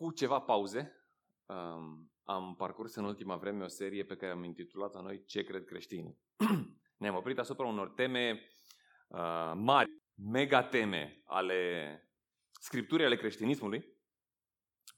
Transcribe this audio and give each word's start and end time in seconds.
cu 0.00 0.12
ceva 0.12 0.40
pauze, 0.40 1.04
um, 1.46 2.12
am 2.24 2.54
parcurs 2.56 2.94
în 2.94 3.04
ultima 3.04 3.36
vreme 3.36 3.64
o 3.64 3.68
serie 3.68 4.04
pe 4.04 4.16
care 4.16 4.32
am 4.32 4.44
intitulat 4.44 4.94
la 4.94 5.00
noi 5.00 5.24
Ce 5.24 5.42
cred 5.42 5.64
creștinii. 5.64 6.18
Ne-am 7.00 7.14
oprit 7.14 7.38
asupra 7.38 7.66
unor 7.66 7.88
teme 7.88 8.46
uh, 9.08 9.52
mari, 9.54 9.90
mega 10.14 10.62
teme 10.62 11.22
ale 11.24 11.60
scripturii 12.52 13.04
ale 13.04 13.16
creștinismului, 13.16 13.84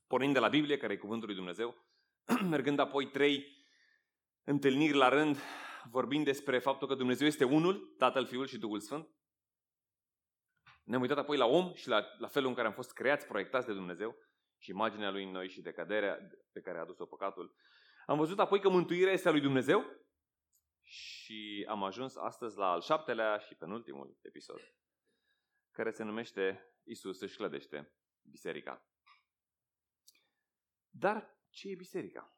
pornind 0.07 0.33
de 0.33 0.39
la 0.39 0.49
Biblie, 0.49 0.77
care 0.77 0.93
e 0.93 0.97
Cuvântul 0.97 1.27
lui 1.27 1.37
Dumnezeu, 1.37 1.75
mergând 2.55 2.79
apoi 2.79 3.11
trei 3.11 3.45
întâlniri 4.45 4.97
la 4.97 5.09
rând, 5.09 5.39
vorbind 5.91 6.25
despre 6.25 6.59
faptul 6.59 6.89
că 6.89 6.95
Dumnezeu 6.95 7.27
este 7.27 7.45
unul, 7.45 7.95
Tatăl, 7.99 8.27
Fiul 8.27 8.47
și 8.47 8.59
Duhul 8.59 8.81
Sfânt. 8.81 9.09
Ne-am 10.85 11.01
uitat 11.01 11.19
apoi 11.19 11.37
la 11.37 11.47
om 11.47 11.75
și 11.75 11.89
la, 11.89 12.05
la 12.19 12.29
felul 12.29 12.49
în 12.49 12.55
care 12.55 12.67
am 12.67 12.75
fost 12.75 12.93
creați, 12.93 13.27
proiectați 13.27 13.67
de 13.67 13.73
Dumnezeu 13.73 14.17
și 14.63 14.71
imaginea 14.71 15.11
lui 15.11 15.25
în 15.25 15.31
noi 15.31 15.49
și 15.49 15.61
decăderea 15.61 16.19
pe 16.53 16.61
care 16.61 16.79
a 16.79 16.81
adus-o 16.81 17.07
păcatul. 17.07 17.55
Am 18.07 18.19
văzut 18.19 18.39
apoi 18.39 18.61
că 18.61 18.69
mântuirea 18.69 19.13
este 19.13 19.29
a 19.29 19.31
lui 19.31 19.41
Dumnezeu 19.41 19.85
și 20.81 21.67
am 21.69 21.83
ajuns 21.83 22.17
astăzi 22.17 22.57
la 22.59 22.71
al 22.71 22.81
șaptelea 22.81 23.39
și 23.39 23.55
penultimul 23.55 24.19
episod, 24.21 24.61
care 25.71 25.91
se 25.91 26.03
numește 26.03 26.75
Isus 26.83 27.21
își 27.21 27.37
clădește 27.37 27.93
biserica. 28.23 28.87
Dar 30.89 31.39
ce 31.49 31.69
e 31.69 31.75
biserica? 31.75 32.37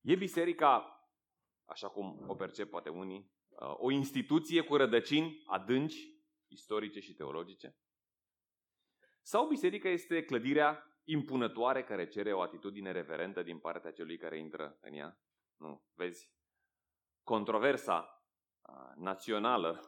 E 0.00 0.14
biserica, 0.16 1.00
așa 1.64 1.88
cum 1.88 2.28
o 2.28 2.34
percep 2.34 2.70
poate 2.70 2.88
unii, 2.88 3.32
uh, 3.48 3.74
o 3.76 3.90
instituție 3.90 4.62
cu 4.62 4.76
rădăcini 4.76 5.42
adânci, 5.46 6.14
istorice 6.46 7.00
și 7.00 7.14
teologice? 7.14 7.76
Sau 9.26 9.46
biserica 9.46 9.88
este 9.88 10.24
clădirea 10.24 11.00
impunătoare 11.04 11.84
care 11.84 12.08
cere 12.08 12.32
o 12.32 12.40
atitudine 12.40 12.90
reverentă 12.92 13.42
din 13.42 13.58
partea 13.58 13.92
celui 13.92 14.16
care 14.16 14.38
intră 14.38 14.78
în 14.80 14.92
ea? 14.92 15.18
Nu, 15.56 15.84
vezi? 15.94 16.32
Controversa 17.22 18.24
uh, 18.62 18.92
națională 18.96 19.80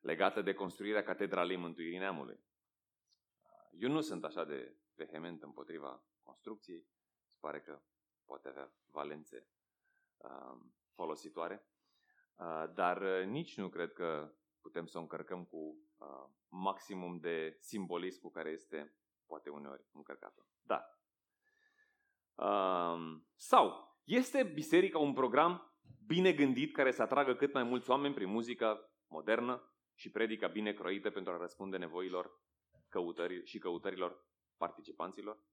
legată 0.00 0.42
de 0.42 0.54
construirea 0.54 1.02
Catedralei 1.02 1.56
Mântuirii 1.56 1.98
Neamului. 1.98 2.40
Eu 3.70 3.90
nu 3.90 4.00
sunt 4.00 4.24
așa 4.24 4.44
de 4.44 4.76
vehement 4.94 5.42
împotriva 5.42 6.04
construcției. 6.22 6.88
Se 7.28 7.36
pare 7.40 7.60
că 7.60 7.82
poate 8.24 8.48
avea 8.48 8.72
valențe 8.86 9.48
uh, 10.16 10.60
folositoare. 10.94 11.66
Uh, 12.36 12.64
dar 12.74 13.02
uh, 13.02 13.24
nici 13.24 13.56
nu 13.56 13.68
cred 13.68 13.92
că 13.92 14.34
putem 14.60 14.86
să 14.86 14.98
o 14.98 15.00
încărcăm 15.00 15.44
cu 15.44 15.85
uh, 15.96 16.30
maximum 16.48 17.18
de 17.18 17.56
simbolism 17.60 18.20
cu 18.20 18.30
care 18.30 18.50
este 18.50 18.94
poate 19.26 19.50
uneori 19.50 19.86
încărcată. 19.92 20.46
Da. 20.60 20.84
Uh, 22.34 23.20
sau 23.34 23.96
este 24.04 24.42
biserica 24.42 24.98
un 24.98 25.12
program 25.12 25.78
bine 26.06 26.32
gândit 26.32 26.72
care 26.72 26.90
să 26.90 27.02
atragă 27.02 27.34
cât 27.34 27.52
mai 27.52 27.62
mulți 27.62 27.90
oameni 27.90 28.14
prin 28.14 28.28
muzică 28.28 28.90
modernă, 29.06 29.70
și 29.96 30.10
predica 30.10 30.46
bine 30.46 30.72
croită 30.72 31.10
pentru 31.10 31.32
a 31.32 31.36
răspunde 31.36 31.76
nevoilor 31.76 32.40
căutări 32.88 33.44
și 33.44 33.58
căutărilor 33.58 34.26
participanților? 34.56 35.44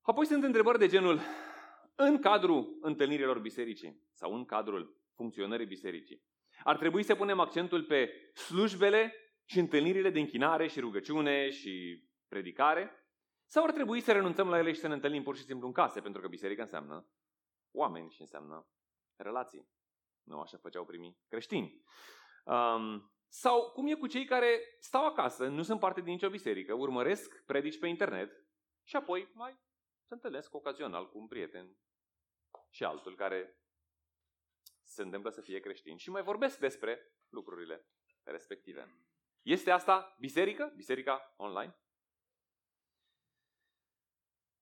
Apoi 0.00 0.26
sunt 0.26 0.44
întrebări 0.44 0.78
de 0.78 0.88
genul, 0.88 1.20
în 1.96 2.20
cadrul 2.20 2.78
întâlnirilor 2.80 3.38
bisericii 3.38 4.02
sau 4.12 4.34
în 4.34 4.44
cadrul 4.44 4.96
funcționării 5.14 5.66
bisericii, 5.66 6.24
ar 6.64 6.76
trebui 6.76 7.02
să 7.02 7.14
punem 7.14 7.40
accentul 7.40 7.84
pe 7.84 8.30
slujbele 8.34 9.14
și 9.44 9.58
întâlnirile 9.58 10.10
de 10.10 10.18
închinare 10.18 10.66
și 10.66 10.80
rugăciune 10.80 11.50
și 11.50 12.04
predicare? 12.28 12.90
Sau 13.46 13.64
ar 13.64 13.72
trebui 13.72 14.00
să 14.00 14.12
renunțăm 14.12 14.48
la 14.48 14.58
ele 14.58 14.72
și 14.72 14.80
să 14.80 14.88
ne 14.88 14.94
întâlnim 14.94 15.22
pur 15.22 15.36
și 15.36 15.44
simplu 15.44 15.66
în 15.66 15.72
case, 15.72 16.00
pentru 16.00 16.20
că 16.20 16.28
biserica 16.28 16.62
înseamnă 16.62 17.08
oameni 17.70 18.10
și 18.10 18.20
înseamnă 18.20 18.68
relații. 19.16 19.68
Nu 20.22 20.40
așa 20.40 20.58
făceau 20.58 20.84
primii 20.84 21.18
creștini. 21.28 21.82
Um, 22.44 23.12
sau 23.28 23.70
cum 23.70 23.86
e 23.86 23.94
cu 23.94 24.06
cei 24.06 24.24
care 24.24 24.60
stau 24.78 25.06
acasă, 25.06 25.48
nu 25.48 25.62
sunt 25.62 25.80
parte 25.80 26.00
din 26.00 26.12
nicio 26.12 26.30
biserică, 26.30 26.74
urmăresc 26.74 27.44
predici 27.44 27.78
pe 27.78 27.86
internet 27.86 28.30
și 28.86 28.96
apoi 28.96 29.30
mai 29.34 29.58
se 30.02 30.14
întâlnesc 30.14 30.54
ocazional 30.54 31.08
cu 31.08 31.18
un 31.18 31.26
prieten 31.26 31.76
și 32.70 32.84
altul 32.84 33.16
care 33.16 33.60
se 34.90 35.02
întâmplă 35.02 35.30
să 35.30 35.40
fie 35.40 35.60
creștin 35.60 35.96
și 35.96 36.10
mai 36.10 36.22
vorbesc 36.22 36.58
despre 36.58 37.12
lucrurile 37.28 37.86
respective. 38.22 38.94
Este 39.42 39.70
asta 39.70 40.16
biserică? 40.18 40.72
Biserica 40.76 41.34
online? 41.36 41.78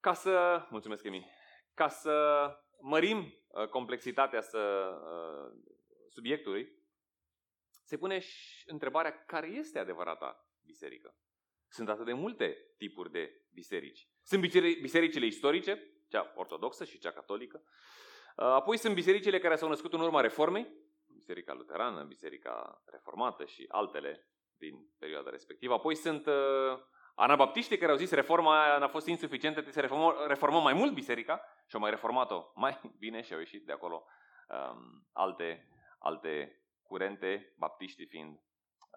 Ca 0.00 0.12
să... 0.12 0.66
Mulțumesc, 0.70 1.04
Emi. 1.04 1.26
Ca 1.74 1.88
să 1.88 2.46
mărim 2.80 3.38
Uh, 3.48 3.68
complexitatea 3.68 4.40
să, 4.40 4.58
uh, 4.58 5.74
subiectului, 6.08 6.72
se 7.84 7.98
pune 7.98 8.18
și 8.18 8.62
întrebarea 8.66 9.24
care 9.24 9.46
este 9.46 9.78
adevărata 9.78 10.50
biserică. 10.62 11.16
Sunt 11.68 11.88
atât 11.88 12.04
de 12.04 12.12
multe 12.12 12.74
tipuri 12.76 13.10
de 13.10 13.46
biserici. 13.52 14.08
Sunt 14.22 14.40
bisericile 14.80 15.26
istorice, 15.26 15.92
cea 16.08 16.32
ortodoxă 16.36 16.84
și 16.84 16.98
cea 16.98 17.12
catolică. 17.12 17.62
Uh, 18.38 18.44
apoi 18.44 18.76
sunt 18.76 18.94
bisericile 18.94 19.38
care 19.38 19.56
s-au 19.56 19.68
născut 19.68 19.92
în 19.92 20.00
urma 20.00 20.20
reformei, 20.20 20.66
Biserica 21.06 21.52
Luterană, 21.52 22.02
Biserica 22.02 22.82
Reformată 22.86 23.44
și 23.44 23.64
altele 23.68 24.28
din 24.56 24.94
perioada 24.98 25.30
respectivă. 25.30 25.74
Apoi 25.74 25.94
sunt 25.94 26.28
Anabaptiștii 27.20 27.78
care 27.78 27.90
au 27.90 27.96
zis 27.96 28.10
reforma 28.10 28.62
aia 28.62 28.78
n-a 28.78 28.88
fost 28.88 29.06
insuficientă, 29.06 29.60
trebuie 29.60 29.74
să 29.74 29.80
reformăm, 29.80 30.28
reformăm 30.28 30.62
mai 30.62 30.72
mult 30.72 30.92
biserica 30.92 31.44
și 31.66 31.74
au 31.74 31.80
mai 31.80 31.90
reformat-o 31.90 32.50
mai 32.64 32.80
bine 32.98 33.22
și 33.22 33.32
au 33.32 33.38
ieșit 33.38 33.66
de 33.66 33.72
acolo 33.72 34.04
um, 34.48 35.08
alte, 35.12 35.68
alte 35.98 36.62
curente, 36.82 37.54
baptiștii 37.56 38.06
fiind 38.06 38.40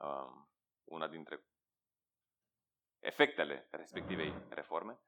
um, 0.02 0.52
una 0.84 1.08
dintre 1.08 1.46
efectele 3.00 3.68
respectivei 3.72 4.34
reforme. 4.50 5.00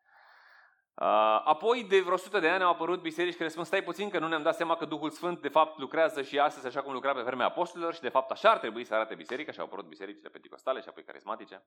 Uh, 0.96 1.42
apoi, 1.44 1.84
de 1.84 2.00
vreo 2.00 2.14
100 2.14 2.40
de 2.40 2.50
ani 2.50 2.64
au 2.64 2.72
apărut 2.72 3.02
biserici 3.02 3.36
care 3.36 3.50
spun, 3.50 3.64
stai 3.64 3.84
puțin 3.84 4.10
că 4.10 4.20
nu 4.20 4.28
ne-am 4.28 4.44
dat 4.44 4.56
seama 4.56 4.76
că 4.76 4.86
Duhul 4.86 5.10
Sfânt 5.10 5.42
de 5.42 5.48
fapt 5.48 5.80
lucrează 5.80 6.22
și 6.22 6.40
astăzi 6.40 6.68
așa 6.68 6.82
cum 6.82 6.94
lucra 6.94 7.14
pe 7.14 7.22
vremea 7.22 7.46
apostolilor 7.46 7.94
și 7.94 8.02
de 8.02 8.10
fapt 8.10 8.32
așa 8.32 8.52
ar 8.52 8.58
trebui 8.58 8.84
să 8.84 8.94
arate 8.94 9.16
biserica 9.16 9.52
și 9.52 9.60
au 9.60 9.66
apărut 9.66 9.86
bisericile 9.86 10.30
penticostale 10.30 10.82
și 10.82 10.88
apoi 10.90 11.04
carismatice. 11.04 11.64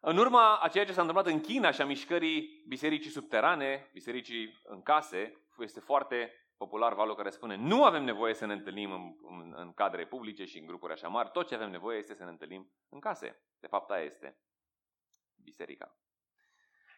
În 0.00 0.16
urma 0.16 0.58
a 0.58 0.68
ceea 0.68 0.84
ce 0.84 0.92
s-a 0.92 1.00
întâmplat 1.00 1.32
în 1.32 1.40
China 1.40 1.70
și 1.70 1.80
a 1.80 1.84
mișcării 1.84 2.64
bisericii 2.68 3.10
subterane, 3.10 3.90
bisericii 3.92 4.60
în 4.64 4.82
case, 4.82 5.46
este 5.58 5.80
foarte 5.80 6.32
popular 6.56 6.94
valul 6.94 7.14
care 7.14 7.30
spune 7.30 7.56
nu 7.56 7.84
avem 7.84 8.04
nevoie 8.04 8.34
să 8.34 8.46
ne 8.46 8.52
întâlnim 8.52 8.92
în, 8.92 9.14
în, 9.22 9.54
în 9.56 9.72
cadre 9.72 10.06
publice 10.06 10.44
și 10.44 10.58
în 10.58 10.66
grupuri 10.66 10.92
așa 10.92 11.08
mari, 11.08 11.30
tot 11.30 11.46
ce 11.46 11.54
avem 11.54 11.70
nevoie 11.70 11.98
este 11.98 12.14
să 12.14 12.24
ne 12.24 12.30
întâlnim 12.30 12.72
în 12.88 13.00
case. 13.00 13.42
De 13.60 13.66
fapt, 13.66 13.90
aia 13.90 14.04
este 14.04 14.38
biserica. 15.42 15.94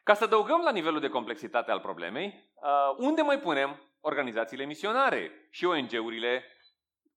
Ca 0.03 0.15
să 0.15 0.25
adăugăm 0.25 0.61
la 0.61 0.71
nivelul 0.71 1.01
de 1.01 1.09
complexitate 1.09 1.71
al 1.71 1.81
problemei, 1.81 2.53
uh, 2.55 2.95
unde 2.97 3.23
mai 3.23 3.41
punem 3.41 3.97
organizațiile 4.01 4.65
misionare 4.65 5.49
și 5.51 5.65
ONG-urile 5.65 6.45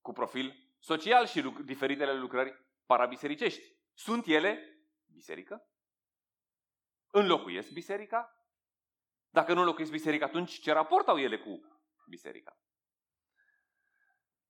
cu 0.02 0.12
profil 0.12 0.74
social 0.80 1.26
și 1.26 1.42
diferitele 1.42 2.14
lucrări 2.14 2.66
parabisericești? 2.86 3.62
Sunt 3.94 4.26
ele 4.26 4.60
biserică? 5.06 5.70
înlocuiesc 7.16 7.72
biserica? 7.72 8.30
Dacă 9.30 9.54
nu 9.54 9.60
înlocuiesc 9.60 9.92
biserica, 9.92 10.26
atunci 10.26 10.60
ce 10.60 10.72
raport 10.72 11.08
au 11.08 11.18
ele 11.18 11.38
cu 11.38 11.62
biserica? 12.10 12.60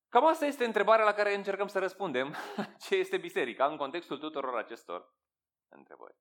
Cam 0.09 0.25
asta 0.25 0.45
este 0.45 0.65
întrebarea 0.65 1.05
la 1.05 1.13
care 1.13 1.35
încercăm 1.35 1.67
să 1.67 1.79
răspundem. 1.79 2.35
Ce 2.87 2.95
este 2.95 3.17
biserica 3.17 3.65
în 3.65 3.77
contextul 3.77 4.17
tuturor 4.17 4.57
acestor 4.57 5.13
întrebări? 5.69 6.15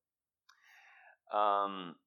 Um, 1.32 2.03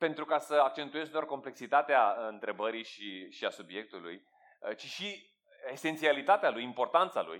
pentru 0.00 0.24
ca 0.24 0.38
să 0.38 0.54
accentuez 0.54 1.08
doar 1.08 1.24
complexitatea 1.24 2.16
întrebării 2.28 2.84
și, 2.84 3.30
și 3.30 3.44
a 3.44 3.50
subiectului, 3.50 4.26
uh, 4.60 4.76
ci 4.76 4.84
și 4.84 5.32
esențialitatea 5.70 6.50
lui, 6.50 6.62
importanța 6.62 7.22
lui, 7.22 7.38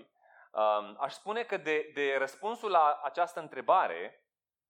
um, 0.51 0.97
aș 0.99 1.13
spune 1.13 1.43
că 1.43 1.57
de, 1.57 1.91
de 1.93 2.15
răspunsul 2.17 2.69
la 2.71 2.99
această 3.03 3.39
întrebare 3.39 4.25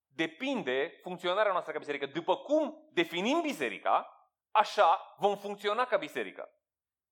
depinde 0.07 0.99
funcționarea 1.01 1.51
noastră 1.51 1.73
ca 1.73 1.79
biserică. 1.79 2.05
După 2.05 2.37
cum 2.37 2.89
definim 2.93 3.41
biserica, 3.41 4.27
așa 4.51 5.15
vom 5.17 5.37
funcționa 5.37 5.85
ca 5.85 5.97
biserică. 5.97 6.49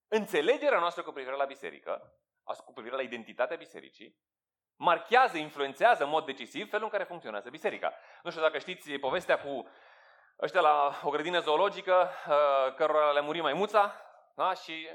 Înțelegerea 0.08 0.80
noastră 0.80 1.04
cu 1.04 1.12
privire 1.12 1.36
la 1.36 1.46
biserică, 1.46 2.14
cu 2.66 2.74
privire 2.74 2.96
la 2.96 3.02
identitatea 3.02 3.58
bisericii, 3.58 4.18
marchează, 4.76 5.38
influențează 5.38 6.04
în 6.04 6.10
mod 6.10 6.26
decisiv 6.26 6.70
felul 6.70 6.86
în 6.86 6.92
care 6.92 7.04
funcționează 7.04 7.50
biserica. 7.50 7.94
Nu 8.24 8.30
știu 8.30 8.42
dacă 8.42 8.58
știți 8.58 8.92
povestea 8.92 9.40
cu 9.40 9.68
ăștia 10.42 10.62
la 10.62 11.00
o 11.04 11.10
grădină 11.10 11.40
zoologică, 11.40 12.10
uh, 12.28 12.74
cărora 12.76 13.12
le-a 13.12 13.22
murit 13.22 13.42
maimuța, 13.42 13.94
da? 14.36 14.54
și 14.54 14.90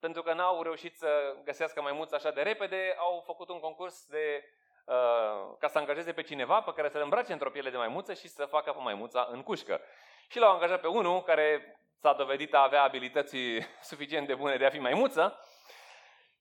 pentru 0.00 0.22
că 0.22 0.32
n-au 0.32 0.62
reușit 0.62 0.96
să 0.96 1.36
găsească 1.44 1.82
maimuța 1.82 2.16
așa 2.16 2.30
de 2.30 2.42
repede, 2.42 2.94
au 2.98 3.22
făcut 3.26 3.48
un 3.48 3.60
concurs 3.60 4.06
de 4.06 4.44
uh, 4.84 5.56
ca 5.58 5.68
să 5.68 5.78
angajeze 5.78 6.12
pe 6.12 6.22
cineva 6.22 6.60
pe 6.60 6.72
care 6.72 6.88
să-l 6.88 7.02
îmbrace 7.02 7.32
într-o 7.32 7.50
piele 7.50 7.70
de 7.70 7.76
maimuță 7.76 8.14
și 8.14 8.28
să 8.28 8.44
facă 8.44 8.72
pe 8.72 8.80
maimuța 8.82 9.28
în 9.30 9.42
cușcă. 9.42 9.80
Și 10.28 10.38
l-au 10.38 10.52
angajat 10.52 10.80
pe 10.80 10.86
unul 10.86 11.22
care 11.22 11.78
s-a 12.00 12.12
dovedit 12.12 12.54
a 12.54 12.62
avea 12.62 12.82
abilități 12.82 13.36
suficient 13.90 14.26
de 14.26 14.34
bune 14.34 14.56
de 14.56 14.66
a 14.66 14.70
fi 14.70 14.78
maimuță. 14.78 15.38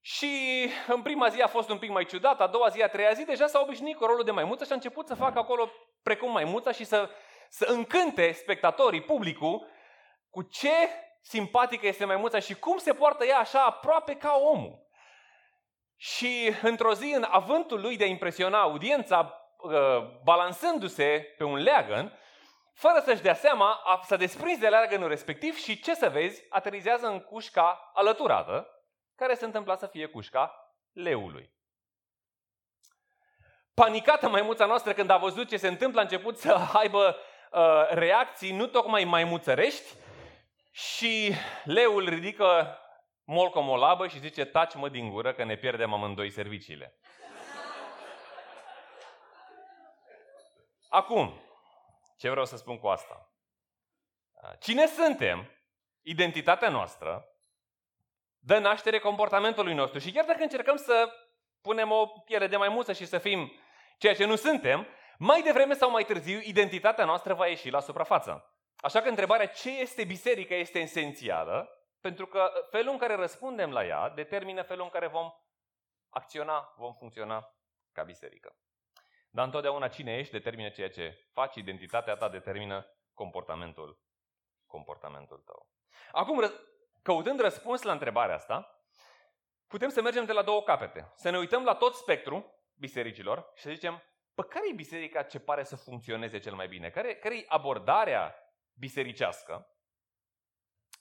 Și 0.02 0.32
în 0.88 1.02
prima 1.02 1.28
zi 1.28 1.42
a 1.42 1.48
fost 1.48 1.70
un 1.70 1.78
pic 1.78 1.90
mai 1.90 2.06
ciudat, 2.06 2.42
a 2.42 2.48
doua 2.48 2.68
zi, 2.68 2.82
a 2.82 2.88
treia 2.88 3.14
zi, 3.14 3.26
deja 3.26 3.48
s-a 3.48 3.60
obișnuit 3.60 3.98
cu 3.98 4.06
rolul 4.06 4.24
de 4.24 4.32
maimuță 4.32 4.64
și 4.64 4.72
a 4.72 4.76
început 4.76 5.08
să 5.08 5.16
facă 5.16 5.40
acolo 5.40 5.72
precum 6.04 6.32
maimuța 6.32 6.72
și 6.72 6.84
să, 6.84 7.10
să 7.50 7.66
încânte 7.66 8.32
spectatorii, 8.32 9.02
publicul, 9.02 9.68
cu 10.30 10.42
ce 10.42 10.72
simpatică 11.22 11.88
este 11.88 12.06
maimuța 12.06 12.40
și 12.40 12.56
cum 12.56 12.78
se 12.78 12.94
poartă 12.94 13.26
ea 13.26 13.38
așa 13.38 13.66
aproape 13.66 14.16
ca 14.16 14.36
omul. 14.36 14.88
Și 15.96 16.54
într-o 16.62 16.94
zi, 16.94 17.14
în 17.16 17.26
avântul 17.30 17.82
lui 17.82 17.98
de 17.98 18.04
a 18.04 18.08
impresiona 18.08 18.62
audiența, 18.62 19.48
uh, 19.58 19.74
balansându-se 20.24 21.34
pe 21.38 21.44
un 21.44 21.58
leagăn, 21.58 22.18
fără 22.74 23.02
să-și 23.06 23.22
dea 23.22 23.34
seama, 23.34 23.80
s-a 24.04 24.16
desprins 24.16 24.60
de 24.60 24.70
leagănul 24.70 25.08
respectiv 25.08 25.56
și 25.56 25.80
ce 25.80 25.96
să 25.96 26.10
vezi, 26.10 26.46
aterizează 26.50 27.08
în 27.08 27.20
cușca 27.20 27.92
alăturată, 27.94 28.68
care 29.16 29.34
se 29.34 29.46
întâmpla 29.46 29.76
să 29.76 29.88
fie 29.88 30.06
cușca 30.06 30.76
leului. 30.92 31.54
Panicată 33.74 34.30
maimuța 34.30 34.66
noastră 34.66 34.94
când 34.94 35.10
a 35.10 35.18
văzut 35.18 35.48
ce 35.48 35.58
se 35.58 35.68
întâmplă, 35.68 36.00
a 36.00 36.04
început 36.04 36.38
să 36.38 36.58
aibă 36.74 37.18
uh, 37.54 37.88
reacții 37.90 38.52
nu 38.52 38.68
tocmai 38.68 39.04
maimuțărești 39.04 39.94
și 40.72 41.34
leul 41.64 42.10
ridică 42.10 42.78
molcomolabă 43.24 44.08
și 44.08 44.20
zice, 44.20 44.46
taci 44.46 44.76
mă 44.76 44.90
din 44.90 45.10
gură 45.10 45.34
că 45.34 45.44
ne 45.44 45.56
pierdem 45.56 45.94
amândoi 45.94 46.30
serviciile. 46.30 46.98
Acum, 50.90 51.42
ce 52.18 52.30
vreau 52.30 52.46
să 52.46 52.58
spun 52.58 52.80
cu 52.80 52.88
asta? 52.88 53.34
Cine 54.60 54.88
suntem, 54.88 55.52
identitatea 56.02 56.70
noastră, 56.70 57.28
dă 58.40 58.60
naștere 58.60 59.00
comportamentului 59.00 59.74
nostru. 59.74 60.00
Și 60.00 60.12
chiar 60.12 60.26
dacă 60.26 60.42
încercăm 60.42 60.76
să 60.76 61.10
punem 61.62 61.92
o 61.92 62.06
piele 62.06 62.48
de 62.48 62.58
maimuță 62.58 62.94
și 62.94 63.06
să 63.06 63.18
fim 63.18 63.52
ceea 63.98 64.16
ce 64.16 64.26
nu 64.26 64.36
suntem, 64.36 64.88
mai 65.18 65.42
devreme 65.42 65.74
sau 65.74 65.90
mai 65.90 66.04
târziu, 66.04 66.40
identitatea 66.44 67.06
noastră 67.06 67.34
va 67.34 67.48
ieși 67.48 67.70
la 67.70 67.80
suprafață. 67.80 68.54
Așa 68.76 69.02
că 69.02 69.10
întrebarea 69.10 69.46
ce 69.46 69.80
este 69.80 70.04
biserica 70.04 70.56
este 70.56 70.80
esențială, 70.80 71.70
pentru 72.02 72.26
că 72.26 72.52
felul 72.70 72.92
în 72.92 72.98
care 72.98 73.16
răspundem 73.16 73.72
la 73.72 73.86
ea 73.86 74.10
determină 74.10 74.62
felul 74.62 74.84
în 74.84 74.90
care 74.90 75.08
vom 75.08 75.32
acționa, 76.10 76.74
vom 76.78 76.94
funcționa 76.94 77.56
ca 77.92 78.04
biserică. 78.04 78.58
Dar 79.30 79.46
întotdeauna 79.46 79.88
cine 79.88 80.18
ești 80.18 80.32
determină 80.32 80.70
ceea 80.70 80.90
ce 80.90 81.28
faci, 81.32 81.56
identitatea 81.56 82.16
ta 82.16 82.30
determină 82.30 82.86
comportamentul, 83.14 84.00
comportamentul 84.66 85.42
tău. 85.46 85.68
Acum, 86.12 86.52
căutând 87.02 87.40
răspuns 87.40 87.82
la 87.82 87.92
întrebarea 87.92 88.36
asta, 88.36 88.84
putem 89.68 89.90
să 89.90 90.02
mergem 90.02 90.26
de 90.26 90.32
la 90.32 90.42
două 90.42 90.64
capete. 90.64 91.12
Să 91.16 91.30
ne 91.30 91.38
uităm 91.38 91.64
la 91.64 91.76
tot 91.76 91.96
spectru 91.96 92.60
bisericilor 92.74 93.52
și 93.56 93.64
să 93.64 93.70
zicem, 93.70 94.04
pe 94.34 94.44
care 94.50 94.66
e 94.70 94.74
biserica 94.74 95.24
ce 95.24 95.40
pare 95.40 95.64
să 95.64 95.76
funcționeze 95.76 96.40
cel 96.40 96.54
mai 96.54 96.68
bine? 96.68 96.90
Care, 96.90 97.16
care 97.16 97.38
e 97.38 97.46
abordarea 97.48 98.36
bisericească? 98.74 99.68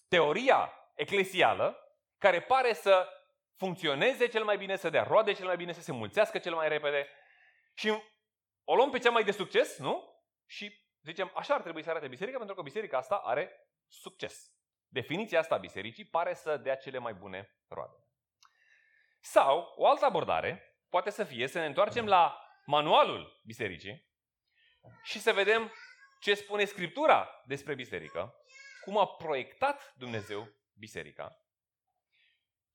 Teoria 0.09 0.73
eclesială 0.95 1.77
care 2.19 2.41
pare 2.41 2.73
să 2.73 3.09
funcționeze 3.57 4.27
cel 4.27 4.45
mai 4.45 4.57
bine, 4.57 4.77
să 4.77 4.91
dea 4.91 5.03
roade 5.03 5.33
cel 5.33 5.47
mai 5.47 5.57
bine, 5.57 5.73
să 5.73 5.81
se 5.81 5.93
mulțească 5.93 6.39
cel 6.39 6.55
mai 6.55 6.69
repede 6.69 7.09
și 7.75 8.03
o 8.65 8.75
luăm 8.75 8.91
pe 8.91 8.99
cea 8.99 9.11
mai 9.11 9.25
de 9.25 9.31
succes, 9.31 9.79
nu? 9.79 10.25
Și 10.47 10.87
zicem, 11.03 11.31
așa 11.35 11.55
ar 11.55 11.63
trebui 11.63 11.83
să 11.83 11.91
arate 11.91 12.09
biserica, 12.09 12.37
pentru 12.37 12.55
că 12.55 12.63
biserica 12.63 12.99
asta 12.99 13.15
are 13.15 13.71
succes. 13.89 14.53
Definiția 14.89 15.39
asta 15.39 15.55
a 15.55 15.59
bisericii 15.59 16.05
pare 16.05 16.35
să 16.35 16.57
dea 16.57 16.77
cele 16.77 16.99
mai 16.99 17.15
bune 17.15 17.51
roade. 17.69 17.97
Sau, 19.21 19.73
o 19.77 19.87
altă 19.89 20.05
abordare 20.05 20.77
poate 20.89 21.11
să 21.11 21.25
fie 21.25 21.47
să 21.47 21.59
ne 21.59 21.67
întoarcem 21.67 22.07
la 22.07 22.42
manualul 22.65 23.41
bisericii 23.45 24.11
și 25.03 25.19
să 25.19 25.33
vedem 25.33 25.73
ce 26.21 26.35
spune 26.35 26.65
Scriptura 26.65 27.43
despre 27.45 27.75
biserică, 27.75 28.35
cum 28.85 28.99
a 28.99 29.07
proiectat 29.07 29.95
Dumnezeu 29.97 30.49
biserica. 30.79 31.37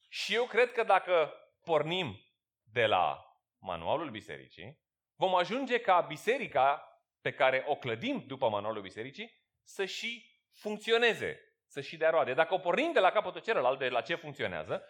Și 0.09 0.33
eu 0.33 0.45
cred 0.45 0.71
că 0.71 0.83
dacă 0.83 1.33
pornim 1.63 2.21
de 2.63 2.85
la 2.85 3.25
manualul 3.57 4.09
bisericii, 4.09 4.79
vom 5.15 5.35
ajunge 5.35 5.79
ca 5.79 6.01
biserica 6.01 6.91
pe 7.21 7.33
care 7.33 7.63
o 7.67 7.75
clădim 7.75 8.23
după 8.27 8.49
manualul 8.49 8.81
bisericii 8.81 9.43
să 9.63 9.85
și 9.85 10.39
funcționeze, 10.51 11.39
să 11.67 11.81
și 11.81 11.97
dea 11.97 12.09
roade. 12.09 12.33
Dacă 12.33 12.53
o 12.53 12.59
pornim 12.59 12.91
de 12.91 12.99
la 12.99 13.11
capătul 13.11 13.41
celălalt, 13.41 13.79
de 13.79 13.89
la 13.89 14.01
ce 14.01 14.15
funcționează, 14.15 14.83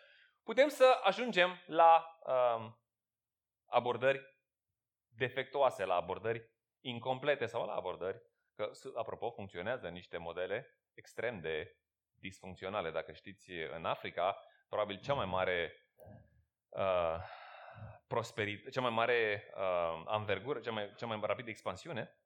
putem 0.44 0.68
să 0.68 1.00
ajungem 1.04 1.64
la 1.66 2.18
um, 2.26 2.82
abordări 3.66 4.37
defectuoase, 5.18 5.86
la 5.86 5.96
abordări 5.96 6.50
incomplete 6.80 7.46
sau 7.46 7.66
la 7.66 7.74
abordări 7.74 8.22
că, 8.56 8.72
apropo, 8.96 9.30
funcționează 9.30 9.88
niște 9.88 10.18
modele 10.18 10.80
extrem 10.94 11.40
de 11.40 11.78
disfuncționale. 12.14 12.92
Dacă 12.92 13.12
știți, 13.12 13.52
în 13.52 13.86
Africa, 13.86 14.44
probabil 14.70 15.00
cea 15.00 15.14
mai 15.14 15.26
mare 15.26 15.88
uh, 16.70 17.18
prosperit, 18.08 18.72
cea 18.72 18.82
mai 18.82 18.92
mare 18.92 19.52
uh, 19.56 20.02
anvergură, 20.06 20.60
cea 20.60 20.72
mai, 20.72 20.94
cea 20.98 21.06
mai 21.06 21.20
rapidă 21.22 21.50
expansiune, 21.50 22.18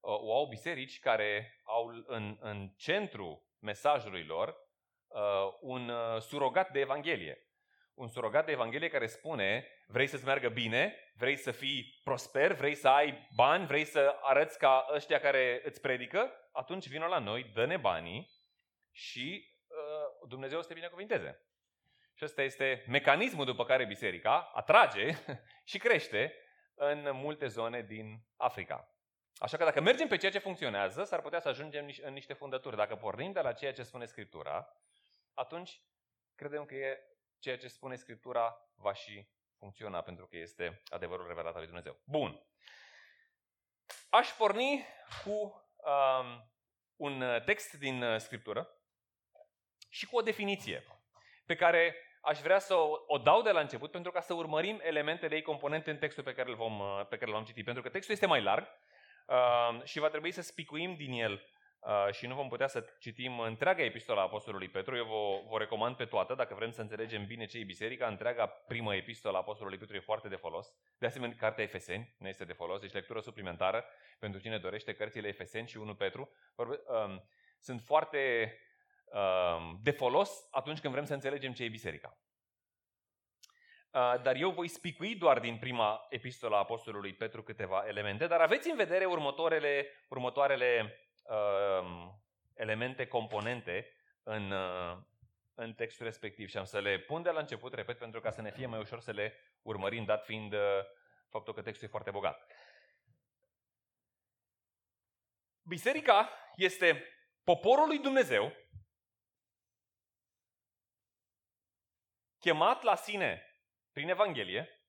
uh, 0.00 0.20
o 0.20 0.36
au 0.36 0.46
biserici 0.46 0.98
care 0.98 1.60
au 1.64 1.86
în, 2.06 2.36
în 2.40 2.68
centru 2.76 3.48
mesajului 3.58 4.24
lor 4.24 4.56
uh, 5.06 5.56
un 5.60 5.88
uh, 5.88 6.20
surogat 6.20 6.70
de 6.70 6.80
Evanghelie. 6.80 7.49
Un 8.00 8.08
surogat 8.08 8.44
de 8.46 8.52
Evanghelie 8.52 8.88
care 8.88 9.06
spune, 9.06 9.66
vrei 9.86 10.06
să-ți 10.06 10.24
meargă 10.24 10.48
bine, 10.48 10.94
vrei 11.14 11.36
să 11.36 11.50
fii 11.50 12.00
prosper, 12.04 12.52
vrei 12.52 12.74
să 12.74 12.88
ai 12.88 13.28
bani, 13.34 13.66
vrei 13.66 13.84
să 13.84 14.18
arăți 14.20 14.58
ca 14.58 14.86
ăștia 14.94 15.20
care 15.20 15.60
îți 15.64 15.80
predică, 15.80 16.48
atunci 16.52 16.88
vină 16.88 17.06
la 17.06 17.18
noi, 17.18 17.50
dă-ne 17.54 17.76
banii 17.76 18.30
și 18.90 19.54
uh, 19.66 20.28
Dumnezeu 20.28 20.58
o 20.58 20.60
să 20.62 20.68
te 20.68 20.74
binecuvinteze. 20.74 21.44
Și 22.14 22.24
ăsta 22.24 22.42
este 22.42 22.84
mecanismul 22.88 23.44
după 23.44 23.64
care 23.64 23.84
biserica 23.84 24.50
atrage 24.54 25.10
și 25.70 25.78
crește 25.78 26.34
în 26.74 27.10
multe 27.12 27.46
zone 27.46 27.82
din 27.82 28.26
Africa. 28.36 28.94
Așa 29.34 29.56
că 29.56 29.64
dacă 29.64 29.80
mergem 29.80 30.08
pe 30.08 30.16
ceea 30.16 30.32
ce 30.32 30.38
funcționează, 30.38 31.04
s-ar 31.04 31.20
putea 31.20 31.40
să 31.40 31.48
ajungem 31.48 31.90
în 32.02 32.12
niște 32.12 32.32
fundături. 32.32 32.76
Dacă 32.76 32.96
pornim 32.96 33.32
de 33.32 33.40
la 33.40 33.52
ceea 33.52 33.72
ce 33.72 33.82
spune 33.82 34.04
Scriptura, 34.04 34.76
atunci 35.34 35.80
credem 36.34 36.64
că 36.64 36.74
e 36.74 37.09
ceea 37.40 37.58
ce 37.58 37.68
spune 37.68 37.96
Scriptura 37.96 38.70
va 38.74 38.92
și 38.92 39.28
funcționa 39.58 40.00
pentru 40.00 40.26
că 40.26 40.36
este 40.36 40.82
adevărul 40.88 41.26
revelat 41.26 41.52
al 41.52 41.58
lui 41.58 41.66
Dumnezeu. 41.66 42.00
Bun. 42.04 42.42
Aș 44.10 44.28
porni 44.28 44.86
cu 45.24 45.64
um, 45.76 46.50
un 46.96 47.24
text 47.44 47.72
din 47.72 48.02
uh, 48.02 48.20
Scriptură 48.20 48.68
și 49.88 50.06
cu 50.06 50.16
o 50.16 50.22
definiție 50.22 50.84
pe 51.46 51.56
care 51.56 51.96
aș 52.20 52.40
vrea 52.40 52.58
să 52.58 52.74
o, 52.74 52.96
o 53.06 53.18
dau 53.18 53.42
de 53.42 53.50
la 53.50 53.60
început 53.60 53.90
pentru 53.90 54.10
ca 54.10 54.20
să 54.20 54.34
urmărim 54.34 54.80
elementele 54.82 55.34
ei 55.34 55.42
componente 55.42 55.90
în 55.90 55.98
textul 55.98 56.24
pe 56.24 56.34
care 56.34 56.48
îl 56.48 56.56
vom, 56.56 56.78
uh, 56.78 57.06
pe 57.08 57.16
care 57.16 57.30
l 57.30 57.34
vom 57.34 57.44
citi. 57.44 57.62
Pentru 57.62 57.82
că 57.82 57.88
textul 57.88 58.14
este 58.14 58.26
mai 58.26 58.42
larg 58.42 58.66
uh, 59.26 59.84
și 59.84 59.98
va 59.98 60.08
trebui 60.08 60.30
să 60.30 60.42
spicuim 60.42 60.96
din 60.96 61.12
el 61.12 61.32
uh, 61.32 61.59
și 62.10 62.26
nu 62.26 62.34
vom 62.34 62.48
putea 62.48 62.66
să 62.66 62.84
citim 62.98 63.38
întreaga 63.38 63.82
epistola 63.82 64.22
Apostolului 64.22 64.68
Petru. 64.68 64.96
Eu 64.96 65.04
vă, 65.04 65.50
vă 65.50 65.58
recomand 65.58 65.96
pe 65.96 66.04
toată, 66.04 66.34
dacă 66.34 66.54
vrem 66.54 66.70
să 66.70 66.80
înțelegem 66.80 67.26
bine 67.26 67.46
ce 67.46 67.58
e 67.58 67.64
biserica, 67.64 68.06
întreaga 68.06 68.46
primă 68.46 68.94
epistola 68.94 69.38
Apostolului 69.38 69.78
Petru 69.78 69.96
e 69.96 70.00
foarte 70.00 70.28
de 70.28 70.36
folos. 70.36 70.74
De 70.98 71.06
asemenea, 71.06 71.36
cartea 71.38 71.64
Efeseni 71.64 72.14
ne 72.18 72.28
este 72.28 72.44
de 72.44 72.52
folos, 72.52 72.80
deci 72.80 72.92
lectură 72.92 73.20
suplimentară 73.20 73.84
pentru 74.18 74.40
cine 74.40 74.58
dorește 74.58 74.94
cărțile 74.94 75.28
Efeseni 75.28 75.68
și 75.68 75.76
1 75.76 75.94
Petru. 75.94 76.32
Vorbe, 76.54 76.80
um, 76.86 77.24
sunt 77.60 77.80
foarte 77.80 78.54
um, 79.04 79.78
de 79.82 79.90
folos 79.90 80.48
atunci 80.50 80.80
când 80.80 80.92
vrem 80.92 81.04
să 81.04 81.14
înțelegem 81.14 81.52
ce 81.52 81.64
e 81.64 81.68
biserica. 81.68 82.18
Uh, 83.92 84.22
dar 84.22 84.34
eu 84.34 84.50
voi 84.50 84.68
spicui 84.68 85.14
doar 85.14 85.38
din 85.38 85.56
prima 85.56 86.06
epistolă 86.08 86.54
a 86.54 86.58
Apostolului 86.58 87.12
Petru 87.12 87.42
câteva 87.42 87.84
elemente, 87.86 88.26
dar 88.26 88.40
aveți 88.40 88.70
în 88.70 88.76
vedere 88.76 89.04
următoarele, 89.04 89.86
următoarele 90.08 91.00
uh, 91.30 92.08
elemente 92.54 93.06
componente 93.06 93.94
în, 94.22 94.50
uh, 94.50 94.98
în 95.54 95.74
textul 95.74 96.06
respectiv 96.06 96.48
și 96.48 96.58
am 96.58 96.64
să 96.64 96.80
le 96.80 96.98
pun 96.98 97.22
de 97.22 97.30
la 97.30 97.40
început, 97.40 97.74
repet, 97.74 97.98
pentru 97.98 98.20
ca 98.20 98.30
să 98.30 98.40
ne 98.40 98.50
fie 98.50 98.66
mai 98.66 98.80
ușor 98.80 99.00
să 99.00 99.10
le 99.10 99.34
urmărim, 99.62 100.04
dat 100.04 100.24
fiind 100.24 100.52
uh, 100.52 100.60
faptul 101.28 101.54
că 101.54 101.62
textul 101.62 101.86
e 101.86 101.90
foarte 101.90 102.10
bogat. 102.10 102.52
Biserica 105.62 106.30
este 106.56 107.04
poporul 107.44 107.86
lui 107.86 107.98
Dumnezeu 107.98 108.52
chemat 112.38 112.82
la 112.82 112.94
sine 112.94 113.44
prin 113.92 114.08
Evanghelie 114.08 114.79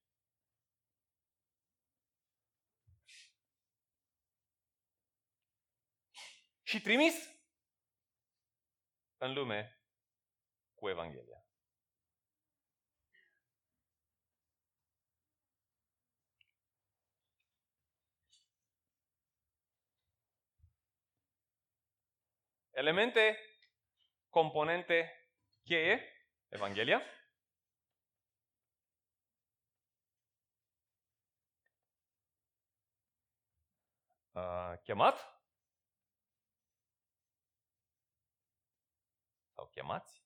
și 6.71 6.81
trimis 6.81 7.15
în 9.17 9.33
lume 9.33 9.79
cu 10.75 10.89
Evanghelia. 10.89 11.45
Elemente, 22.69 23.37
componente 24.29 25.29
cheie, 25.63 25.99
Evanghelia. 26.49 27.01
Uh, 34.33 34.73
chemat 34.83 35.40
chemați 39.71 40.23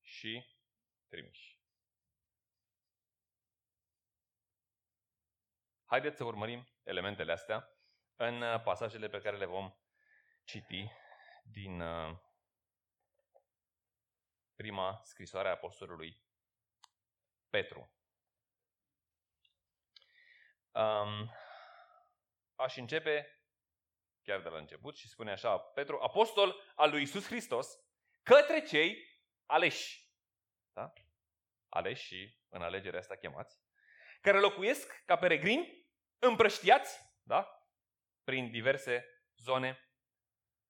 și 0.00 0.46
trimiși. 1.08 1.58
Haideți 5.84 6.16
să 6.16 6.24
urmărim 6.24 6.68
elementele 6.82 7.32
astea 7.32 7.68
în 8.16 8.42
uh, 8.42 8.62
pasajele 8.62 9.08
pe 9.08 9.20
care 9.20 9.36
le 9.36 9.44
vom 9.44 9.74
citi 10.44 10.90
din 11.42 11.80
uh, 11.80 12.18
prima 14.54 15.00
scrisoare 15.04 15.48
a 15.48 15.50
apostolului 15.50 16.22
Petru. 17.48 17.94
Um, 20.72 21.30
aș 22.54 22.76
începe 22.76 23.39
chiar 24.30 24.40
de 24.40 24.48
la 24.48 24.58
început 24.58 24.96
și 24.96 25.08
spune 25.08 25.30
așa, 25.30 25.58
Petru, 25.58 25.98
apostol 26.02 26.62
al 26.74 26.90
lui 26.90 27.02
Isus 27.02 27.26
Hristos, 27.26 27.78
către 28.22 28.62
cei 28.62 28.96
aleși. 29.46 30.08
Da? 30.72 30.92
Aleși 31.68 32.04
și 32.04 32.38
în 32.48 32.62
alegerea 32.62 32.98
asta 32.98 33.16
chemați, 33.16 33.58
care 34.20 34.40
locuiesc 34.40 35.02
ca 35.04 35.16
peregrini, 35.16 35.88
împrăștiați, 36.18 37.00
da? 37.22 37.48
prin 38.24 38.50
diverse 38.50 39.04
zone, 39.36 39.78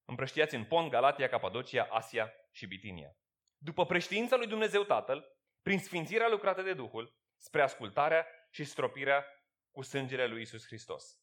împrăștiați 0.05 0.55
în 0.55 0.65
Pont, 0.65 0.91
Galatia, 0.91 1.29
Capadocia, 1.29 1.85
Asia 1.85 2.33
și 2.53 2.67
Bitinia. 2.67 3.17
După 3.57 3.87
preștiința 3.87 4.37
lui 4.37 4.47
Dumnezeu 4.47 4.85
Tatăl, 4.85 5.25
prin 5.63 5.79
sfințirea 5.79 6.29
lucrată 6.29 6.63
de 6.63 6.75
Duhul, 6.75 7.17
spre 7.37 7.63
ascultarea 7.63 8.27
și 8.51 8.65
stropirea 8.65 9.27
cu 9.71 9.83
sângele 9.83 10.27
lui 10.27 10.41
Isus 10.41 10.67
Hristos. 10.67 11.19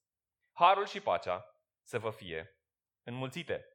Harul 0.52 0.86
și 0.86 1.02
pacea 1.02 1.57
să 1.88 2.00
vă 2.00 2.12
fie 2.12 2.60
înmulțite. 3.04 3.66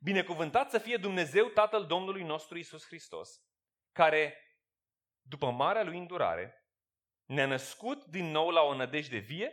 Binecuvântat 0.00 0.70
să 0.70 0.78
fie 0.78 0.96
Dumnezeu 0.96 1.46
Tatăl 1.46 1.86
Domnului 1.86 2.22
nostru 2.22 2.58
Isus 2.58 2.86
Hristos, 2.86 3.30
care, 3.92 4.36
după 5.20 5.50
marea 5.50 5.82
lui 5.82 5.98
îndurare, 5.98 6.66
ne-a 7.24 7.46
născut 7.46 8.04
din 8.04 8.30
nou 8.30 8.48
la 8.48 8.60
o 8.62 8.74
nădejde 8.74 9.16
vie 9.16 9.52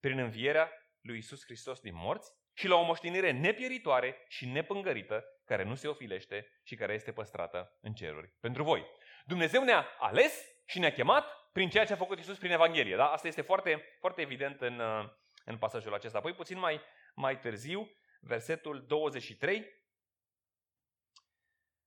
prin 0.00 0.18
învierea 0.18 0.72
lui 1.00 1.18
Isus 1.18 1.44
Hristos 1.44 1.80
din 1.80 1.94
morți 1.94 2.32
și 2.54 2.66
la 2.66 2.74
o 2.74 2.84
moștenire 2.84 3.30
nepieritoare 3.30 4.24
și 4.28 4.46
nepângărită, 4.46 5.24
care 5.44 5.62
nu 5.62 5.74
se 5.74 5.88
ofilește 5.88 6.60
și 6.62 6.74
care 6.74 6.92
este 6.92 7.12
păstrată 7.12 7.78
în 7.80 7.94
ceruri 7.94 8.34
pentru 8.40 8.62
voi. 8.62 8.86
Dumnezeu 9.24 9.64
ne-a 9.64 9.86
ales 9.98 10.44
și 10.66 10.78
ne-a 10.78 10.92
chemat 10.92 11.50
prin 11.52 11.68
ceea 11.68 11.84
ce 11.84 11.92
a 11.92 11.96
făcut 11.96 12.18
Isus 12.18 12.38
prin 12.38 12.50
Evanghelie. 12.50 12.96
Da? 12.96 13.10
Asta 13.10 13.26
este 13.26 13.42
foarte, 13.42 13.96
foarte 14.00 14.20
evident 14.20 14.60
în, 14.60 14.80
în 15.44 15.58
pasajul 15.58 15.94
acesta. 15.94 16.18
Apoi, 16.18 16.34
puțin 16.34 16.58
mai, 16.58 16.80
mai 17.18 17.38
târziu, 17.38 17.90
versetul 18.20 18.86
23. 18.86 19.66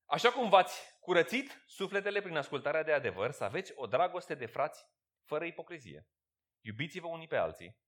Așa 0.05 0.31
cum 0.31 0.49
v-ați 0.49 0.97
curățit 0.99 1.63
sufletele 1.65 2.21
prin 2.21 2.37
ascultarea 2.37 2.83
de 2.83 2.91
adevăr, 2.91 3.31
să 3.31 3.43
aveți 3.43 3.71
o 3.75 3.87
dragoste 3.87 4.35
de 4.35 4.45
frați 4.45 4.85
fără 5.27 5.45
ipocrizie. 5.45 6.07
Iubiți-vă 6.65 7.07
unii 7.07 7.27
pe 7.27 7.35
alții, 7.35 7.79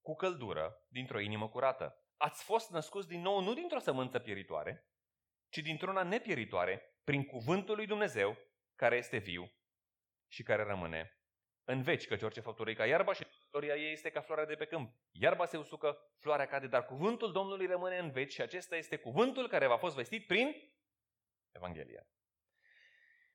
cu 0.00 0.14
căldură, 0.14 0.86
dintr-o 0.88 1.20
inimă 1.20 1.48
curată. 1.48 1.96
Ați 2.16 2.44
fost 2.44 2.70
născuți 2.70 3.08
din 3.08 3.20
nou 3.20 3.40
nu 3.40 3.54
dintr-o 3.54 3.78
sămânță 3.78 4.18
pieritoare, 4.18 4.88
ci 5.48 5.58
dintr-una 5.58 6.02
nepieritoare, 6.02 6.96
prin 7.04 7.24
cuvântul 7.24 7.76
lui 7.76 7.86
Dumnezeu, 7.86 8.36
care 8.74 8.96
este 8.96 9.16
viu 9.16 9.52
și 10.30 10.42
care 10.42 10.62
rămâne 10.62 11.22
în 11.64 11.82
veci, 11.82 12.06
căci 12.06 12.22
orice 12.22 12.40
făptură 12.40 12.72
ca 12.72 12.86
iarba 12.86 13.12
și 13.12 13.26
gloria 13.52 13.76
ei 13.76 13.92
este 13.92 14.10
ca 14.10 14.20
floarea 14.20 14.46
de 14.46 14.54
pe 14.54 14.64
câmp. 14.64 14.94
Iarba 15.10 15.46
se 15.46 15.56
usucă, 15.56 15.98
floarea 16.18 16.46
cade, 16.46 16.66
dar 16.66 16.84
cuvântul 16.84 17.32
Domnului 17.32 17.66
rămâne 17.66 17.98
în 17.98 18.10
veci 18.10 18.32
și 18.32 18.40
acesta 18.40 18.76
este 18.76 18.96
cuvântul 18.96 19.48
care 19.48 19.66
v-a 19.66 19.76
fost 19.76 19.94
vestit 19.94 20.26
prin 20.26 20.72
Evanghelia. 21.50 22.06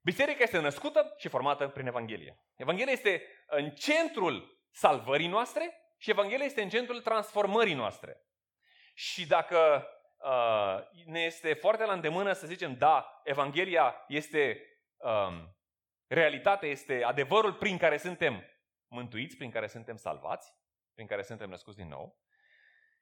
Biserica 0.02 0.44
este 0.44 0.60
născută 0.60 1.14
și 1.18 1.28
formată 1.28 1.68
prin 1.68 1.88
Evanghelie. 1.88 2.40
Evanghelia 2.56 2.92
este 2.92 3.24
în 3.48 3.70
centrul 3.70 4.62
salvării 4.72 5.28
noastre 5.28 5.94
și 5.98 6.10
Evanghelia 6.10 6.46
este 6.46 6.62
în 6.62 6.70
centrul 6.70 7.02
transformării 7.02 7.74
noastre. 7.74 8.22
Și 8.94 9.28
dacă 9.28 9.88
uh, 10.18 11.06
ne 11.06 11.20
este 11.20 11.54
foarte 11.54 11.86
la 11.86 11.94
îndemână 11.94 12.34
să 12.34 12.48
zicem, 12.48 12.78
da, 12.78 13.22
Evanghelia 13.24 14.06
este 14.08 14.62
um, 14.98 15.58
realitatea, 16.08 16.70
este 16.70 17.04
adevărul 17.04 17.54
prin 17.54 17.78
care 17.78 17.98
suntem 17.98 18.57
mântuiți, 18.88 19.36
prin 19.36 19.52
care 19.52 19.68
suntem 19.68 19.96
salvați, 19.96 20.54
prin 20.94 21.08
care 21.08 21.22
suntem 21.22 21.50
născuți 21.50 21.78
din 21.78 21.88
nou, 21.88 22.22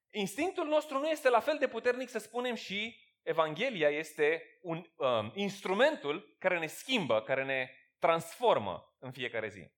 instinctul 0.10 0.68
nostru 0.68 1.00
nu 1.00 1.08
este 1.08 1.30
la 1.30 1.40
fel 1.40 1.58
de 1.58 1.68
puternic 1.68 2.10
să 2.10 2.20
spunem 2.20 2.56
și 2.56 3.04
Evanghelia 3.22 3.90
este 3.90 4.44
un 4.62 4.84
um, 4.96 5.32
instrumentul 5.34 6.36
care 6.40 6.60
ne 6.60 6.68
schimbă, 6.68 7.22
care 7.22 7.44
ne 7.44 7.72
transformă 8.00 8.96
în 9.00 9.12
fiecare 9.12 9.48
zi. 9.48 9.72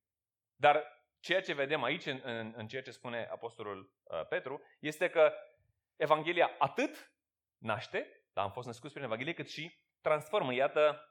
Dar 0.55 0.83
ceea 1.19 1.41
ce 1.41 1.53
vedem 1.53 1.83
aici, 1.83 2.05
în, 2.05 2.21
în, 2.23 2.53
în 2.55 2.67
ceea 2.67 2.81
ce 2.81 2.91
spune 2.91 3.27
Apostolul 3.31 3.93
uh, 4.03 4.27
Petru, 4.27 4.61
este 4.79 5.09
că 5.09 5.33
Evanghelia 5.95 6.55
atât 6.57 7.11
naște, 7.57 8.27
dar 8.33 8.43
am 8.43 8.51
fost 8.51 8.67
născuți 8.67 8.93
prin 8.93 9.05
Evanghelie, 9.05 9.33
cât 9.33 9.49
și 9.49 9.79
transformă. 10.01 10.53
Iată, 10.53 11.01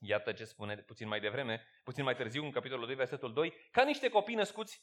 iată 0.00 0.32
ce 0.32 0.44
spune 0.44 0.76
puțin 0.76 1.08
mai 1.08 1.20
devreme, 1.20 1.66
puțin 1.84 2.04
mai 2.04 2.14
târziu, 2.14 2.44
în 2.44 2.50
capitolul 2.50 2.86
2, 2.86 2.94
versetul 2.94 3.32
2, 3.32 3.54
ca 3.70 3.84
niște 3.84 4.08
copii 4.08 4.34
născuți, 4.34 4.82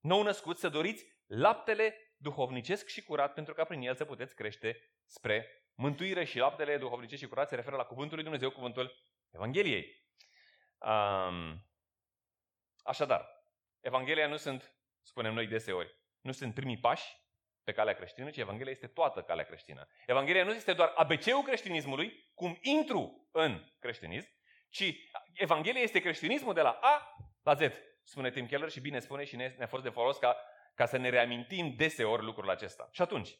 nou 0.00 0.22
născuți, 0.22 0.60
să 0.60 0.68
doriți 0.68 1.06
laptele 1.26 2.14
duhovnicesc 2.16 2.88
și 2.88 3.02
curat, 3.02 3.34
pentru 3.34 3.54
ca 3.54 3.64
prin 3.64 3.80
el 3.80 3.94
să 3.94 4.04
puteți 4.04 4.34
crește 4.34 4.90
spre 5.06 5.66
mântuire 5.74 6.24
și 6.24 6.38
laptele 6.38 6.78
duhovnicesc 6.78 7.22
și 7.22 7.28
curat 7.28 7.48
se 7.48 7.54
referă 7.54 7.76
la 7.76 7.84
cuvântul 7.84 8.14
lui 8.14 8.24
Dumnezeu, 8.24 8.50
cuvântul 8.50 8.94
Evangheliei. 9.30 10.04
Um, 10.78 11.66
așadar, 12.82 13.26
Evanghelia 13.80 14.26
nu 14.26 14.36
sunt, 14.36 14.74
spunem 15.02 15.34
noi 15.34 15.46
deseori, 15.46 15.98
nu 16.20 16.32
sunt 16.32 16.54
primii 16.54 16.78
pași 16.78 17.24
pe 17.64 17.72
calea 17.72 17.94
creștină, 17.94 18.30
ci 18.30 18.36
Evanghelia 18.36 18.72
este 18.72 18.86
toată 18.86 19.22
calea 19.22 19.44
creștină. 19.44 19.88
Evanghelia 20.06 20.44
nu 20.44 20.52
este 20.52 20.72
doar 20.72 20.92
ABC-ul 20.94 21.42
creștinismului, 21.42 22.30
cum 22.34 22.58
intru 22.62 23.28
în 23.32 23.64
creștinism, 23.78 24.30
ci 24.68 24.94
Evanghelia 25.32 25.80
este 25.80 26.00
creștinismul 26.00 26.54
de 26.54 26.60
la 26.60 26.70
A 26.70 27.16
la 27.42 27.54
Z, 27.54 27.60
spune 28.02 28.30
Tim 28.30 28.46
Keller 28.46 28.70
și 28.70 28.80
bine 28.80 28.98
spune 28.98 29.24
și 29.24 29.36
ne-a 29.36 29.66
fost 29.66 29.82
de 29.82 29.88
folos 29.88 30.18
ca, 30.18 30.36
ca 30.74 30.86
să 30.86 30.96
ne 30.96 31.08
reamintim 31.08 31.74
deseori 31.76 32.22
lucrul 32.22 32.50
acesta. 32.50 32.88
Și 32.92 33.02
atunci, 33.02 33.38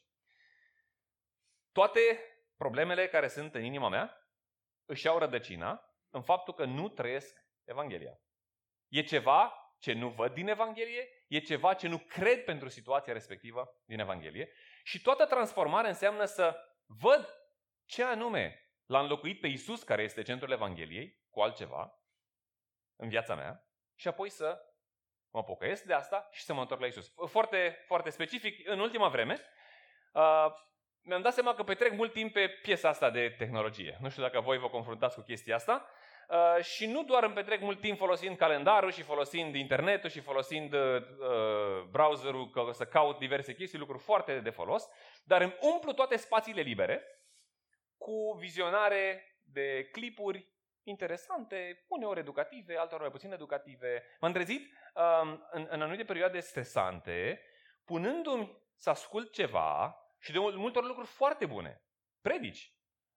toate 1.71 1.99
problemele 2.57 3.07
care 3.07 3.27
sunt 3.27 3.55
în 3.55 3.63
inima 3.63 3.89
mea 3.89 4.27
își 4.85 5.07
au 5.07 5.17
rădăcina 5.17 5.93
în 6.09 6.21
faptul 6.21 6.53
că 6.53 6.65
nu 6.65 6.89
trăiesc 6.89 7.45
Evanghelia. 7.63 8.19
E 8.87 9.01
ceva 9.01 9.53
ce 9.79 9.93
nu 9.93 10.09
văd 10.09 10.33
din 10.33 10.47
Evanghelie, 10.47 11.07
e 11.27 11.39
ceva 11.39 11.73
ce 11.73 11.87
nu 11.87 11.97
cred 11.97 12.43
pentru 12.43 12.69
situația 12.69 13.13
respectivă 13.13 13.81
din 13.85 13.99
Evanghelie 13.99 14.51
și 14.83 15.01
toată 15.01 15.25
transformarea 15.25 15.89
înseamnă 15.89 16.25
să 16.25 16.55
văd 16.85 17.29
ce 17.85 18.03
anume 18.03 18.66
l-a 18.87 18.99
înlocuit 18.99 19.39
pe 19.39 19.47
Isus, 19.47 19.83
care 19.83 20.03
este 20.03 20.21
centrul 20.21 20.51
Evangheliei, 20.51 21.25
cu 21.29 21.41
altceva 21.41 22.01
în 22.95 23.09
viața 23.09 23.35
mea 23.35 23.67
și 23.95 24.07
apoi 24.07 24.29
să 24.29 24.61
mă 25.31 25.43
pocăiesc 25.43 25.83
de 25.83 25.93
asta 25.93 26.27
și 26.31 26.43
să 26.43 26.53
mă 26.53 26.61
întorc 26.61 26.81
la 26.81 26.87
Isus. 26.87 27.13
Foarte, 27.27 27.83
foarte 27.85 28.09
specific, 28.09 28.67
în 28.67 28.79
ultima 28.79 29.07
vreme, 29.07 29.41
uh, 30.13 30.45
mi-am 31.01 31.21
dat 31.21 31.33
seama 31.33 31.53
că 31.53 31.63
petrec 31.63 31.91
mult 31.91 32.13
timp 32.13 32.33
pe 32.33 32.47
piesa 32.61 32.89
asta 32.89 33.09
de 33.09 33.35
tehnologie. 33.37 33.97
Nu 34.01 34.09
știu 34.09 34.21
dacă 34.21 34.39
voi 34.39 34.57
vă 34.57 34.69
confruntați 34.69 35.15
cu 35.15 35.21
chestia 35.21 35.55
asta. 35.55 35.89
Uh, 36.27 36.63
și 36.63 36.85
nu 36.85 37.03
doar 37.03 37.23
îmi 37.23 37.33
petrec 37.33 37.61
mult 37.61 37.79
timp 37.79 37.97
folosind 37.97 38.37
calendarul 38.37 38.91
și 38.91 39.01
folosind 39.01 39.55
internetul 39.55 40.09
și 40.09 40.19
folosind 40.19 40.73
uh, 40.73 41.01
browserul 41.89 42.49
că, 42.49 42.69
să 42.71 42.85
caut 42.85 43.17
diverse 43.17 43.55
chestii, 43.55 43.79
lucruri 43.79 44.03
foarte 44.03 44.39
de 44.39 44.49
folos, 44.49 44.89
dar 45.23 45.41
îmi 45.41 45.57
umplu 45.59 45.93
toate 45.93 46.17
spațiile 46.17 46.61
libere 46.61 47.16
cu 48.07 48.33
vizionare 48.39 49.35
de 49.43 49.89
clipuri 49.91 50.49
interesante, 50.83 51.85
uneori 51.87 52.19
educative, 52.19 52.77
alteori 52.77 53.03
mai 53.03 53.11
puțin 53.11 53.31
educative. 53.31 54.03
M-am 54.19 54.31
trezit 54.31 54.71
um, 54.93 55.47
în, 55.51 55.67
în 55.69 55.81
anumite 55.81 56.03
perioade 56.03 56.39
stresante, 56.39 57.41
punându-mi 57.85 58.57
să 58.75 58.89
ascult 58.89 59.31
ceva 59.31 59.97
și 60.19 60.31
de 60.31 60.39
multe 60.39 60.77
ori 60.77 60.87
lucruri 60.87 61.07
foarte 61.07 61.45
bune. 61.45 61.81
Predici, 62.21 62.73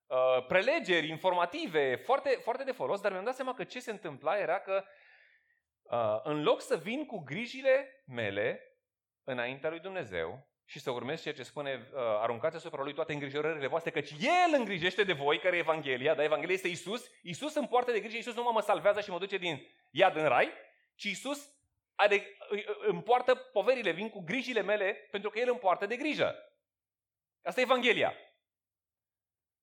uh, 0.06 0.46
prelegeri 0.46 1.08
informative, 1.08 1.96
foarte, 1.96 2.30
foarte 2.30 2.64
de 2.64 2.72
folos, 2.72 3.00
dar 3.00 3.12
mi-am 3.12 3.24
dat 3.24 3.34
seama 3.34 3.54
că 3.54 3.64
ce 3.64 3.80
se 3.80 3.90
întâmpla 3.90 4.38
era 4.38 4.60
că 4.60 4.84
uh, 5.82 6.20
în 6.22 6.42
loc 6.42 6.60
să 6.60 6.76
vin 6.76 7.06
cu 7.06 7.18
grijile 7.18 8.02
mele 8.06 8.76
înaintea 9.24 9.70
lui 9.70 9.80
Dumnezeu 9.80 10.49
și 10.70 10.78
să 10.78 10.90
urmez 10.90 11.22
ceea 11.22 11.34
ce 11.34 11.42
spune, 11.42 11.88
uh, 11.92 11.98
aruncați 11.98 12.56
asupra 12.56 12.82
lui 12.82 12.94
toate 12.94 13.12
îngrijorările 13.12 13.66
voastre, 13.66 13.90
căci 13.90 14.10
El 14.10 14.52
îngrijește 14.52 15.04
de 15.04 15.12
voi, 15.12 15.38
care 15.38 15.56
e 15.56 15.58
Evanghelia, 15.58 16.14
dar 16.14 16.24
Evanghelia 16.24 16.54
este 16.54 16.68
Isus. 16.68 17.10
Isus 17.22 17.54
îmi 17.54 17.68
poartă 17.68 17.92
de 17.92 18.00
grijă, 18.00 18.16
Isus 18.16 18.34
nu 18.34 18.42
mă 18.42 18.60
salvează 18.60 19.00
și 19.00 19.10
mă 19.10 19.18
duce 19.18 19.36
din 19.36 19.66
iad 19.90 20.16
în 20.16 20.28
rai, 20.28 20.52
ci 20.94 21.04
Isus 21.04 21.52
are, 21.94 22.36
îmi 22.86 23.02
poartă 23.02 23.34
poverile, 23.34 23.90
vin 23.90 24.08
cu 24.10 24.20
grijile 24.20 24.62
mele, 24.62 24.92
pentru 25.10 25.30
că 25.30 25.38
El 25.38 25.48
îmi 25.48 25.58
poartă 25.58 25.86
de 25.86 25.96
grijă. 25.96 26.34
Asta 27.42 27.60
e 27.60 27.62
Evanghelia. 27.62 28.14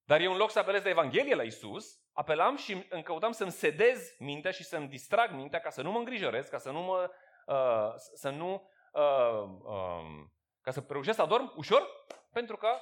Dar 0.03 0.21
eu 0.21 0.31
în 0.31 0.37
loc 0.37 0.51
să 0.51 0.59
apelez 0.59 0.83
la 0.83 0.89
Evanghelie, 0.89 1.35
la 1.35 1.43
Isus, 1.43 1.99
apelam 2.11 2.57
și 2.57 2.85
îmi 2.89 3.03
căutam 3.03 3.31
să-mi 3.31 3.51
sedez 3.51 4.15
mintea 4.19 4.51
și 4.51 4.63
să-mi 4.63 4.87
distrag 4.87 5.31
mintea 5.31 5.59
ca 5.59 5.69
să 5.69 5.81
nu 5.81 5.91
mă 5.91 5.97
îngrijorez, 5.97 6.47
ca 6.47 6.57
să 6.57 6.71
nu 6.71 6.81
mă, 6.81 7.11
uh, 7.45 7.93
să 7.95 8.29
nu 8.29 8.69
uh, 8.91 9.41
um, 9.63 10.31
ca 10.67 10.73
să 10.73 10.85
reușesc 10.87 11.15
să 11.15 11.21
adorm 11.21 11.53
ușor, 11.55 12.05
pentru 12.31 12.57
că 12.57 12.79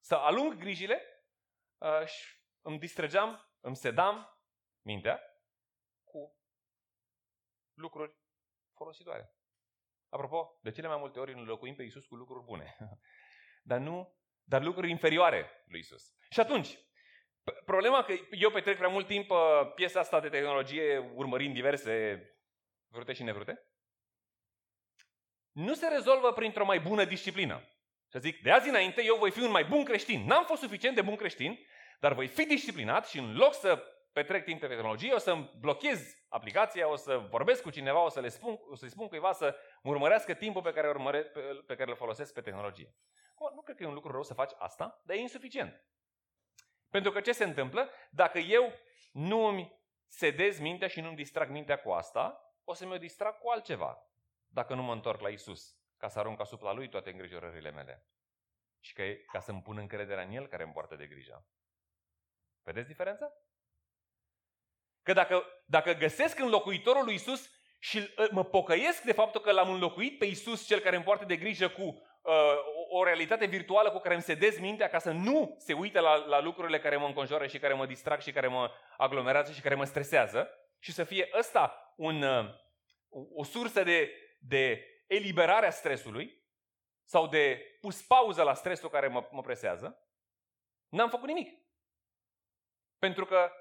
să 0.00 0.14
alung 0.14 0.54
grijile 0.54 1.02
uh, 1.78 2.06
și 2.06 2.36
îmi 2.60 2.78
distrăgeam, 2.78 3.50
îmi 3.60 3.76
sedam 3.76 4.40
mintea 4.84 5.20
cu 6.04 6.36
lucruri 7.74 8.16
folositoare. 8.74 9.34
Apropo, 10.08 10.58
de 10.62 10.70
cele 10.70 10.86
mai 10.86 10.96
multe 10.96 11.18
ori 11.18 11.32
înlocuim 11.32 11.74
pe 11.74 11.82
Isus 11.82 12.06
cu 12.06 12.14
lucruri 12.14 12.44
bune, 12.44 12.76
dar 13.70 13.78
nu, 13.78 14.16
dar 14.42 14.62
lucruri 14.62 14.90
inferioare 14.90 15.64
lui 15.66 15.78
Isus. 15.78 16.16
Și 16.30 16.40
atunci, 16.40 16.78
problema 17.64 18.04
că 18.04 18.12
eu 18.30 18.50
petrec 18.50 18.76
prea 18.76 18.88
mult 18.88 19.06
timp 19.06 19.30
uh, 19.30 19.72
piesa 19.74 20.00
asta 20.00 20.20
de 20.20 20.28
tehnologie 20.28 20.98
urmărind 20.98 21.54
diverse 21.54 22.22
vrute 22.88 23.12
și 23.12 23.22
nevrute, 23.22 23.68
nu 25.58 25.74
se 25.74 25.88
rezolvă 25.88 26.32
printr-o 26.32 26.64
mai 26.64 26.80
bună 26.80 27.04
disciplină. 27.04 27.62
Și 28.10 28.20
zic, 28.20 28.42
de 28.42 28.50
azi 28.50 28.68
înainte 28.68 29.04
eu 29.04 29.16
voi 29.16 29.30
fi 29.30 29.40
un 29.40 29.50
mai 29.50 29.64
bun 29.64 29.84
creștin. 29.84 30.26
N-am 30.26 30.44
fost 30.44 30.60
suficient 30.60 30.94
de 30.94 31.02
bun 31.02 31.16
creștin, 31.16 31.58
dar 32.00 32.12
voi 32.12 32.26
fi 32.26 32.46
disciplinat 32.46 33.08
și 33.08 33.18
în 33.18 33.36
loc 33.36 33.54
să 33.54 33.82
petrec 34.12 34.44
timp 34.44 34.60
pe 34.60 34.66
tehnologie, 34.66 35.12
o 35.12 35.18
să-mi 35.18 35.50
blochez 35.60 36.16
aplicația, 36.28 36.90
o 36.90 36.96
să 36.96 37.26
vorbesc 37.30 37.62
cu 37.62 37.70
cineva, 37.70 38.04
o, 38.04 38.08
să 38.08 38.20
le 38.20 38.28
spun, 38.28 38.60
o 38.70 38.74
să-i 38.74 38.90
spun 38.90 39.08
cuiva 39.08 39.32
să 39.32 39.56
urmărească 39.82 40.34
timpul 40.34 40.62
pe 40.62 40.72
care, 40.72 40.88
urmăre, 40.88 41.22
pe, 41.22 41.40
pe 41.66 41.74
care 41.76 41.90
îl 41.90 41.96
folosesc 41.96 42.32
pe 42.32 42.40
tehnologie. 42.40 42.94
Nu 43.54 43.62
cred 43.62 43.76
că 43.76 43.82
e 43.82 43.86
un 43.86 43.94
lucru 43.94 44.12
rău 44.12 44.22
să 44.22 44.34
faci 44.34 44.52
asta, 44.58 45.02
dar 45.04 45.16
e 45.16 45.20
insuficient. 45.20 45.84
Pentru 46.90 47.10
că 47.10 47.20
ce 47.20 47.32
se 47.32 47.44
întâmplă? 47.44 47.90
Dacă 48.10 48.38
eu 48.38 48.72
nu 49.12 49.46
îmi 49.46 49.80
sedez 50.06 50.58
mintea 50.58 50.88
și 50.88 51.00
nu 51.00 51.06
îmi 51.06 51.16
distrag 51.16 51.50
mintea 51.50 51.78
cu 51.78 51.90
asta, 51.90 52.52
o 52.64 52.74
să 52.74 52.86
mi-o 52.86 52.98
distrag 52.98 53.38
cu 53.38 53.48
altceva 53.48 54.02
dacă 54.48 54.74
nu 54.74 54.82
mă 54.82 54.92
întorc 54.92 55.20
la 55.20 55.28
Isus, 55.28 55.76
ca 55.96 56.08
să 56.08 56.18
arunc 56.18 56.40
asupra 56.40 56.72
Lui 56.72 56.88
toate 56.88 57.10
îngrijorările 57.10 57.70
mele. 57.70 58.06
Și 58.80 58.92
că, 58.92 59.02
ca 59.32 59.40
să-mi 59.40 59.62
pun 59.62 59.78
încrederea 59.78 60.24
în 60.24 60.30
El 60.30 60.46
care 60.46 60.62
îmi 60.62 60.72
poartă 60.72 60.96
de 60.96 61.06
grijă. 61.06 61.46
Vedeți 62.62 62.88
diferența? 62.88 63.32
Că 65.02 65.12
dacă, 65.12 65.44
dacă 65.66 65.92
găsesc 65.92 66.38
înlocuitorul 66.38 67.04
lui 67.04 67.14
Isus 67.14 67.50
și 67.78 68.08
mă 68.30 68.44
pocăiesc 68.44 69.02
de 69.02 69.12
faptul 69.12 69.40
că 69.40 69.52
l-am 69.52 69.70
înlocuit 69.70 70.18
pe 70.18 70.24
Isus, 70.24 70.66
cel 70.66 70.80
care 70.80 70.96
îmi 70.96 71.04
poartă 71.04 71.24
de 71.24 71.36
grijă 71.36 71.68
cu 71.68 71.82
uh, 71.82 72.32
o 72.88 73.04
realitate 73.04 73.46
virtuală 73.46 73.90
cu 73.90 73.98
care 73.98 74.14
îmi 74.14 74.22
sedez 74.22 74.58
mintea 74.58 74.88
ca 74.88 74.98
să 74.98 75.10
nu 75.10 75.56
se 75.58 75.72
uite 75.72 76.00
la, 76.00 76.14
la 76.14 76.40
lucrurile 76.40 76.80
care 76.80 76.96
mă 76.96 77.06
înconjoară 77.06 77.46
și 77.46 77.58
care 77.58 77.74
mă 77.74 77.86
distrag 77.86 78.20
și 78.20 78.32
care 78.32 78.46
mă 78.46 78.70
aglomerează 78.96 79.52
și 79.52 79.60
care 79.60 79.74
mă 79.74 79.84
stresează 79.84 80.50
și 80.78 80.92
să 80.92 81.04
fie 81.04 81.28
ăsta 81.38 81.94
un, 81.96 82.22
uh, 82.22 82.48
o 83.34 83.44
sursă 83.44 83.82
de 83.82 84.10
de 84.38 84.84
eliberarea 85.06 85.70
stresului 85.70 86.46
sau 87.04 87.26
de 87.26 87.60
pus 87.80 88.02
pauză 88.02 88.42
la 88.42 88.54
stresul 88.54 88.88
care 88.88 89.08
mă, 89.08 89.28
mă 89.30 89.40
presează, 89.40 90.08
n-am 90.88 91.10
făcut 91.10 91.26
nimic. 91.26 91.66
Pentru 92.98 93.24
că 93.24 93.52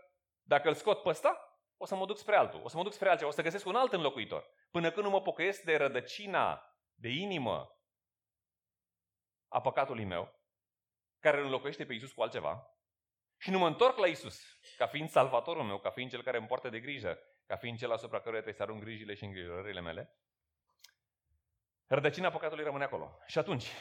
dacă 0.42 0.68
îl 0.68 0.74
scot 0.74 1.02
pe 1.02 1.10
ăsta, 1.10 1.62
o 1.78 1.86
să 1.86 1.96
mă 1.96 2.06
duc 2.06 2.18
spre 2.18 2.36
altul, 2.36 2.64
o 2.64 2.68
să 2.68 2.78
mă 2.78 2.84
duc 2.84 2.94
spre 2.94 3.10
altceva, 3.10 3.30
o 3.30 3.34
să 3.34 3.42
găsesc 3.42 3.66
un 3.66 3.76
alt 3.76 3.94
înlocuitor. 3.94 4.50
Până 4.72 4.92
când 4.92 5.06
nu 5.06 5.12
mă 5.12 5.22
pocăiesc 5.22 5.62
de 5.62 5.78
rădăcina, 5.78 6.76
de 6.94 7.10
inimă 7.10 7.82
a 9.48 9.62
păcatului 9.62 10.06
meu, 10.06 10.36
care 11.20 11.38
îl 11.38 11.44
înlocuiește 11.44 11.86
pe 11.86 11.94
Isus 11.94 12.12
cu 12.12 12.22
altceva, 12.22 12.78
și 13.38 13.50
nu 13.50 13.58
mă 13.58 13.68
întorc 13.68 13.98
la 13.98 14.08
Isus 14.08 14.42
ca 14.78 14.88
fiind 14.88 15.10
salvatorul 15.10 15.64
meu, 15.64 15.80
ca 15.80 15.90
fiind 15.90 16.10
cel 16.10 16.24
care 16.24 16.38
îmi 16.38 16.48
poartă 16.48 16.70
de 16.70 16.80
grijă, 16.80 17.20
ca 17.46 17.56
fiind 17.56 17.78
cel 17.78 17.92
asupra 17.92 18.18
căruia 18.18 18.42
trebuie 18.42 18.54
să 18.54 18.64
arunc 18.64 18.84
grijile 18.84 19.14
și 19.14 19.24
îngrijorările 19.24 19.82
mele, 19.82 20.16
rădăcina 21.88 22.32
păcatului 22.32 22.64
rămâne 22.64 22.84
acolo. 22.84 23.20
Și 23.26 23.38
atunci, 23.38 23.72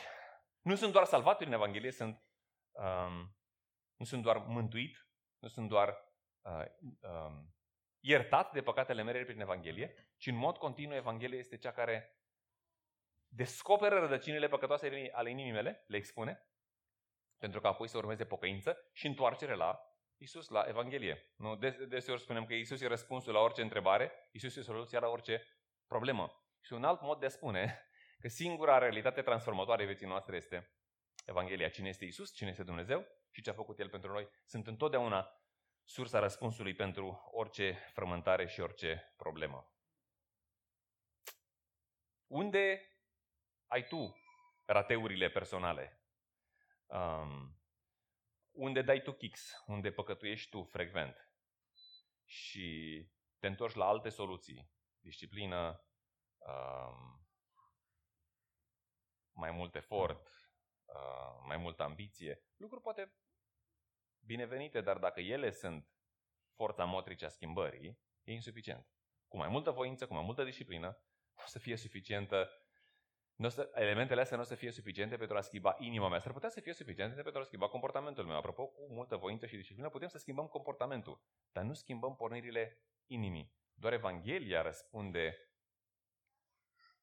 nu 0.61 0.75
sunt 0.75 0.93
doar 0.93 1.05
salvat 1.05 1.37
prin 1.37 1.53
Evanghelie, 1.53 1.91
sunt, 1.91 2.23
um, 2.71 3.37
nu 3.97 4.05
sunt 4.05 4.23
doar 4.23 4.37
mântuit, 4.37 5.09
nu 5.39 5.49
sunt 5.49 5.69
doar 5.69 5.89
uh, 6.41 6.65
um, 7.01 7.55
iertat 8.01 8.53
de 8.53 8.63
păcatele 8.63 9.03
mele 9.03 9.25
prin 9.25 9.41
Evanghelie, 9.41 10.15
ci 10.17 10.27
în 10.27 10.37
mod 10.37 10.57
continuu 10.57 10.97
Evanghelia 10.97 11.39
este 11.39 11.57
cea 11.57 11.73
care 11.73 12.21
descoperă 13.29 13.99
rădăcinile 13.99 14.49
păcătoase 14.49 15.11
ale 15.13 15.31
inimii 15.31 15.53
mele, 15.53 15.85
le 15.87 15.97
expune, 15.97 16.47
pentru 17.39 17.61
că 17.61 17.67
apoi 17.67 17.89
să 17.89 17.97
urmeze 17.97 18.25
pocăință 18.25 18.91
și 18.93 19.07
întoarcere 19.07 19.55
la 19.55 19.81
Isus, 20.17 20.49
la 20.49 20.65
Evanghelie. 20.69 21.33
Nu? 21.37 21.57
Deseori 21.89 22.21
spunem 22.21 22.47
că 22.47 22.55
Isus 22.55 22.81
e 22.81 22.87
răspunsul 22.87 23.33
la 23.33 23.41
orice 23.41 23.63
întrebare, 23.63 24.29
Isus 24.33 24.57
e 24.57 24.63
soluția 24.63 25.01
la 25.01 25.09
orice 25.09 25.43
problemă. 25.87 26.47
Și 26.61 26.73
un 26.73 26.85
alt 26.85 27.01
mod 27.01 27.21
de 27.21 27.27
a 27.27 27.29
spune 27.29 27.89
Că 28.19 28.29
singura 28.29 28.79
realitate 28.79 29.23
transformatoare 29.23 29.83
a 29.83 29.87
vieții 29.87 30.07
noastre 30.07 30.37
este 30.37 30.71
Evanghelia. 31.27 31.69
Cine 31.69 31.89
este 31.89 32.05
Isus, 32.05 32.35
cine 32.35 32.51
este 32.51 32.63
Dumnezeu 32.63 33.07
și 33.31 33.43
ce 33.43 33.51
a 33.51 33.55
făcut 33.55 33.79
El 33.79 33.89
pentru 33.89 34.13
noi 34.13 34.29
sunt 34.45 34.67
întotdeauna 34.67 35.41
sursa 35.85 36.19
răspunsului 36.19 36.75
pentru 36.75 37.31
orice 37.33 37.73
frământare 37.93 38.47
și 38.47 38.61
orice 38.61 39.15
problemă. 39.17 39.71
Unde 42.27 42.91
ai 43.67 43.87
tu 43.87 44.17
rateurile 44.65 45.29
personale? 45.29 46.01
Um, 46.87 47.61
unde 48.51 48.83
dai 48.83 49.03
tu 49.03 49.13
kicks? 49.13 49.65
Unde 49.67 49.93
păcătuiești 49.93 50.51
tu 50.51 50.63
frecvent? 50.63 51.31
Și 52.25 53.01
te 53.39 53.47
întorci 53.47 53.75
la 53.75 53.87
alte 53.87 54.09
soluții. 54.09 54.71
Disciplină, 55.01 55.85
um, 56.39 57.26
mai 59.37 59.51
mult 59.51 59.75
efort, 59.75 60.29
uh, 60.85 61.45
mai 61.47 61.57
multă 61.57 61.83
ambiție. 61.83 62.43
Lucruri 62.57 62.83
poate 62.83 63.15
binevenite, 64.19 64.81
dar 64.81 64.99
dacă 64.99 65.21
ele 65.21 65.51
sunt 65.51 65.89
forța 66.55 66.85
motrice 66.85 67.25
a 67.25 67.29
schimbării, 67.29 68.01
e 68.23 68.33
insuficient. 68.33 68.87
Cu 69.29 69.37
mai 69.37 69.49
multă 69.49 69.71
voință, 69.71 70.07
cu 70.07 70.15
mai 70.15 70.23
multă 70.23 70.45
disciplină, 70.45 70.87
nu 71.35 71.43
o 71.45 71.47
să 71.47 71.59
fie 71.59 71.77
suficientă 71.77 72.51
nu 73.37 73.49
să, 73.49 73.71
elementele 73.75 74.21
astea 74.21 74.37
nu 74.37 74.43
o 74.43 74.47
să 74.47 74.55
fie 74.55 74.71
suficiente 74.71 75.17
pentru 75.17 75.37
a 75.37 75.41
schimba 75.41 75.77
inima 75.79 76.09
mea. 76.09 76.19
S-ar 76.19 76.33
putea 76.33 76.49
să 76.49 76.61
fie 76.61 76.73
suficiente 76.73 77.23
pentru 77.23 77.41
a 77.41 77.45
schimba 77.45 77.69
comportamentul 77.69 78.25
meu. 78.25 78.37
Apropo, 78.37 78.67
cu 78.67 78.93
multă 78.93 79.17
voință 79.17 79.47
și 79.47 79.57
disciplină 79.57 79.89
putem 79.89 80.09
să 80.09 80.19
schimbăm 80.19 80.47
comportamentul, 80.47 81.21
dar 81.53 81.65
nu 81.65 81.73
schimbăm 81.73 82.17
pornirile 82.17 82.83
inimii. 83.07 83.55
Doar 83.75 83.93
Evanghelia 83.93 84.63
răspunde 84.63 85.51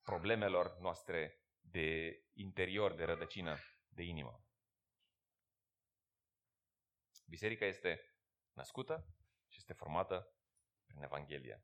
problemelor 0.04 0.78
noastre 0.80 1.42
de 1.63 2.19
interior, 2.34 2.93
de 2.93 3.04
rădăcină, 3.04 3.58
de 3.88 4.04
inimă. 4.04 4.43
Biserica 7.26 7.65
este 7.65 8.15
născută 8.54 9.06
și 9.47 9.58
este 9.58 9.73
formată 9.73 10.28
prin 10.86 11.04
Evanghelie. 11.04 11.63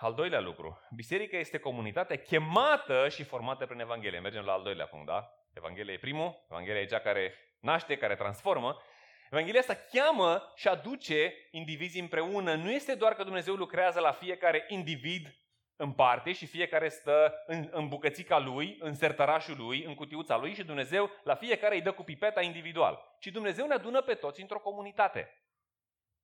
Al 0.00 0.14
doilea 0.14 0.40
lucru. 0.40 0.80
Biserica 0.94 1.36
este 1.36 1.58
comunitatea 1.58 2.16
chemată 2.16 3.08
și 3.08 3.24
formată 3.24 3.66
prin 3.66 3.80
Evanghelie. 3.80 4.20
Mergem 4.20 4.44
la 4.44 4.52
al 4.52 4.62
doilea 4.62 4.86
punct, 4.86 5.06
da? 5.06 5.30
Evanghelia 5.52 5.92
e 5.92 5.98
primul, 5.98 6.44
Evanghelia 6.50 6.80
e 6.80 6.86
cea 6.86 7.00
care 7.00 7.34
naște, 7.60 7.98
care 7.98 8.16
transformă. 8.16 8.82
Evanghelia 9.30 9.60
asta 9.60 9.74
cheamă 9.92 10.52
și 10.54 10.68
aduce 10.68 11.34
indivizii 11.50 12.00
împreună. 12.00 12.54
Nu 12.54 12.70
este 12.70 12.94
doar 12.94 13.14
că 13.14 13.24
Dumnezeu 13.24 13.54
lucrează 13.54 14.00
la 14.00 14.12
fiecare 14.12 14.64
individ 14.68 15.36
în 15.76 15.92
parte 15.92 16.32
și 16.32 16.46
fiecare 16.46 16.88
stă 16.88 17.42
în, 17.46 17.68
în 17.72 17.88
bucățica 17.88 18.38
lui, 18.38 18.76
în 18.80 18.94
sertărașul 18.94 19.56
lui, 19.56 19.84
în 19.84 19.94
cutiuța 19.94 20.36
lui 20.36 20.54
și 20.54 20.64
Dumnezeu 20.64 21.10
la 21.24 21.34
fiecare 21.34 21.74
îi 21.74 21.82
dă 21.82 21.92
cu 21.92 22.02
pipeta 22.02 22.42
individual. 22.42 23.16
Ci 23.20 23.26
Dumnezeu 23.26 23.66
ne 23.66 23.74
adună 23.74 24.02
pe 24.02 24.14
toți 24.14 24.40
într-o 24.40 24.58
comunitate. 24.58 25.40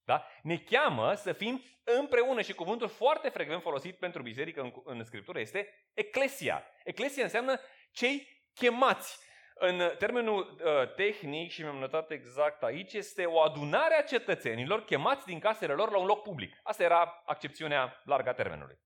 Da? 0.04 0.26
Ne 0.42 0.56
cheamă 0.56 1.14
să 1.14 1.32
fim 1.32 1.62
împreună 1.84 2.42
și 2.42 2.52
cuvântul 2.52 2.88
foarte 2.88 3.28
frecvent 3.28 3.62
folosit 3.62 3.98
pentru 3.98 4.22
biserică 4.22 4.60
în, 4.60 4.72
în 4.84 5.04
Scriptură 5.04 5.40
este 5.40 5.88
eclesia. 5.94 6.64
Eclesia 6.84 7.22
înseamnă 7.22 7.60
cei 7.92 8.44
chemați. 8.54 9.30
în 9.54 9.80
termenul 9.98 10.56
uh, 10.64 10.94
tehnic, 10.94 11.50
și 11.50 11.62
mi-am 11.62 11.76
notat 11.76 12.10
exact 12.10 12.62
aici, 12.62 12.92
este 12.92 13.24
o 13.24 13.40
adunare 13.40 13.94
a 13.94 14.02
cetățenilor 14.02 14.84
chemați 14.84 15.26
din 15.26 15.38
casele 15.38 15.72
lor 15.72 15.90
la 15.90 15.98
un 15.98 16.06
loc 16.06 16.22
public. 16.22 16.60
Asta 16.62 16.82
era 16.82 17.22
accepțiunea 17.26 18.02
largă 18.04 18.28
a 18.28 18.32
termenului. 18.32 18.78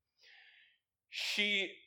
Și 1.09 1.79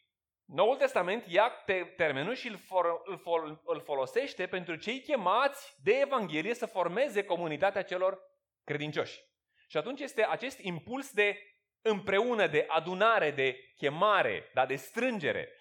Noul 0.46 0.76
Testament 0.76 1.26
ia 1.28 1.50
termenul 1.96 2.36
și 2.36 2.48
îl, 2.48 2.58
for, 2.58 3.02
îl, 3.06 3.18
fol, 3.18 3.62
îl 3.66 3.82
folosește 3.82 4.48
pentru 4.48 4.76
cei 4.76 5.02
chemați 5.02 5.76
de 5.84 5.92
Evanghelie 5.92 6.54
să 6.54 6.66
formeze 6.66 7.24
comunitatea 7.24 7.84
celor 7.84 8.20
credincioși. 8.64 9.20
Și 9.68 9.78
atunci 9.78 10.00
este 10.00 10.26
acest 10.26 10.60
impuls 10.60 11.12
de 11.12 11.38
împreună, 11.82 12.48
de 12.48 12.66
adunare, 12.68 13.32
de 13.32 13.74
chemare, 13.76 14.50
dar 14.54 14.66
de 14.66 14.76
strângere. 14.76 15.56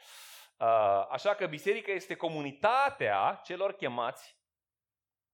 Uh, 0.59 1.07
așa 1.11 1.35
că 1.35 1.47
biserica 1.47 1.93
este 1.93 2.15
comunitatea 2.15 3.41
celor 3.45 3.73
chemați 3.73 4.37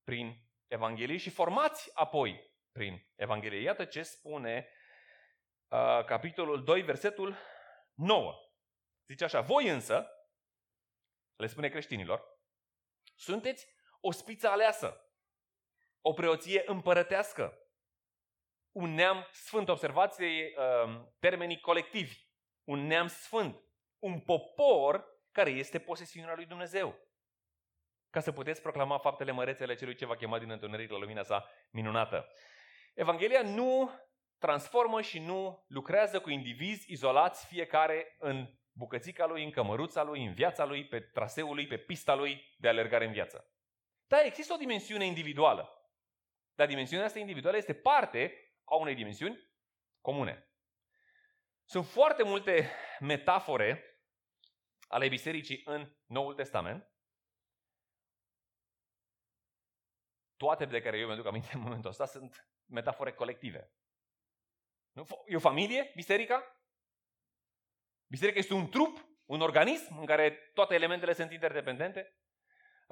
prin 0.05 0.37
Evanghelie 0.67 1.17
și 1.17 1.31
formați 1.31 1.91
apoi 1.95 2.53
prin 2.73 3.07
Evanghelie. 3.17 3.61
Iată 3.61 3.85
ce 3.85 4.03
spune 4.03 4.69
uh, 5.69 6.05
capitolul 6.05 6.65
2, 6.65 6.83
versetul 6.83 7.37
9. 7.95 8.35
Zice 9.07 9.25
așa, 9.25 9.41
voi 9.41 9.69
însă, 9.69 10.09
le 11.37 11.47
spune 11.47 11.69
creștinilor, 11.69 12.39
sunteți 13.15 13.67
o 14.01 14.11
spiță 14.11 14.49
aleasă, 14.49 15.09
o 16.01 16.13
preoție 16.13 16.63
împărătească, 16.67 17.65
un 18.75 18.95
neam 18.95 19.29
sfânt. 19.33 19.69
Observați 19.69 20.23
uh, 20.23 21.01
termenii 21.19 21.61
colectivi. 21.61 22.17
Un 22.65 22.87
neam 22.87 23.07
sfânt. 23.07 23.63
Un 23.99 24.21
popor 24.21 25.05
care 25.31 25.51
este 25.51 25.79
posesiunea 25.79 26.35
lui 26.35 26.47
Dumnezeu. 26.47 26.99
Ca 28.11 28.21
să 28.21 28.33
puteți 28.33 28.63
proclama 28.63 28.99
faptele 28.99 29.31
mărețele 29.31 29.75
celui 29.75 29.95
ce 29.95 30.07
va 30.07 30.17
chema 30.17 30.39
din 30.39 30.51
întuneric 30.51 30.91
la 30.91 30.99
lumina 30.99 31.23
sa 31.23 31.51
minunată. 31.71 32.29
Evanghelia 32.95 33.43
nu 33.43 33.91
transformă 34.45 35.01
și 35.01 35.19
nu 35.19 35.65
lucrează 35.69 36.21
cu 36.21 36.31
indivizi 36.31 36.93
izolați 36.93 37.47
fiecare 37.47 38.17
în 38.19 38.59
bucățica 38.73 39.27
lui, 39.27 39.45
în 39.45 39.51
cămăruța 39.51 40.03
lui, 40.03 40.25
în 40.25 40.35
viața 40.35 40.65
lui, 40.65 40.87
pe 40.87 41.01
traseul 41.01 41.55
lui, 41.55 41.67
pe 41.67 41.79
pista 41.79 42.15
lui 42.15 42.55
de 42.59 42.69
alergare 42.69 43.07
în 43.07 43.13
viață. 43.13 43.51
Da, 44.07 44.25
există 44.25 44.53
o 44.53 44.57
dimensiune 44.57 45.05
individuală. 45.05 45.93
Dar 46.55 46.67
dimensiunea 46.67 47.07
asta 47.07 47.19
individuală 47.19 47.57
este 47.57 47.75
parte 47.75 48.53
a 48.65 48.75
unei 48.75 48.95
dimensiuni 48.95 49.51
comune. 50.01 50.49
Sunt 51.65 51.87
foarte 51.87 52.23
multe 52.23 52.71
metafore 53.01 54.01
ale 54.89 55.09
bisericii 55.09 55.63
în 55.65 55.97
Noul 56.07 56.35
Testament, 56.35 56.93
toate 60.37 60.65
de 60.65 60.83
care 60.83 60.99
eu 60.99 61.07
mi-aduc 61.07 61.27
aminte 61.27 61.51
în 61.53 61.61
momentul 61.61 61.91
ăsta 61.91 62.07
sunt 62.07 62.49
metafore 62.67 63.13
colective. 63.13 63.73
Nu? 64.95 65.07
E 65.27 65.37
o 65.37 65.39
familie, 65.39 65.93
biserica? 65.95 66.57
Biserica 68.07 68.39
este 68.39 68.55
un 68.55 68.69
trup, 68.69 69.07
un 69.25 69.41
organism 69.41 69.99
în 69.99 70.07
care 70.07 70.51
toate 70.55 70.75
elementele 70.75 71.13
sunt 71.13 71.33
interdependente. 71.33 72.19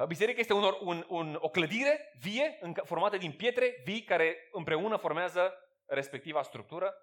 Biserica 0.06 0.40
este 0.40 0.52
un, 0.52 0.76
un, 0.80 1.04
un, 1.08 1.36
o 1.40 1.48
clădire 1.48 2.12
vie, 2.18 2.58
formată 2.84 3.16
din 3.16 3.32
pietre 3.32 3.80
vii, 3.84 4.02
care 4.02 4.48
împreună 4.52 4.96
formează 4.96 5.54
respectiva 5.86 6.42
structură. 6.42 6.94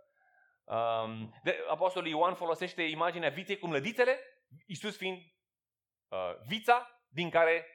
De, 1.44 1.66
Apostolul 1.70 2.10
Ioan 2.10 2.36
folosește 2.36 2.82
imaginea 2.82 3.30
viței 3.30 3.60
cu 3.60 3.68
mlădițele, 3.68 4.20
Iisus 4.66 4.98
fiind 4.98 5.18
uh, 6.08 6.36
vița 6.48 7.04
din 7.08 7.30
care 7.30 7.68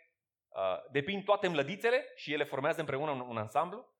uh, 0.49 0.91
depind 0.91 1.25
toate 1.25 1.49
mlădițele 1.49 2.13
și 2.17 2.33
ele 2.33 2.45
formează 2.45 2.81
împreună 2.81 3.11
un, 3.11 3.21
un 3.21 3.37
ansamblu. 3.37 3.93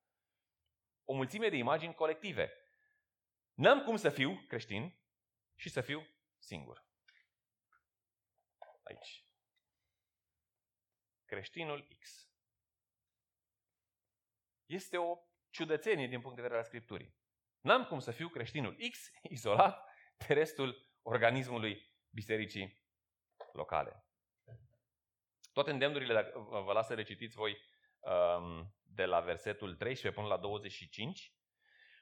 O 1.05 1.15
mulțime 1.15 1.49
de 1.49 1.57
imagini 1.57 1.95
colective. 1.95 2.64
N-am 3.55 3.83
cum 3.83 3.97
să 3.97 4.11
fiu 4.11 4.45
creștin 4.49 4.99
și 5.55 5.69
să 5.69 5.81
fiu 5.81 6.07
singur. 6.39 6.85
Aici. 8.83 9.27
Creștinul 11.25 11.89
X. 12.01 12.29
Este 14.67 14.97
o 14.97 15.19
ciudățenie 15.51 16.07
din 16.07 16.21
punct 16.21 16.37
de 16.37 16.43
vedere 16.43 16.61
al 16.61 16.67
Scripturii. 16.67 17.17
N-am 17.61 17.85
cum 17.85 17.99
să 17.99 18.11
fiu 18.11 18.29
creștinul 18.29 18.77
X 18.91 19.11
izolat 19.37 19.89
de 20.27 20.35
restul 20.35 20.97
organismului 21.03 21.93
bisericii 22.11 22.83
locale. 23.53 24.07
Toate 25.53 25.71
îndemnurile, 25.71 26.13
dacă 26.13 26.39
vă 26.39 26.73
las 26.73 26.87
să 26.87 26.95
recitiți 26.95 27.35
voi 27.35 27.59
um, 27.99 28.75
de 28.83 29.05
la 29.05 29.21
versetul 29.21 29.75
13 29.75 30.21
până 30.21 30.35
la 30.35 30.41
25, 30.41 31.35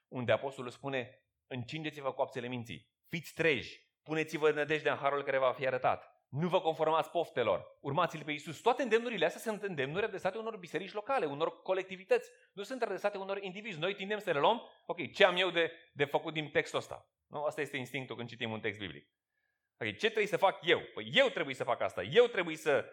unde 0.08 0.32
apostolul 0.32 0.70
spune, 0.70 1.22
încingeți-vă 1.52 2.12
coapsele 2.12 2.48
minții, 2.48 2.88
fiți 3.08 3.34
treji, 3.34 3.86
puneți-vă 4.02 4.50
nădejdea 4.50 4.92
în 4.92 4.98
harul 4.98 5.22
care 5.22 5.38
va 5.38 5.52
fi 5.52 5.66
arătat. 5.66 6.12
Nu 6.28 6.48
vă 6.48 6.60
conformați 6.60 7.10
poftelor, 7.10 7.78
urmați-l 7.80 8.24
pe 8.24 8.32
Isus. 8.32 8.60
Toate 8.60 8.82
îndemnurile 8.82 9.24
astea 9.24 9.40
sunt 9.40 9.62
îndemnuri 9.62 10.04
adresate 10.04 10.38
unor 10.38 10.56
biserici 10.56 10.92
locale, 10.92 11.26
unor 11.26 11.62
colectivități. 11.62 12.30
Nu 12.52 12.62
sunt 12.62 12.82
adresate 12.82 13.18
unor 13.18 13.42
indivizi. 13.42 13.78
Noi 13.78 13.94
tindem 13.94 14.18
să 14.18 14.32
le 14.32 14.38
luăm, 14.38 14.62
ok, 14.86 15.12
ce 15.12 15.24
am 15.24 15.36
eu 15.36 15.50
de, 15.50 15.72
de 15.92 16.04
făcut 16.04 16.32
din 16.32 16.50
textul 16.50 16.78
ăsta? 16.78 17.08
Nu? 17.26 17.42
Asta 17.42 17.60
este 17.60 17.76
instinctul 17.76 18.16
când 18.16 18.28
citim 18.28 18.50
un 18.50 18.60
text 18.60 18.78
biblic. 18.78 19.08
Ok, 19.80 19.88
ce 19.88 20.06
trebuie 20.06 20.26
să 20.26 20.36
fac 20.36 20.58
eu? 20.62 20.80
Păi 20.94 21.10
eu 21.12 21.28
trebuie 21.28 21.54
să 21.54 21.64
fac 21.64 21.80
asta. 21.80 22.02
Eu 22.02 22.26
trebuie 22.26 22.56
să 22.56 22.84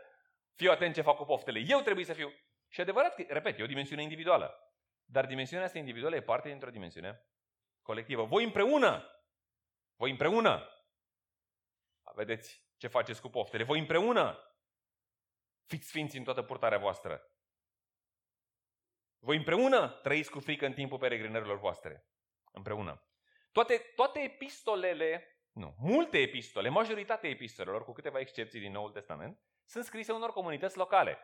fiu 0.55 0.71
atent 0.71 0.93
ce 0.93 1.01
fac 1.01 1.15
cu 1.15 1.25
poftele. 1.25 1.63
Eu 1.67 1.79
trebuie 1.79 2.05
să 2.05 2.13
fiu... 2.13 2.33
Și 2.67 2.81
adevărat 2.81 3.15
că, 3.15 3.25
repet, 3.27 3.59
e 3.59 3.63
o 3.63 3.67
dimensiune 3.67 4.01
individuală. 4.01 4.73
Dar 5.05 5.25
dimensiunea 5.25 5.65
asta 5.65 5.77
individuală 5.77 6.15
e 6.15 6.21
parte 6.21 6.49
dintr-o 6.49 6.69
dimensiune 6.69 7.25
colectivă. 7.89 8.25
Voi 8.25 8.43
împreună! 8.43 8.91
Voi 9.95 10.11
împreună! 10.11 10.69
Vedeți 12.15 12.63
ce 12.77 12.87
faceți 12.87 13.21
cu 13.21 13.29
poftele. 13.29 13.63
Voi 13.63 13.79
împreună 13.79 14.53
fiți 15.65 15.87
sfinți 15.87 16.17
în 16.17 16.23
toată 16.23 16.41
purtarea 16.41 16.77
voastră. 16.77 17.33
Voi 19.19 19.37
împreună 19.37 19.89
trăiți 19.89 20.31
cu 20.31 20.39
frică 20.39 20.65
în 20.65 20.73
timpul 20.73 20.97
peregrinărilor 20.97 21.59
voastre. 21.59 22.07
Împreună. 22.51 23.03
Toate, 23.51 23.77
toate 23.95 24.19
epistolele, 24.19 25.39
nu, 25.51 25.75
multe 25.79 26.17
epistole, 26.17 26.69
majoritatea 26.69 27.29
epistolelor, 27.29 27.83
cu 27.83 27.91
câteva 27.91 28.19
excepții 28.19 28.59
din 28.59 28.71
Noul 28.71 28.91
Testament, 28.91 29.39
sunt 29.65 29.83
scrise 29.83 30.11
unor 30.11 30.31
comunități 30.31 30.77
locale. 30.77 31.17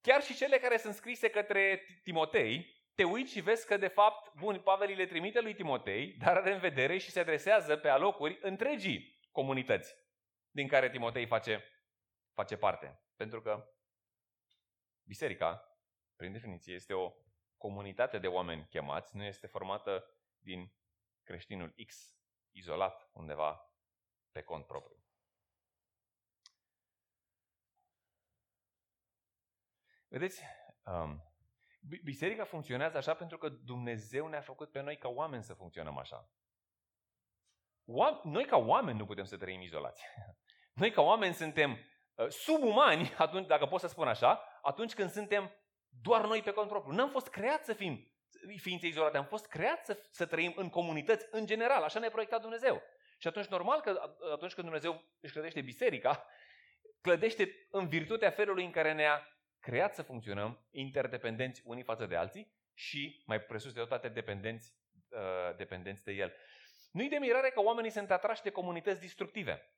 Chiar 0.00 0.22
și 0.22 0.34
cele 0.34 0.58
care 0.58 0.76
sunt 0.76 0.94
scrise 0.94 1.30
către 1.30 1.84
Timotei, 2.02 2.77
te 2.98 3.04
uiți 3.04 3.32
și 3.32 3.40
vezi 3.40 3.66
că, 3.66 3.76
de 3.76 3.88
fapt, 3.88 4.34
bun, 4.34 4.60
Pavel 4.60 4.96
le 4.96 5.06
trimite 5.06 5.40
lui 5.40 5.54
Timotei, 5.54 6.12
dar 6.12 6.36
are 6.36 6.52
în 6.52 6.58
vedere 6.58 6.98
și 6.98 7.10
se 7.10 7.20
adresează 7.20 7.76
pe 7.76 7.88
alocuri 7.88 8.38
întregii 8.42 9.18
comunități 9.32 9.96
din 10.50 10.68
care 10.68 10.90
Timotei 10.90 11.26
face, 11.26 11.64
face 12.32 12.56
parte. 12.56 13.02
Pentru 13.16 13.42
că 13.42 13.72
biserica, 15.02 15.78
prin 16.16 16.32
definiție, 16.32 16.74
este 16.74 16.92
o 16.92 17.12
comunitate 17.56 18.18
de 18.18 18.26
oameni 18.26 18.66
chemați, 18.70 19.16
nu 19.16 19.24
este 19.24 19.46
formată 19.46 20.14
din 20.38 20.72
creștinul 21.22 21.74
X 21.86 22.18
izolat 22.50 23.10
undeva 23.12 23.72
pe 24.30 24.42
cont 24.42 24.66
propriu. 24.66 25.04
Vedeți, 30.08 30.42
um, 30.84 31.27
biserica 32.04 32.44
funcționează 32.44 32.96
așa 32.96 33.14
pentru 33.14 33.38
că 33.38 33.48
Dumnezeu 33.48 34.26
ne-a 34.26 34.40
făcut 34.40 34.70
pe 34.70 34.80
noi 34.80 34.96
ca 34.96 35.08
oameni 35.08 35.42
să 35.42 35.54
funcționăm 35.54 35.98
așa. 35.98 36.30
Noi 38.22 38.44
ca 38.44 38.56
oameni 38.56 38.98
nu 38.98 39.06
putem 39.06 39.24
să 39.24 39.36
trăim 39.36 39.60
izolați. 39.60 40.04
Noi 40.80 40.90
ca 40.90 41.02
oameni 41.02 41.34
suntem 41.34 41.78
uh, 42.14 42.28
subumani, 42.28 43.14
atunci, 43.18 43.46
dacă 43.46 43.66
pot 43.66 43.80
să 43.80 43.86
spun 43.86 44.08
așa, 44.08 44.44
atunci 44.62 44.94
când 44.94 45.10
suntem 45.10 45.52
doar 45.88 46.26
noi 46.26 46.42
pe 46.42 46.52
cont 46.52 46.68
propriu. 46.68 46.94
N-am 46.94 47.10
fost 47.10 47.28
creați 47.28 47.64
să 47.64 47.72
fim 47.72 48.12
ființe 48.56 48.86
izolate, 48.86 49.16
am 49.16 49.24
fost 49.24 49.46
creați 49.46 49.84
să, 49.84 49.98
să 50.10 50.26
trăim 50.26 50.52
în 50.56 50.68
comunități, 50.68 51.26
în 51.30 51.46
general, 51.46 51.82
așa 51.82 51.98
ne-a 51.98 52.10
proiectat 52.10 52.40
Dumnezeu. 52.40 52.82
Și 53.18 53.28
atunci, 53.28 53.46
normal 53.46 53.80
că 53.80 54.14
atunci 54.32 54.54
când 54.54 54.66
Dumnezeu 54.66 55.04
își 55.20 55.32
clădește 55.32 55.60
biserica, 55.60 56.26
clădește 57.06 57.66
în 57.70 57.88
virtutea 57.88 58.30
felului 58.30 58.64
în 58.64 58.70
care 58.70 58.92
ne-a 58.92 59.37
creat 59.60 59.94
să 59.94 60.02
funcționăm 60.02 60.66
interdependenți 60.70 61.62
unii 61.64 61.82
față 61.82 62.06
de 62.06 62.16
alții 62.16 62.56
și, 62.74 63.22
mai 63.26 63.40
presus 63.40 63.72
de 63.72 63.84
toate, 63.84 64.08
dependenți, 64.08 64.74
uh, 65.08 65.56
dependenți 65.56 66.04
de 66.04 66.12
El. 66.12 66.32
Nu-i 66.92 67.08
de 67.08 67.16
mirare 67.16 67.50
că 67.50 67.60
oamenii 67.60 67.90
sunt 67.90 68.10
atrași 68.10 68.42
de 68.42 68.50
comunități 68.50 69.00
destructive. 69.00 69.72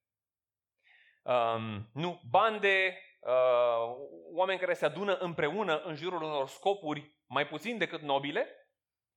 Um, 1.23 1.91
nu, 1.93 2.21
bande, 2.31 2.99
uh, 3.21 3.97
oameni 4.33 4.59
care 4.59 4.75
se 4.75 4.85
adună 4.85 5.15
împreună 5.17 5.81
în 5.81 5.95
jurul 5.95 6.23
unor 6.23 6.49
scopuri 6.49 7.19
mai 7.27 7.47
puțin 7.47 7.79
decât 7.79 8.01
nobile, 8.01 8.47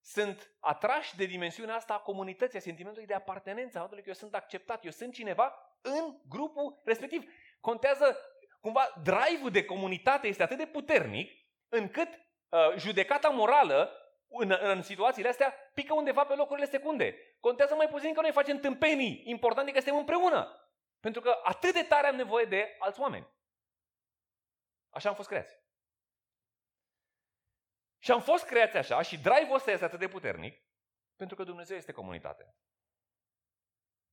sunt 0.01 0.55
atrași 0.59 1.15
de 1.15 1.25
dimensiunea 1.25 1.75
asta 1.75 1.93
a 1.93 1.99
comunității, 1.99 2.57
a 2.57 2.61
sentimentului 2.61 3.07
de 3.07 3.13
apartenență, 3.13 3.77
a 3.77 3.79
faptului 3.79 4.03
că 4.03 4.09
eu 4.09 4.15
sunt 4.15 4.35
acceptat, 4.35 4.85
eu 4.85 4.91
sunt 4.91 5.13
cineva 5.13 5.77
în 5.81 6.17
grupul 6.27 6.81
respectiv. 6.83 7.23
Contează 7.59 8.17
cumva 8.63 8.93
drive-ul 9.03 9.51
de 9.51 9.65
comunitate 9.65 10.27
este 10.27 10.43
atât 10.43 10.57
de 10.57 10.67
puternic 10.67 11.31
încât 11.69 12.09
uh, 12.09 12.77
judecata 12.77 13.29
morală 13.29 13.91
în, 14.27 14.57
în 14.59 14.81
situațiile 14.81 15.29
astea 15.29 15.53
pică 15.73 15.93
undeva 15.93 16.25
pe 16.25 16.35
locurile 16.35 16.65
secunde. 16.65 17.35
Contează 17.39 17.75
mai 17.75 17.87
puțin 17.87 18.13
că 18.13 18.21
noi 18.21 18.31
facem 18.31 18.59
tâmpenii. 18.59 19.21
Important 19.25 19.67
e 19.67 19.71
că 19.71 19.79
suntem 19.79 19.97
împreună. 19.97 20.69
Pentru 20.99 21.21
că 21.21 21.39
atât 21.43 21.73
de 21.73 21.83
tare 21.83 22.07
am 22.07 22.15
nevoie 22.15 22.45
de 22.45 22.75
alți 22.79 22.99
oameni. 22.99 23.27
Așa 24.89 25.09
am 25.09 25.15
fost 25.15 25.27
creați. 25.27 25.61
Și 27.99 28.11
am 28.11 28.21
fost 28.21 28.45
creați 28.45 28.77
așa 28.77 29.01
și 29.01 29.17
drive-ul 29.17 29.55
ăsta 29.55 29.71
este 29.71 29.85
atât 29.85 29.99
de 29.99 30.07
puternic 30.07 30.63
pentru 31.15 31.35
că 31.35 31.43
Dumnezeu 31.43 31.77
este 31.77 31.91
comunitate. 31.91 32.55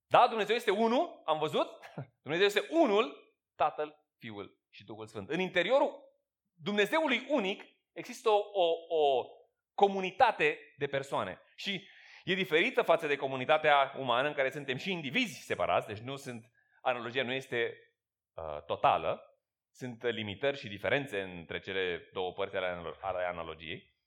Da, 0.06 0.28
Dumnezeu 0.28 0.56
este 0.56 0.70
unul, 0.70 1.22
am 1.24 1.38
văzut? 1.38 1.68
Dumnezeu 2.24 2.46
este 2.46 2.66
unul, 2.70 3.34
Tatăl, 3.54 4.00
Fiul 4.20 4.58
și 4.70 4.84
Duhul 4.84 5.06
Sfânt. 5.06 5.28
În 5.28 5.40
interiorul 5.40 6.08
Dumnezeului 6.54 7.26
unic 7.28 7.62
există 7.92 8.28
o, 8.28 8.38
o, 8.52 8.96
o 8.98 9.26
comunitate 9.74 10.58
de 10.76 10.86
persoane. 10.86 11.40
Și 11.56 11.88
e 12.24 12.34
diferită 12.34 12.82
față 12.82 13.06
de 13.06 13.16
comunitatea 13.16 13.94
umană 13.98 14.28
în 14.28 14.34
care 14.34 14.50
suntem 14.50 14.76
și 14.76 14.90
indivizi 14.90 15.44
separați, 15.44 15.86
deci 15.86 15.98
nu 15.98 16.16
sunt, 16.16 16.50
analogia 16.80 17.22
nu 17.22 17.32
este 17.32 17.76
uh, 18.34 18.62
totală, 18.66 19.24
sunt 19.72 20.02
limitări 20.02 20.58
și 20.58 20.68
diferențe 20.68 21.20
între 21.20 21.58
cele 21.58 22.08
două 22.12 22.32
părți 22.32 22.56
ale, 22.56 22.94
ale 23.00 23.24
analogiei. 23.24 23.98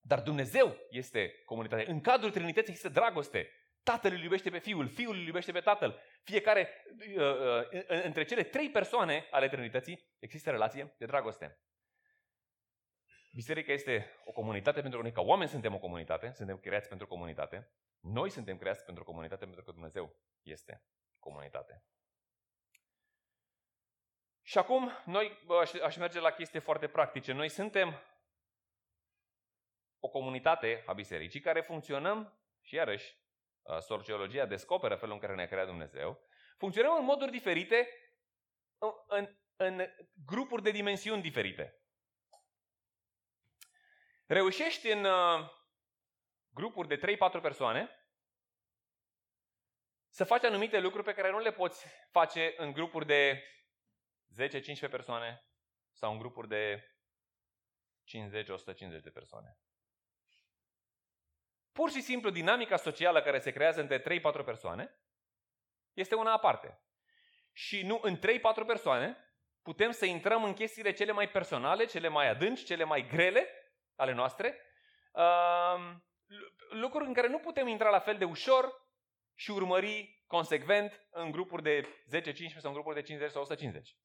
Dar 0.00 0.20
Dumnezeu 0.20 0.76
este 0.90 1.42
comunitate. 1.44 1.90
În 1.90 2.00
cadrul 2.00 2.30
Trinității 2.30 2.72
există 2.72 3.00
dragoste. 3.00 3.50
Tatăl 3.90 4.12
îl 4.12 4.22
iubește 4.22 4.50
pe 4.50 4.58
Fiul, 4.58 4.88
Fiul 4.88 5.14
îl 5.14 5.26
iubește 5.26 5.52
pe 5.52 5.60
Tatăl. 5.60 6.00
Fiecare, 6.22 6.84
uh, 7.16 7.22
uh, 7.22 8.04
între 8.04 8.24
cele 8.24 8.42
trei 8.42 8.70
persoane 8.70 9.26
ale 9.30 9.48
Trinității 9.48 10.08
există 10.18 10.50
relație 10.50 10.94
de 10.98 11.06
dragoste. 11.06 11.58
Biserica 13.32 13.72
este 13.72 14.10
o 14.24 14.32
comunitate 14.32 14.80
pentru 14.80 14.98
că 14.98 15.04
noi 15.04 15.14
ca 15.14 15.20
oameni 15.20 15.50
suntem 15.50 15.74
o 15.74 15.78
comunitate, 15.78 16.32
suntem 16.32 16.58
creați 16.58 16.88
pentru 16.88 17.06
comunitate. 17.06 17.72
Noi 18.00 18.30
suntem 18.30 18.56
creați 18.58 18.84
pentru 18.84 19.04
comunitate 19.04 19.44
pentru 19.44 19.64
că 19.64 19.70
Dumnezeu 19.70 20.16
este 20.42 20.84
comunitate. 21.18 21.84
Și 24.42 24.58
acum, 24.58 24.90
noi 25.04 25.38
aș, 25.60 25.72
aș 25.72 25.96
merge 25.96 26.20
la 26.20 26.30
chestii 26.30 26.60
foarte 26.60 26.88
practice. 26.88 27.32
Noi 27.32 27.48
suntem 27.48 28.02
o 29.98 30.08
comunitate 30.08 30.82
a 30.86 30.92
bisericii 30.92 31.40
care 31.40 31.60
funcționăm, 31.60 32.38
și 32.60 32.74
iarăși, 32.74 33.16
sociologia 33.80 34.46
descoperă 34.46 34.96
felul 34.96 35.14
în 35.14 35.20
care 35.20 35.34
ne-a 35.34 35.46
creat 35.46 35.66
Dumnezeu, 35.66 36.20
funcționăm 36.56 36.96
în 36.96 37.04
moduri 37.04 37.30
diferite, 37.30 37.88
în, 38.78 38.90
în, 39.06 39.36
în 39.56 39.86
grupuri 40.24 40.62
de 40.62 40.70
dimensiuni 40.70 41.22
diferite. 41.22 41.82
Reușești 44.26 44.90
în 44.90 45.04
uh, 45.04 45.50
grupuri 46.48 46.88
de 46.88 47.16
3-4 47.38 47.40
persoane 47.42 47.98
să 50.08 50.24
faci 50.24 50.44
anumite 50.44 50.80
lucruri 50.80 51.04
pe 51.04 51.14
care 51.14 51.30
nu 51.30 51.38
le 51.38 51.52
poți 51.52 51.86
face 52.10 52.54
în 52.56 52.72
grupuri 52.72 53.06
de 53.06 53.42
10-15 54.86 54.90
persoane 54.90 55.44
sau 55.92 56.12
în 56.12 56.18
grupuri 56.18 56.48
de 56.48 56.92
50-150 58.04 59.02
de 59.02 59.10
persoane. 59.10 59.58
Pur 61.78 61.90
și 61.90 62.00
simplu, 62.00 62.30
dinamica 62.30 62.76
socială 62.76 63.22
care 63.22 63.38
se 63.38 63.50
creează 63.50 63.80
între 63.80 64.20
3-4 64.20 64.44
persoane 64.44 64.98
este 65.92 66.14
una 66.14 66.32
aparte. 66.32 66.82
Și 67.52 67.82
nu 67.82 67.98
în 68.02 68.18
3-4 68.18 68.20
persoane 68.66 69.16
putem 69.62 69.90
să 69.90 70.04
intrăm 70.04 70.44
în 70.44 70.54
chestiile 70.54 70.92
cele 70.92 71.12
mai 71.12 71.30
personale, 71.30 71.84
cele 71.84 72.08
mai 72.08 72.28
adânci, 72.28 72.64
cele 72.64 72.84
mai 72.84 73.06
grele 73.06 73.48
ale 73.96 74.12
noastre, 74.12 74.60
uh, 75.12 75.94
lucruri 76.70 77.06
în 77.06 77.14
care 77.14 77.28
nu 77.28 77.38
putem 77.38 77.66
intra 77.66 77.90
la 77.90 78.00
fel 78.00 78.18
de 78.18 78.24
ușor 78.24 78.88
și 79.34 79.50
urmări 79.50 80.22
consecvent 80.26 81.06
în 81.10 81.30
grupuri 81.30 81.62
de 81.62 81.80
10-15 81.82 82.58
sau 82.58 82.70
în 82.70 82.72
grupuri 82.72 82.94
de 82.94 83.02
50 83.02 83.30
sau 83.30 83.42
150. 83.42 83.96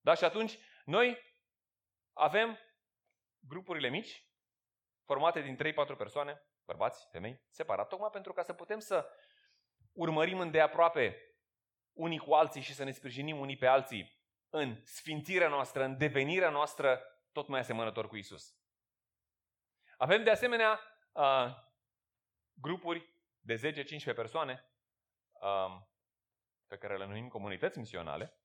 Da? 0.00 0.14
Și 0.14 0.24
atunci 0.24 0.58
noi 0.84 1.18
avem 2.12 2.58
grupurile 3.38 3.88
mici, 3.88 4.33
formate 5.04 5.40
din 5.40 5.56
3-4 5.56 5.96
persoane, 5.96 6.42
bărbați, 6.64 7.08
femei, 7.10 7.42
separat, 7.48 7.88
tocmai 7.88 8.10
pentru 8.10 8.32
ca 8.32 8.42
să 8.42 8.52
putem 8.52 8.78
să 8.78 9.10
urmărim 9.92 10.38
îndeaproape 10.38 11.34
unii 11.92 12.18
cu 12.18 12.32
alții 12.32 12.60
și 12.60 12.74
să 12.74 12.84
ne 12.84 12.90
sprijinim 12.90 13.38
unii 13.38 13.56
pe 13.56 13.66
alții 13.66 14.22
în 14.48 14.80
sfințirea 14.84 15.48
noastră, 15.48 15.84
în 15.84 15.98
devenirea 15.98 16.50
noastră 16.50 17.00
tot 17.32 17.48
mai 17.48 17.60
asemănător 17.60 18.08
cu 18.08 18.16
Isus. 18.16 18.56
Avem 19.96 20.24
de 20.24 20.30
asemenea 20.30 20.80
uh, 21.12 21.46
grupuri 22.54 23.14
de 23.40 23.84
10-15 24.12 24.14
persoane 24.14 24.70
uh, 25.30 25.80
pe 26.66 26.76
care 26.76 26.96
le 26.96 27.06
numim 27.06 27.28
comunități 27.28 27.78
misionale, 27.78 28.38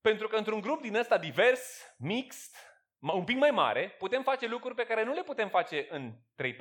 pentru 0.00 0.28
că 0.28 0.36
într-un 0.36 0.60
grup 0.60 0.80
din 0.80 0.94
ăsta 0.94 1.18
divers, 1.18 1.94
mixt, 1.98 2.56
un 3.10 3.24
pic 3.24 3.36
mai 3.36 3.50
mare, 3.50 3.94
putem 3.98 4.22
face 4.22 4.46
lucruri 4.46 4.74
pe 4.74 4.86
care 4.86 5.04
nu 5.04 5.12
le 5.12 5.22
putem 5.22 5.48
face 5.48 5.86
în 5.90 6.12
3-4. 6.42 6.52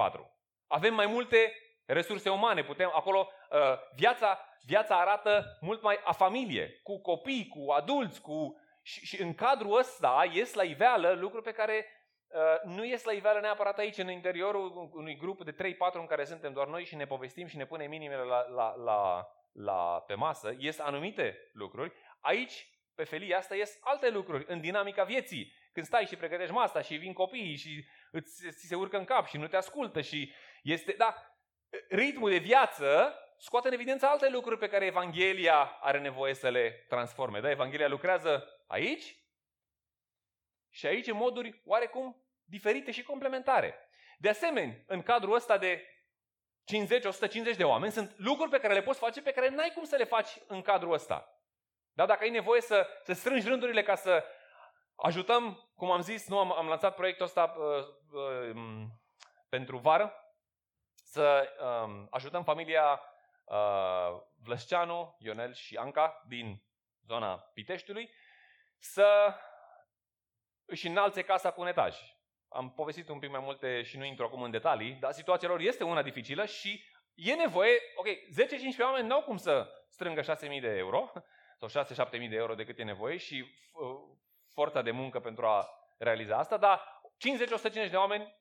Avem 0.68 0.94
mai 0.94 1.06
multe 1.06 1.54
resurse 1.86 2.30
umane, 2.30 2.64
putem 2.64 2.92
acolo 2.94 3.30
uh, 3.50 3.60
viața, 3.96 4.46
viața 4.66 5.00
arată 5.00 5.58
mult 5.62 5.82
mai 5.82 6.00
a 6.04 6.12
familie, 6.12 6.80
cu 6.84 7.02
copii, 7.02 7.48
cu 7.48 7.72
adulți, 7.72 8.22
cu 8.22 8.56
și, 8.82 9.06
și 9.06 9.22
în 9.22 9.34
cadrul 9.34 9.78
ăsta 9.78 10.30
ies 10.34 10.54
la 10.54 10.64
iveală 10.64 11.12
lucruri 11.12 11.44
pe 11.44 11.52
care 11.52 11.86
uh, 12.28 12.74
nu 12.76 12.86
ies 12.86 13.04
la 13.04 13.12
iveală 13.12 13.40
neapărat 13.40 13.78
aici, 13.78 13.98
în 13.98 14.10
interiorul 14.10 14.90
unui 14.94 15.18
grup 15.18 15.44
de 15.44 15.74
3-4 15.74 15.76
în 15.94 16.06
care 16.06 16.24
suntem 16.26 16.54
doar 16.54 16.68
noi 16.68 16.84
și 16.84 16.96
ne 16.96 17.06
povestim 17.06 17.48
și 17.48 17.58
ne 17.58 17.66
punem 17.66 17.92
inimile 17.92 18.22
la, 18.22 18.46
la, 18.48 18.76
la, 18.76 19.28
la, 19.52 20.04
pe 20.08 20.14
masă. 20.14 20.56
Ies 20.58 20.80
anumite 20.80 21.50
lucruri. 21.54 21.94
Aici, 22.20 22.70
pe 22.96 23.04
felia 23.04 23.38
asta, 23.38 23.56
ies 23.56 23.78
alte 23.82 24.10
lucruri 24.10 24.46
în 24.48 24.62
dinamica 24.62 25.04
vieții. 25.04 25.54
Când 25.74 25.86
stai 25.86 26.06
și 26.06 26.16
pregătești 26.16 26.54
masa 26.54 26.82
și 26.82 26.96
vin 26.96 27.14
copiii 27.14 27.56
și 27.56 27.86
îți, 28.12 28.50
ți 28.50 28.68
se 28.68 28.76
urcă 28.76 28.98
în 28.98 29.06
cap 29.06 29.28
și 29.28 29.38
nu 29.38 29.48
te 29.48 29.56
ascultă 29.56 30.02
și 30.02 30.34
este, 30.64 30.92
da, 30.92 31.16
ritmul 31.90 32.30
de 32.30 32.38
viață 32.38 33.16
scoate 33.38 33.68
în 33.68 33.74
evidență 33.74 34.06
alte 34.06 34.30
lucruri 34.30 34.60
pe 34.60 34.70
care 34.70 34.86
Evanghelia 34.86 35.64
are 35.64 36.00
nevoie 36.00 36.34
să 36.34 36.50
le 36.50 36.86
transforme. 36.88 37.40
Da, 37.40 37.50
Evanghelia 37.50 37.88
lucrează 37.88 38.64
aici 38.68 39.16
și 40.70 40.86
aici 40.86 41.08
în 41.08 41.18
moduri 41.18 41.62
oarecum 41.66 42.26
diferite 42.44 42.92
și 42.92 43.04
complementare. 43.04 43.90
De 44.18 44.30
asemenea, 44.30 44.84
în 44.88 45.02
cadrul 45.02 45.36
ăsta 45.36 45.58
de 45.58 45.86
50-150 47.54 47.58
de 47.58 47.64
oameni, 47.64 47.92
sunt 47.92 48.14
lucruri 48.18 48.50
pe 48.50 48.60
care 48.60 48.74
le 48.74 48.82
poți 48.82 49.00
face 49.00 49.22
pe 49.22 49.32
care 49.32 49.50
n-ai 49.50 49.72
cum 49.76 49.84
să 49.84 49.96
le 49.96 50.04
faci 50.04 50.30
în 50.48 50.62
cadrul 50.62 50.94
ăsta. 50.94 51.42
Da, 51.94 52.06
dacă 52.06 52.24
ai 52.24 52.30
nevoie 52.30 52.62
să, 52.62 52.88
să 53.04 53.14
strângi 53.14 53.48
rândurile 53.48 53.84
ca 53.84 53.96
să 53.96 54.24
ajutăm, 55.02 55.72
cum 55.76 55.92
am 55.92 56.02
zis, 56.02 56.28
nu 56.28 56.40
am, 56.40 56.52
am 56.52 56.68
lansat 56.68 56.96
proiectul 56.96 57.26
ăsta 57.26 57.56
uh, 57.58 57.86
uh, 58.12 58.86
pentru 59.50 59.78
vară, 59.78 60.14
să 60.94 61.50
uh, 61.62 62.06
ajutăm 62.10 62.44
familia 62.44 63.02
uh, 63.46 64.22
Vlăsceanu, 64.44 65.16
Ionel 65.20 65.54
și 65.54 65.76
Anca 65.76 66.24
din 66.28 66.64
zona 67.06 67.36
Piteștiului 67.38 68.10
să 68.80 69.34
își 70.66 70.88
înalțe 70.88 71.22
casa 71.22 71.52
cu 71.52 71.62
un 71.62 71.68
etaj. 71.68 71.98
Am 72.48 72.72
povestit 72.72 73.10
un 73.10 73.20
pic 73.20 73.30
mai 73.30 73.40
multe 73.40 73.82
și 73.82 73.98
nu 73.98 74.06
intru 74.06 74.26
acum 74.26 74.42
în 74.42 74.52
detalii, 74.52 74.94
dar 74.94 75.12
situația 75.12 75.48
lor 75.48 75.60
este 75.60 75.84
una 75.84 76.02
dificilă 76.02 76.46
și 76.46 76.84
e 77.14 77.34
nevoie, 77.34 77.80
ok, 77.96 78.08
10-15 78.08 78.14
oameni 78.82 79.08
nu 79.08 79.14
au 79.14 79.22
cum 79.22 79.38
să 79.38 79.70
strângă 79.90 80.22
6.000 80.22 80.62
de 80.62 80.78
euro 80.78 81.12
sau 81.58 81.84
6-7.000 81.86 82.12
de 82.12 82.36
euro 82.36 82.56
de 82.56 82.66
cât 82.66 82.80
e 82.80 82.84
nevoie 82.84 83.18
și 83.18 83.46
uh, 83.74 84.18
forța 84.54 84.82
de 84.82 84.92
muncă 84.92 85.20
pentru 85.20 85.46
a 85.46 85.70
realiza 85.98 86.38
asta, 86.38 86.58
dar 86.58 87.02
50-150 87.88 87.90
de 87.90 87.96
oameni 87.96 88.36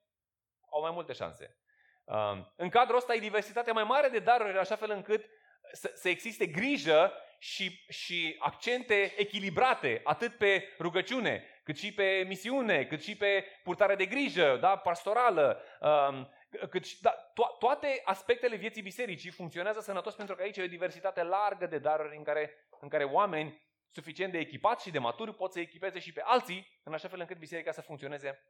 au 0.71 0.81
mai 0.81 0.91
multe 0.91 1.13
șanse. 1.13 1.57
Uh, 2.05 2.39
în 2.57 2.69
cadrul 2.69 2.97
ăsta 2.97 3.15
e 3.15 3.19
diversitatea 3.19 3.73
mai 3.73 3.85
mare 3.85 4.09
de 4.09 4.19
daruri, 4.19 4.51
în 4.51 4.59
așa 4.59 4.77
fel 4.77 4.91
încât 4.91 5.25
să, 5.73 5.93
să 5.95 6.09
existe 6.09 6.47
grijă 6.47 7.13
și, 7.39 7.85
și 7.89 8.37
accente 8.39 9.15
echilibrate, 9.17 10.01
atât 10.05 10.37
pe 10.37 10.75
rugăciune, 10.79 11.45
cât 11.65 11.79
și 11.79 11.95
pe 11.95 12.25
misiune, 12.27 12.85
cât 12.85 13.03
și 13.03 13.17
pe 13.17 13.45
purtare 13.63 13.95
de 13.95 14.07
grijă, 14.07 14.57
da, 14.61 14.77
pastorală, 14.77 15.63
um, 15.81 16.33
cât 16.71 16.85
și, 16.85 17.03
da, 17.03 17.11
to- 17.11 17.59
toate 17.59 18.01
aspectele 18.05 18.57
vieții 18.57 18.83
bisericii 18.83 19.31
funcționează 19.31 19.81
sănătos 19.81 20.15
pentru 20.15 20.35
că 20.35 20.43
aici 20.43 20.57
e 20.57 20.63
o 20.63 20.67
diversitate 20.67 21.23
largă 21.23 21.67
de 21.67 21.79
daruri 21.79 22.17
în 22.17 22.23
care, 22.23 22.69
în 22.81 22.89
care 22.89 23.05
oameni 23.05 23.70
suficient 23.91 24.33
de 24.33 24.39
echipați 24.39 24.85
și 24.85 24.91
de 24.91 24.99
maturi 24.99 25.35
pot 25.35 25.53
să 25.53 25.61
echipeze 25.61 25.99
și 25.99 26.13
pe 26.13 26.21
alții, 26.25 26.81
în 26.83 26.93
așa 26.93 27.09
fel 27.09 27.21
încât 27.21 27.39
biserica 27.39 27.73
să 27.73 27.81
funcționeze 27.81 28.43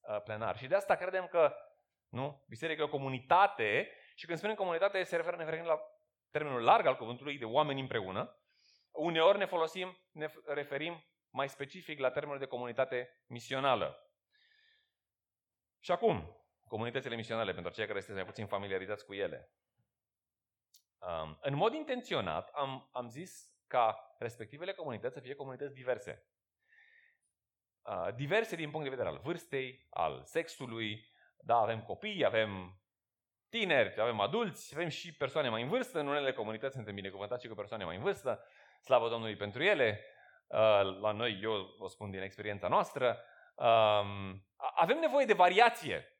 uh, 0.00 0.22
plenar. 0.22 0.58
Și 0.58 0.66
de 0.66 0.74
asta 0.74 0.96
credem 0.96 1.26
că 1.26 1.54
nu? 2.08 2.44
Biserica 2.48 2.80
e 2.80 2.84
o 2.84 2.88
comunitate 2.88 3.90
și 4.14 4.26
când 4.26 4.38
spunem 4.38 4.56
comunitate 4.56 5.02
se 5.02 5.16
referă, 5.16 5.36
ne 5.36 5.44
referim 5.44 5.66
la 5.66 5.80
termenul 6.30 6.62
larg 6.62 6.86
al 6.86 6.96
cuvântului 6.96 7.38
de 7.38 7.44
oameni 7.44 7.80
împreună, 7.80 8.38
Uneori 8.98 9.38
ne 9.38 9.44
folosim, 9.44 9.98
ne 10.12 10.32
referim 10.44 11.04
mai 11.30 11.48
specific 11.48 11.98
la 11.98 12.10
termenul 12.10 12.38
de 12.38 12.46
comunitate 12.46 13.24
misională. 13.26 14.12
Și 15.80 15.90
acum, 15.90 16.36
comunitățile 16.68 17.14
misionale, 17.16 17.52
pentru 17.52 17.72
cei 17.72 17.86
care 17.86 17.98
sunteți 17.98 18.24
mai 18.24 18.30
puțin 18.32 18.46
familiarizați 18.46 19.04
cu 19.06 19.14
ele. 19.14 19.52
Um, 20.98 21.38
în 21.40 21.54
mod 21.54 21.74
intenționat 21.74 22.48
am, 22.48 22.88
am 22.92 23.08
zis 23.08 23.52
ca 23.68 24.14
respectivele 24.18 24.72
comunități 24.72 25.14
să 25.14 25.20
fie 25.20 25.34
comunități 25.34 25.74
diverse. 25.74 26.26
Uh, 27.82 28.14
diverse 28.14 28.56
din 28.56 28.70
punct 28.70 28.84
de 28.84 28.90
vedere 28.90 29.08
al 29.08 29.20
vârstei, 29.22 29.86
al 29.90 30.22
sexului, 30.24 31.12
da, 31.36 31.56
avem 31.56 31.82
copii, 31.82 32.24
avem 32.24 32.80
tineri, 33.48 34.00
avem 34.00 34.20
adulți, 34.20 34.74
avem 34.74 34.88
și 34.88 35.14
persoane 35.14 35.48
mai 35.48 35.62
în 35.62 35.68
vârstă. 35.68 35.98
În 35.98 36.06
unele 36.06 36.32
comunități 36.32 36.74
suntem 36.74 36.94
binecuvântați 36.94 37.42
și 37.42 37.48
cu 37.48 37.54
persoane 37.54 37.84
mai 37.84 37.96
în 37.96 38.02
vârstă. 38.02 38.44
Slavă 38.80 39.08
Domnului 39.08 39.36
pentru 39.36 39.62
ele. 39.62 40.04
Uh, 40.46 40.98
la 41.00 41.12
noi, 41.12 41.38
eu 41.42 41.74
o 41.78 41.88
spun 41.88 42.10
din 42.10 42.22
experiența 42.22 42.68
noastră, 42.68 43.24
um, 43.54 44.46
avem 44.56 44.98
nevoie 44.98 45.26
de 45.26 45.32
variație. 45.32 46.18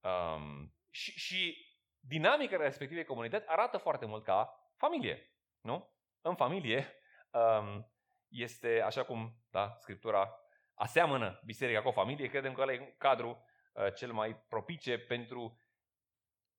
Um, 0.00 0.74
și, 0.90 1.18
și 1.18 1.68
dinamica 1.98 2.56
respectivei 2.56 3.04
comunități 3.04 3.48
arată 3.48 3.76
foarte 3.76 4.06
mult 4.06 4.24
ca 4.24 4.70
familie. 4.76 5.34
Nu? 5.60 5.93
În 6.26 6.34
familie 6.34 6.94
um, 7.30 7.92
este 8.28 8.80
așa 8.80 9.04
cum 9.04 9.44
da, 9.50 9.76
Scriptura 9.78 10.38
aseamănă 10.74 11.40
biserica 11.44 11.82
cu 11.82 11.88
o 11.88 11.92
familie, 11.92 12.28
credem 12.28 12.52
că 12.52 12.60
ăla 12.60 12.72
e 12.72 12.94
cadrul 12.98 13.44
uh, 13.72 13.94
cel 13.94 14.12
mai 14.12 14.36
propice 14.48 14.98
pentru 14.98 15.60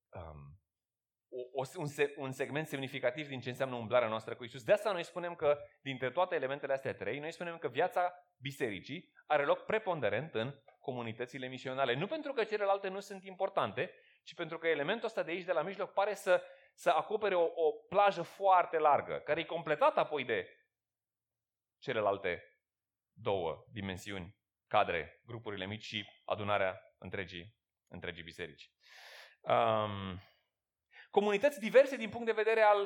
um, 0.10 0.60
o, 1.54 1.64
un, 1.76 1.88
un 2.16 2.32
segment 2.32 2.68
semnificativ 2.68 3.28
din 3.28 3.40
ce 3.40 3.50
înseamnă 3.50 3.76
umblarea 3.76 4.08
noastră 4.08 4.36
cu 4.36 4.44
Isus. 4.44 4.64
De 4.64 4.72
asta 4.72 4.92
noi 4.92 5.04
spunem 5.04 5.36
că, 5.36 5.60
dintre 5.82 6.12
toate 6.12 6.36
elementele 6.36 6.74
astea 6.74 6.94
trei, 6.94 7.20
noi 7.20 7.32
spunem 7.32 7.58
că 7.58 7.68
viața 7.68 8.14
bisericii 8.38 9.12
are 9.26 9.46
loc 9.46 9.66
preponderent 9.66 10.34
în 10.34 10.54
comunitățile 10.80 11.48
misionale. 11.48 11.96
Nu 11.96 12.08
pentru 12.08 12.34
că 12.34 12.44
celelalte 12.44 12.88
nu 12.88 13.00
sunt 13.00 13.24
importante, 13.24 13.92
ci 14.24 14.34
pentru 14.34 14.58
că 14.58 14.68
elementul 14.68 15.06
ăsta 15.06 15.24
de 15.24 15.32
aici, 15.32 15.44
de 15.44 15.52
la 15.52 15.62
mijloc, 15.62 15.94
pare 15.94 16.14
să, 16.14 16.42
să 16.76 16.90
acopere 16.90 17.36
o, 17.36 17.44
o 17.44 17.72
plajă 17.72 18.22
foarte 18.22 18.78
largă, 18.78 19.20
care 19.20 19.40
e 19.40 19.46
completată 19.46 20.00
apoi 20.00 20.24
de 20.26 20.48
celelalte 21.78 22.44
două 23.14 23.66
dimensiuni, 23.72 24.36
cadre, 24.68 25.22
grupurile 25.26 25.66
mici 25.66 25.84
și 25.84 26.06
adunarea 26.26 26.82
întregii, 26.98 27.56
întregii 27.88 28.24
biserici. 28.24 28.72
Um, 29.42 30.22
comunități 31.10 31.60
diverse 31.60 31.96
din 31.96 32.10
punct 32.10 32.26
de 32.26 32.32
vedere 32.32 32.62
al 32.62 32.82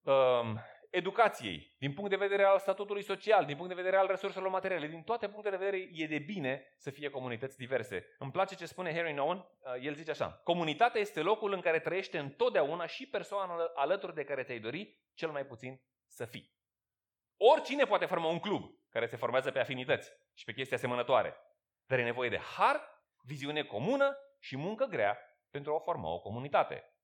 um, 0.00 0.60
educației, 0.90 1.74
din 1.78 1.92
punct 1.92 2.10
de 2.10 2.16
vedere 2.16 2.44
al 2.44 2.58
statutului 2.58 3.02
social, 3.02 3.44
din 3.44 3.56
punct 3.56 3.68
de 3.68 3.82
vedere 3.82 3.96
al 3.96 4.06
resurselor 4.06 4.48
materiale, 4.48 4.86
din 4.86 5.02
toate 5.02 5.28
punctele 5.28 5.56
de 5.56 5.64
vedere 5.64 5.88
e 5.92 6.06
de 6.06 6.18
bine 6.18 6.74
să 6.76 6.90
fie 6.90 7.10
comunități 7.10 7.56
diverse. 7.56 8.06
Îmi 8.18 8.30
place 8.30 8.54
ce 8.54 8.66
spune 8.66 8.94
Harry 8.94 9.12
Nowen, 9.12 9.36
uh, 9.38 9.74
el 9.80 9.94
zice 9.94 10.10
așa, 10.10 10.40
comunitatea 10.44 11.00
este 11.00 11.20
locul 11.20 11.52
în 11.52 11.60
care 11.60 11.78
trăiește 11.78 12.18
întotdeauna 12.18 12.86
și 12.86 13.06
persoana 13.06 13.70
alături 13.74 14.14
de 14.14 14.24
care 14.24 14.42
ți-ai 14.42 14.58
dori 14.58 14.98
cel 15.14 15.30
mai 15.30 15.46
puțin 15.46 15.82
să 16.06 16.24
fii. 16.24 16.58
Oricine 17.36 17.84
poate 17.84 18.06
forma 18.06 18.28
un 18.28 18.38
club 18.38 18.78
care 18.88 19.06
se 19.06 19.16
formează 19.16 19.50
pe 19.50 19.60
afinități 19.60 20.12
și 20.34 20.44
pe 20.44 20.52
chestii 20.52 20.76
asemănătoare, 20.76 21.36
dar 21.86 21.98
e 21.98 22.02
nevoie 22.02 22.28
de 22.28 22.38
har, 22.38 22.80
viziune 23.22 23.62
comună 23.62 24.16
și 24.38 24.56
muncă 24.56 24.84
grea 24.84 25.18
pentru 25.50 25.74
a 25.74 25.78
forma 25.78 26.08
o 26.08 26.20
comunitate. 26.20 26.94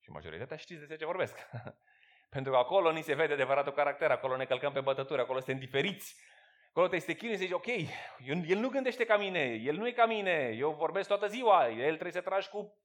Și 0.00 0.10
majoritatea 0.10 0.56
știți 0.56 0.86
de 0.86 0.96
ce 0.96 1.04
vorbesc. 1.04 1.36
pentru 2.30 2.52
că 2.52 2.58
acolo 2.58 2.92
ni 2.92 3.02
se 3.02 3.14
vede 3.14 3.32
adevăratul 3.32 3.72
caracter, 3.72 4.10
acolo 4.10 4.36
ne 4.36 4.44
călcăm 4.44 4.72
pe 4.72 4.80
bătături, 4.80 5.20
acolo 5.20 5.38
suntem 5.38 5.58
diferiți. 5.58 6.16
Acolo 6.68 6.88
te 6.88 6.96
este 6.96 7.14
chinui 7.14 7.34
și 7.34 7.40
zici, 7.40 7.52
ok, 7.52 7.66
el 8.46 8.58
nu 8.58 8.68
gândește 8.68 9.04
ca 9.04 9.16
mine, 9.16 9.44
el 9.44 9.76
nu 9.76 9.86
e 9.86 9.92
ca 9.92 10.06
mine, 10.06 10.54
eu 10.56 10.70
vorbesc 10.70 11.08
toată 11.08 11.26
ziua, 11.26 11.68
el 11.68 11.92
trebuie 11.92 12.12
să 12.12 12.20
tragi 12.20 12.48
cu 12.48 12.78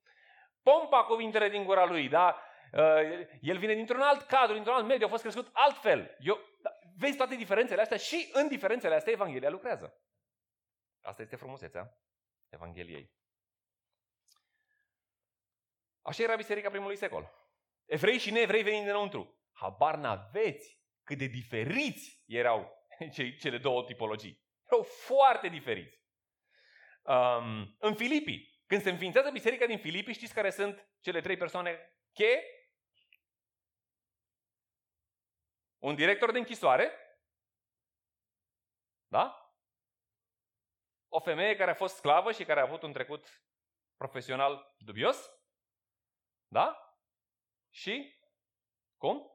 pompa 0.63 1.03
cuvintele 1.03 1.49
din 1.49 1.63
gura 1.63 1.85
lui, 1.85 2.09
da? 2.09 2.41
Uh, 2.71 3.27
el 3.41 3.57
vine 3.57 3.73
dintr-un 3.73 4.01
alt 4.01 4.21
cadru, 4.21 4.53
dintr-un 4.53 4.75
alt 4.75 4.85
mediu, 4.85 5.05
a 5.05 5.09
fost 5.09 5.21
crescut 5.21 5.49
altfel. 5.53 6.17
Eu, 6.19 6.39
da, 6.61 6.69
vezi 6.97 7.17
toate 7.17 7.35
diferențele 7.35 7.81
astea 7.81 7.97
și 7.97 8.29
în 8.33 8.47
diferențele 8.47 8.95
astea 8.95 9.13
Evanghelia 9.13 9.49
lucrează. 9.49 10.01
Asta 11.01 11.21
este 11.21 11.35
frumusețea 11.35 11.97
Evangheliei. 12.49 13.13
Așa 16.01 16.23
era 16.23 16.35
biserica 16.35 16.69
primului 16.69 16.95
secol. 16.95 17.44
Evrei 17.85 18.17
și 18.17 18.31
neevrei 18.31 18.63
venind 18.63 18.85
dinăuntru. 18.85 19.39
Habar 19.51 19.95
n-aveți 19.95 20.79
cât 21.03 21.17
de 21.17 21.25
diferiți 21.25 22.23
erau 22.25 22.87
cele 23.41 23.57
două 23.57 23.83
tipologii. 23.83 24.43
Erau 24.65 24.83
foarte 24.83 25.47
diferiți. 25.47 26.03
Um, 27.01 27.75
în 27.79 27.95
Filipii, 27.95 28.63
când 28.65 28.81
se 28.81 28.89
înființează 28.89 29.29
biserica 29.31 29.65
din 29.65 29.77
Filipii, 29.77 30.13
știți 30.13 30.33
care 30.33 30.49
sunt 30.49 30.89
cele 30.99 31.21
trei 31.21 31.37
persoane 31.37 31.99
cheie? 32.13 32.43
Un 35.77 35.95
director 35.95 36.31
de 36.31 36.37
închisoare, 36.37 36.91
da? 39.07 39.53
O 41.07 41.19
femeie 41.19 41.55
care 41.55 41.71
a 41.71 41.75
fost 41.75 41.95
sclavă 41.95 42.31
și 42.31 42.45
care 42.45 42.59
a 42.59 42.63
avut 42.63 42.81
un 42.81 42.93
trecut 42.93 43.43
profesional 43.97 44.75
dubios, 44.77 45.29
da? 46.47 46.84
Și? 47.75 48.19
Cum? 48.97 49.31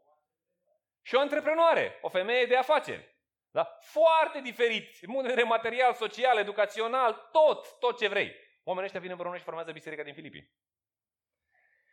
Și 1.02 1.14
o 1.14 1.20
antreprenoare, 1.20 1.98
o 2.02 2.08
femeie 2.08 2.46
de 2.46 2.56
afaceri. 2.56 3.18
Da? 3.50 3.64
Foarte 3.80 4.40
diferit, 4.40 4.98
în 5.00 5.08
punct 5.08 5.22
de 5.22 5.28
vedere 5.28 5.46
material, 5.46 5.94
social, 5.94 6.38
educațional, 6.38 7.28
tot, 7.32 7.78
tot 7.78 7.98
ce 7.98 8.08
vrei. 8.08 8.34
Oamenii 8.64 8.84
ăștia 8.86 9.00
vin 9.00 9.10
împreună 9.10 9.36
și 9.36 9.42
formează 9.42 9.72
biserica 9.72 10.02
din 10.02 10.14
Filipii. 10.14 10.54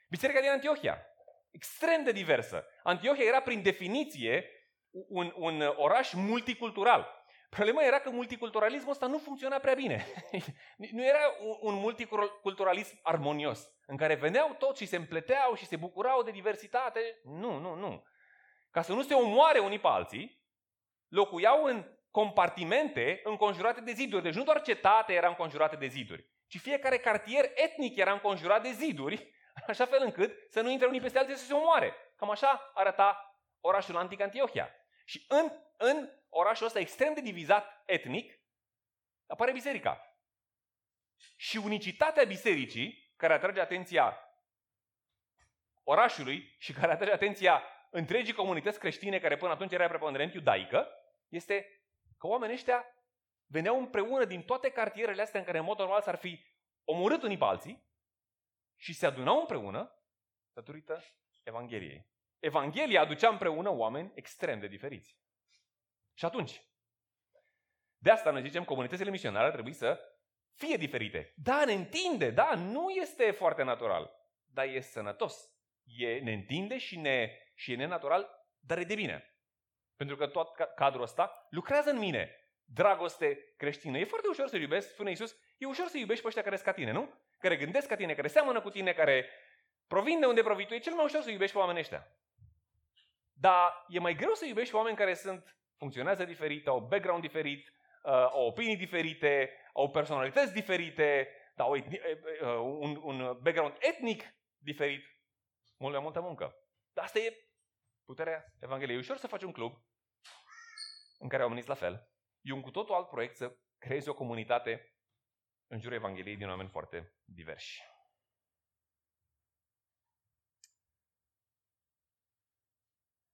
Biserica 0.09 0.39
din 0.39 0.49
Antiohia, 0.49 1.05
extrem 1.51 2.03
de 2.03 2.11
diversă. 2.11 2.65
Antiohia 2.83 3.25
era 3.25 3.41
prin 3.41 3.61
definiție 3.61 4.51
un, 4.89 5.33
un 5.35 5.61
oraș 5.61 6.13
multicultural. 6.13 7.16
Problema 7.49 7.83
era 7.83 7.99
că 7.99 8.09
multiculturalismul 8.09 8.91
ăsta 8.91 9.07
nu 9.07 9.17
funcționa 9.17 9.57
prea 9.57 9.73
bine. 9.73 10.05
nu 10.91 11.05
era 11.05 11.19
un, 11.41 11.57
un 11.61 11.79
multiculturalism 11.79 12.99
armonios, 13.03 13.71
în 13.85 13.97
care 13.97 14.15
veneau 14.15 14.55
toți 14.59 14.81
și 14.81 14.87
se 14.87 14.95
împleteau 14.95 15.55
și 15.55 15.65
se 15.65 15.75
bucurau 15.75 16.23
de 16.23 16.31
diversitate. 16.31 17.19
Nu, 17.23 17.59
nu, 17.59 17.75
nu. 17.75 18.03
Ca 18.71 18.81
să 18.81 18.93
nu 18.93 19.01
se 19.01 19.13
omoare 19.13 19.59
unii 19.59 19.79
pe 19.79 19.87
alții, 19.87 20.45
locuiau 21.07 21.63
în 21.63 21.85
compartimente 22.11 23.21
înconjurate 23.23 23.81
de 23.81 23.91
ziduri. 23.91 24.23
Deci 24.23 24.33
nu 24.33 24.43
doar 24.43 24.61
cetate 24.61 25.13
era 25.13 25.27
înconjurată 25.27 25.75
de 25.75 25.87
ziduri, 25.87 26.29
ci 26.47 26.59
fiecare 26.59 26.97
cartier 26.97 27.51
etnic 27.55 27.97
era 27.97 28.11
înconjurat 28.11 28.61
de 28.63 28.71
ziduri, 28.71 29.33
așa 29.67 29.85
fel 29.85 30.01
încât 30.03 30.35
să 30.49 30.61
nu 30.61 30.69
intre 30.69 30.87
unii 30.87 31.01
peste 31.01 31.19
alții 31.19 31.35
să 31.35 31.45
se 31.45 31.53
omoare. 31.53 31.93
Cam 32.15 32.29
așa 32.29 32.71
arăta 32.73 33.41
orașul 33.59 33.97
antic 33.97 34.21
Antiohia. 34.21 34.69
Și 35.05 35.25
în, 35.27 35.51
în 35.77 36.09
orașul 36.29 36.65
ăsta 36.65 36.79
extrem 36.79 37.13
de 37.13 37.21
divizat 37.21 37.83
etnic, 37.85 38.39
apare 39.27 39.51
biserica. 39.51 40.01
Și 41.35 41.57
unicitatea 41.57 42.23
bisericii, 42.23 43.13
care 43.15 43.33
atrage 43.33 43.59
atenția 43.59 44.17
orașului 45.83 46.55
și 46.57 46.73
care 46.73 46.91
atrage 46.91 47.11
atenția 47.11 47.63
întregii 47.91 48.33
comunități 48.33 48.79
creștine, 48.79 49.19
care 49.19 49.37
până 49.37 49.51
atunci 49.51 49.71
era 49.71 49.87
preponderent 49.87 50.33
iudaică, 50.33 50.87
este 51.27 51.81
că 52.17 52.27
oamenii 52.27 52.55
ăștia 52.55 52.85
veneau 53.45 53.79
împreună 53.79 54.25
din 54.25 54.43
toate 54.43 54.69
cartierele 54.69 55.21
astea 55.21 55.39
în 55.39 55.45
care 55.45 55.57
în 55.57 55.63
mod 55.63 55.77
normal 55.77 56.01
s-ar 56.01 56.15
fi 56.15 56.45
omorât 56.83 57.23
unii 57.23 57.37
pe 57.37 57.43
alții 57.43 57.85
și 58.75 58.93
se 58.93 59.05
adunau 59.05 59.39
împreună 59.39 59.91
datorită 60.53 61.03
Evangheliei. 61.43 62.05
Evanghelia 62.39 63.01
aducea 63.01 63.29
împreună 63.29 63.69
oameni 63.69 64.11
extrem 64.15 64.59
de 64.59 64.67
diferiți. 64.67 65.17
Și 66.17 66.25
atunci, 66.25 66.61
de 67.97 68.11
asta 68.11 68.31
noi 68.31 68.41
zicem 68.41 68.63
comunitățile 68.63 69.09
misionare 69.09 69.45
ar 69.45 69.51
trebui 69.51 69.73
să 69.73 69.99
fie 70.53 70.77
diferite. 70.77 71.33
Da, 71.35 71.65
ne 71.65 71.73
întinde, 71.73 72.29
da, 72.29 72.55
nu 72.55 72.89
este 72.89 73.31
foarte 73.31 73.63
natural, 73.63 74.11
dar 74.45 74.65
e 74.65 74.79
sănătos. 74.79 75.51
E, 75.83 76.19
ne 76.19 76.33
întinde 76.33 76.77
și, 76.77 76.99
ne, 76.99 77.31
și 77.55 77.71
e 77.71 77.75
nenatural, 77.75 78.47
dar 78.59 78.77
e 78.77 78.83
de 78.83 78.95
bine. 78.95 79.39
Pentru 79.95 80.15
că 80.15 80.27
tot 80.27 80.55
cadrul 80.75 81.01
ăsta 81.01 81.47
lucrează 81.49 81.89
în 81.89 81.97
mine. 81.97 82.35
Dragoste 82.65 83.53
creștină. 83.57 83.97
E 83.97 84.03
foarte 84.05 84.27
ușor 84.27 84.47
să 84.47 84.57
iubesc, 84.57 84.89
spune 84.89 85.09
Iisus, 85.09 85.35
e 85.57 85.65
ușor 85.65 85.87
să 85.87 85.97
iubești 85.97 86.21
pe 86.21 86.27
ăștia 86.27 86.43
care 86.43 86.55
sunt 86.55 86.67
ca 86.67 86.73
tine, 86.73 86.91
nu? 86.91 87.13
Care 87.37 87.57
gândesc 87.57 87.87
ca 87.87 87.95
tine, 87.95 88.13
care 88.13 88.27
seamănă 88.27 88.61
cu 88.61 88.69
tine, 88.69 88.93
care 88.93 89.29
provin 89.87 90.19
de 90.19 90.25
unde 90.25 90.41
provii 90.41 90.65
tu. 90.65 90.73
E 90.73 90.79
cel 90.79 90.93
mai 90.93 91.05
ușor 91.05 91.21
să 91.21 91.29
iubești 91.29 91.53
pe 91.53 91.59
oamenii 91.59 91.81
ăștia. 91.81 92.07
Dar 93.33 93.85
e 93.87 93.99
mai 93.99 94.15
greu 94.15 94.33
să 94.33 94.45
iubești 94.45 94.71
pe 94.71 94.77
oameni 94.77 94.97
care 94.97 95.13
sunt 95.13 95.57
funcționează 95.77 96.25
diferit, 96.25 96.67
au 96.67 96.79
background 96.79 97.21
diferit, 97.21 97.73
uh, 98.03 98.11
au 98.11 98.45
opinii 98.45 98.77
diferite, 98.77 99.51
au 99.73 99.89
personalități 99.89 100.53
diferite, 100.53 101.27
au 101.57 101.71
uh, 101.71 101.83
un, 102.79 102.99
un 103.03 103.17
background 103.41 103.75
etnic 103.79 104.23
diferit. 104.57 105.03
Mult 105.77 105.93
mai 105.93 106.01
multă 106.01 106.21
muncă. 106.21 106.55
Dar 106.93 107.05
asta 107.05 107.19
e 107.19 107.47
Puterea 108.05 108.53
Evangheliei. 108.59 108.97
E 108.97 108.99
ușor 108.99 109.17
să 109.17 109.27
faci 109.27 109.43
un 109.43 109.51
club 109.51 109.85
în 111.19 111.27
care 111.27 111.41
oamenii 111.41 111.63
sunt 111.63 111.79
la 111.79 111.87
fel. 111.87 112.09
E 112.41 112.51
un 112.51 112.61
cu 112.61 112.71
totul 112.71 112.95
alt 112.95 113.07
proiect 113.07 113.35
să 113.35 113.57
creezi 113.77 114.09
o 114.09 114.13
comunitate 114.13 114.93
în 115.67 115.79
jurul 115.79 115.97
Evangheliei 115.97 116.37
din 116.37 116.49
oameni 116.49 116.69
foarte 116.69 117.15
diversi. 117.25 117.81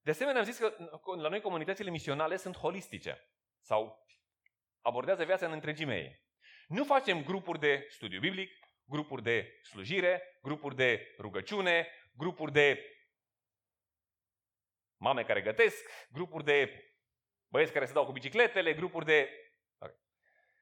De 0.03 0.11
asemenea, 0.11 0.39
am 0.39 0.45
zis 0.45 0.57
că 0.57 0.75
la 1.17 1.29
noi 1.29 1.41
comunitățile 1.41 1.89
misionale 1.89 2.35
sunt 2.35 2.57
holistice 2.57 3.29
sau 3.61 4.05
abordează 4.81 5.23
viața 5.23 5.45
în 5.45 5.51
întregime 5.51 5.95
ei. 5.95 6.21
Nu 6.67 6.83
facem 6.83 7.23
grupuri 7.23 7.59
de 7.59 7.85
studiu 7.89 8.19
biblic, 8.19 8.51
grupuri 8.83 9.23
de 9.23 9.59
slujire, 9.61 10.39
grupuri 10.41 10.75
de 10.75 11.15
rugăciune, 11.19 11.87
grupuri 12.13 12.51
de 12.51 12.79
mame 14.97 15.23
care 15.23 15.41
gătesc, 15.41 15.85
grupuri 16.09 16.43
de 16.43 16.87
băieți 17.47 17.71
care 17.71 17.85
se 17.85 17.93
dau 17.93 18.05
cu 18.05 18.11
bicicletele, 18.11 18.73
grupuri 18.73 19.05
de... 19.05 19.29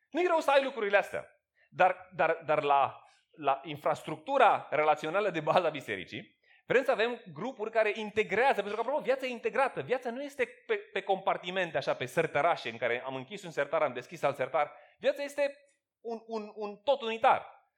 Nu 0.09 0.21
e 0.21 0.27
rău 0.27 0.39
să 0.39 0.51
ai 0.51 0.63
lucrurile 0.63 0.97
astea. 0.97 1.25
Dar, 1.69 2.09
dar, 2.15 2.41
dar 2.45 2.63
la, 2.63 3.05
la 3.31 3.61
infrastructura 3.63 4.67
relațională 4.69 5.29
de 5.29 5.39
bază 5.39 5.67
a 5.67 5.69
bisericii, 5.69 6.39
vrem 6.71 6.83
să 6.83 6.91
avem 6.91 7.21
grupuri 7.33 7.71
care 7.71 7.91
integrează, 7.95 8.53
pentru 8.61 8.75
că, 8.75 8.79
apropo, 8.81 9.01
viața 9.01 9.25
e 9.25 9.29
integrată. 9.29 9.81
Viața 9.81 10.11
nu 10.11 10.23
este 10.23 10.45
pe, 10.65 10.75
pe 10.75 11.01
compartimente, 11.01 11.77
așa, 11.77 11.93
pe 11.93 12.05
sărtărașe, 12.05 12.69
în 12.69 12.77
care 12.77 13.03
am 13.05 13.15
închis 13.15 13.43
un 13.43 13.51
sertar, 13.51 13.81
am 13.81 13.93
deschis 13.93 14.23
alt 14.23 14.35
sertar. 14.35 14.71
Viața 14.99 15.23
este 15.23 15.57
un, 16.01 16.21
un, 16.25 16.51
un 16.55 16.77
tot 16.77 17.01
unitar. 17.01 17.69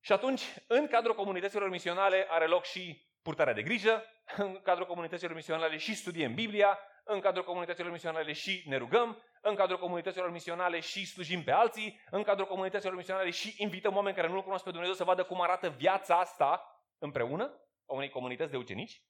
Și 0.00 0.12
atunci, 0.12 0.42
în 0.66 0.86
cadrul 0.86 1.14
comunităților 1.14 1.68
misionale 1.68 2.26
are 2.28 2.46
loc 2.46 2.64
și 2.64 3.08
purtarea 3.22 3.52
de 3.52 3.62
grijă, 3.62 4.04
în 4.36 4.60
cadrul 4.62 4.86
comunităților 4.86 5.34
misionale 5.34 5.76
și 5.76 5.94
studiem 5.94 6.34
Biblia, 6.34 6.78
în 7.04 7.20
cadrul 7.20 7.44
comunităților 7.44 7.90
misionale 7.90 8.32
și 8.32 8.62
ne 8.66 8.76
rugăm, 8.76 9.22
în 9.40 9.54
cadrul 9.54 9.78
comunităților 9.78 10.30
misionale 10.30 10.80
și 10.80 11.06
slujim 11.06 11.42
pe 11.42 11.50
alții, 11.50 12.00
în 12.10 12.22
cadrul 12.22 12.46
comunităților 12.46 12.94
misionale 12.94 13.30
și 13.30 13.54
invităm 13.58 13.96
oameni 13.96 14.16
care 14.16 14.28
nu-L 14.28 14.42
cunosc 14.42 14.64
pe 14.64 14.70
Dumnezeu 14.70 14.94
să 14.94 15.04
vadă 15.04 15.24
cum 15.24 15.40
arată 15.40 15.68
viața 15.68 16.18
asta 16.18 16.80
împreună, 16.98 17.58
a 17.86 17.94
unei 17.94 18.08
comunități 18.08 18.50
de 18.50 18.56
ucenici. 18.56 19.02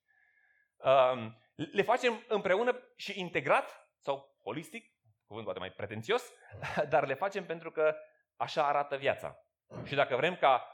Um, 0.76 1.42
le 1.54 1.82
facem 1.82 2.24
împreună 2.28 2.92
și 2.96 3.20
integrat 3.20 3.88
sau 3.98 4.38
holistic, 4.42 4.92
cuvânt 5.26 5.44
poate 5.44 5.58
mai 5.58 5.70
pretențios, 5.70 6.32
dar 6.92 7.06
le 7.06 7.14
facem 7.14 7.46
pentru 7.46 7.70
că 7.70 7.96
așa 8.36 8.66
arată 8.66 8.96
viața. 8.96 9.38
Și 9.84 9.94
dacă 9.94 10.16
vrem 10.16 10.36
ca 10.36 10.68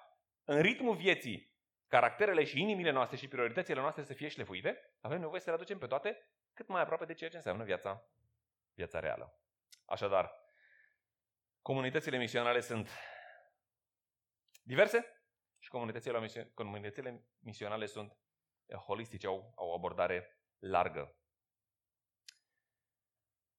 în 0.44 0.60
ritmul 0.60 0.96
vieții 0.96 1.54
caracterele 1.86 2.44
și 2.44 2.60
inimile 2.60 2.90
noastre 2.90 3.16
și 3.16 3.28
prioritățile 3.28 3.80
noastre 3.80 4.02
să 4.02 4.14
fie 4.14 4.28
șlefuite, 4.28 4.94
avem 5.00 5.20
nevoie 5.20 5.40
să 5.40 5.48
le 5.48 5.54
aducem 5.54 5.78
pe 5.78 5.86
toate 5.86 6.30
cât 6.52 6.68
mai 6.68 6.80
aproape 6.80 7.04
de 7.04 7.14
ceea 7.14 7.30
ce 7.30 7.36
înseamnă 7.36 7.64
viața, 7.64 8.08
viața 8.74 9.00
reală. 9.00 9.40
Așadar, 9.84 10.32
comunitățile 11.62 12.16
misionale 12.16 12.60
sunt 12.60 12.90
diverse 14.62 14.98
și 14.98 15.19
comunitățile, 15.70 16.50
comunitățile 16.54 17.24
misionale 17.38 17.86
sunt 17.86 18.18
eh, 18.66 18.76
holistice, 18.76 19.26
au, 19.26 19.52
au 19.56 19.68
o 19.68 19.74
abordare 19.74 20.40
largă. 20.58 21.16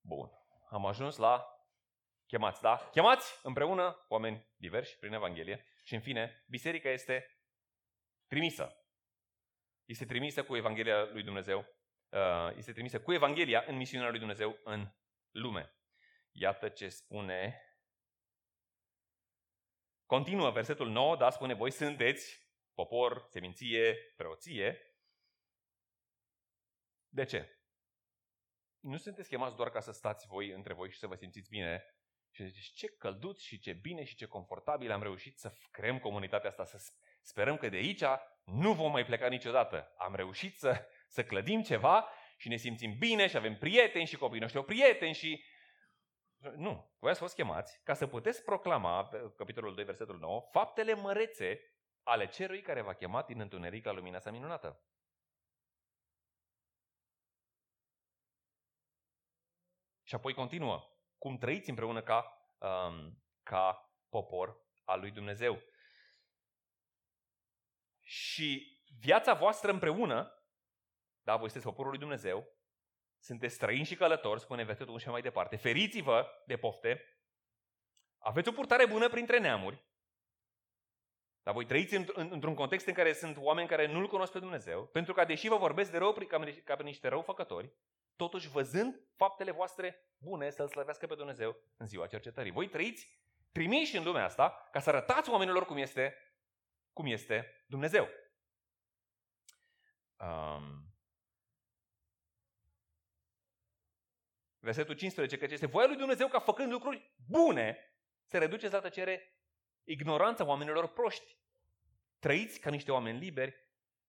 Bun. 0.01 0.32
Am 0.70 0.86
ajuns 0.86 1.18
la 1.18 1.45
chemați, 2.26 2.62
da? 2.62 2.89
Chemați 2.91 3.39
împreună 3.43 4.05
oameni 4.07 4.49
diversi 4.55 4.97
prin 4.97 5.14
Evanghelie 5.14 5.66
și 5.84 5.93
în 5.93 6.01
fine, 6.01 6.43
biserica 6.47 6.89
este 6.89 7.41
trimisă. 8.28 8.76
Este 9.86 10.05
trimisă 10.05 10.43
cu 10.43 10.55
Evanghelia 10.55 11.03
lui 11.03 11.24
Dumnezeu. 11.24 11.59
Uh, 12.09 12.55
este 12.55 12.72
trimisă 12.72 13.01
cu 13.01 13.14
Evanghelia 13.14 13.64
în 13.68 13.76
misiunea 13.76 14.09
lui 14.09 14.20
Dumnezeu 14.20 14.59
în 14.64 14.91
lume. 15.32 15.76
Iată 16.32 16.70
ce 16.70 16.89
spune. 16.89 17.62
Continuă 20.12 20.51
versetul 20.51 20.89
9, 20.89 21.16
da, 21.16 21.30
spune, 21.30 21.53
voi 21.53 21.72
sunteți 21.72 22.39
popor, 22.74 23.26
seminție, 23.30 23.95
preoție. 24.16 24.78
De 27.07 27.26
ce? 27.26 27.59
Nu 28.80 28.97
sunteți 28.97 29.30
chemați 29.30 29.55
doar 29.55 29.70
ca 29.70 29.80
să 29.80 29.91
stați 29.91 30.28
voi 30.28 30.49
între 30.49 30.74
voi 30.74 30.91
și 30.91 30.97
să 30.97 31.07
vă 31.07 31.16
simțiți 31.16 31.49
bine 31.49 31.84
și 32.32 32.45
ziceți 32.45 32.74
ce 32.74 32.88
călduț 32.88 33.41
și 33.41 33.59
ce 33.59 33.74
bine 33.74 34.03
și 34.03 34.16
ce 34.16 34.26
confortabil 34.26 34.91
am 34.91 35.01
reușit 35.01 35.39
să 35.39 35.53
creăm 35.72 35.99
comunitatea 35.99 36.49
asta, 36.49 36.66
să 36.66 36.78
Sperăm 37.22 37.57
că 37.57 37.70
de 37.70 37.78
aici 37.78 38.03
nu 38.43 38.74
vom 38.74 38.91
mai 38.91 39.05
pleca 39.05 39.28
niciodată. 39.28 39.93
Am 39.97 40.16
reușit 40.16 40.57
să, 40.57 40.88
să 41.07 41.24
clădim 41.24 41.62
ceva 41.62 42.09
și 42.38 42.47
ne 42.47 42.55
simțim 42.55 42.97
bine 42.97 43.28
și 43.28 43.38
avem 43.38 43.57
prieteni 43.57 44.05
și 44.05 44.18
copiii 44.18 44.41
noștri 44.41 44.59
au 44.59 44.66
prieteni 44.66 45.14
și... 45.14 45.43
Nu, 46.41 46.95
voi 46.99 47.09
ați 47.11 47.19
fost 47.19 47.35
chemați 47.35 47.81
ca 47.83 47.93
să 47.93 48.07
puteți 48.07 48.43
proclama, 48.43 49.09
capitolul 49.35 49.75
2, 49.75 49.83
versetul 49.83 50.19
9, 50.19 50.41
faptele 50.51 50.93
mărețe 50.93 51.59
ale 52.03 52.27
cerului 52.27 52.61
care 52.61 52.81
v-a 52.81 52.93
chemat 52.93 53.25
din 53.25 53.39
întuneric 53.39 53.85
la 53.85 53.91
lumina 53.91 54.19
sa 54.19 54.31
minunată. 54.31 54.85
Și 60.03 60.15
apoi 60.15 60.33
continuă. 60.33 60.83
Cum 61.17 61.37
trăiți 61.37 61.69
împreună 61.69 62.01
ca, 62.01 62.47
um, 62.57 63.23
ca 63.43 63.93
popor 64.09 64.69
al 64.83 64.99
lui 64.99 65.11
Dumnezeu. 65.11 65.61
Și 67.99 68.79
viața 68.99 69.33
voastră 69.33 69.71
împreună, 69.71 70.45
da, 71.21 71.35
voi 71.35 71.49
sunteți 71.49 71.69
poporul 71.69 71.91
lui 71.91 71.99
Dumnezeu, 71.99 72.61
sunteți 73.22 73.55
străini 73.55 73.86
și 73.86 73.95
călători, 73.95 74.39
spune 74.39 74.63
versetul 74.63 74.99
și 74.99 75.09
mai 75.09 75.22
departe, 75.22 75.55
feriți-vă 75.55 76.28
de 76.45 76.57
pofte, 76.57 77.05
aveți 78.17 78.49
o 78.49 78.51
purtare 78.51 78.86
bună 78.86 79.09
printre 79.09 79.39
neamuri, 79.39 79.86
dar 81.43 81.53
voi 81.53 81.65
trăiți 81.65 81.95
într-un 82.15 82.55
context 82.55 82.88
în 82.88 82.93
care 82.93 83.13
sunt 83.13 83.38
oameni 83.38 83.67
care 83.67 83.88
nu-L 83.88 84.07
cunosc 84.07 84.32
pe 84.32 84.39
Dumnezeu, 84.39 84.86
pentru 84.86 85.13
că 85.13 85.26
deși 85.26 85.47
vă 85.47 85.57
vorbesc 85.57 85.91
de 85.91 85.97
rău 85.97 86.13
ca 86.63 86.76
pe 86.76 86.84
niște 86.84 87.07
răufăcători, 87.07 87.74
totuși 88.15 88.49
văzând 88.49 89.01
faptele 89.15 89.51
voastre 89.51 90.13
bune 90.17 90.49
să-L 90.49 90.67
slăvească 90.67 91.07
pe 91.07 91.15
Dumnezeu 91.15 91.57
în 91.78 91.88
ziua 91.88 92.07
cercetării. 92.07 92.51
Voi 92.51 92.69
trăiți 92.69 93.19
trimiși 93.51 93.97
în 93.97 94.03
lumea 94.03 94.24
asta 94.24 94.69
ca 94.72 94.80
să 94.80 94.89
arătați 94.89 95.30
oamenilor 95.30 95.65
cum 95.65 95.78
este 95.78 96.15
cum 96.93 97.05
este 97.05 97.65
Dumnezeu. 97.67 98.07
Um, 100.17 100.91
versetul 104.62 104.95
15, 104.95 105.38
că 105.38 105.45
este 105.49 105.66
voia 105.66 105.88
lui 105.88 105.95
Dumnezeu 105.95 106.28
ca 106.28 106.39
făcând 106.39 106.72
lucruri 106.72 107.14
bune 107.28 107.95
se 108.24 108.38
reduce 108.38 108.70
la 108.70 108.80
tăcere 108.80 109.36
ignoranța 109.84 110.45
oamenilor 110.45 110.93
proști. 110.93 111.39
Trăiți 112.20 112.59
ca 112.59 112.70
niște 112.70 112.91
oameni 112.91 113.20
liberi, 113.20 113.55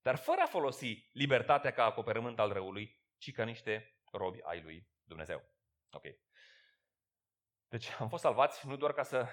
dar 0.03 0.17
fără 0.17 0.41
a 0.41 0.47
folosi 0.47 1.09
libertatea 1.13 1.73
ca 1.73 1.85
acoperământ 1.85 2.39
al 2.39 2.53
răului, 2.53 3.01
ci 3.19 3.33
ca 3.33 3.45
niște 3.45 3.97
robi 4.13 4.43
ai 4.43 4.61
lui 4.63 4.91
Dumnezeu. 5.03 5.43
Ok. 5.91 6.05
Deci 7.69 7.91
am 7.99 8.09
fost 8.09 8.23
salvați 8.23 8.67
nu 8.67 8.77
doar 8.77 8.93
ca 8.93 9.03
să 9.03 9.29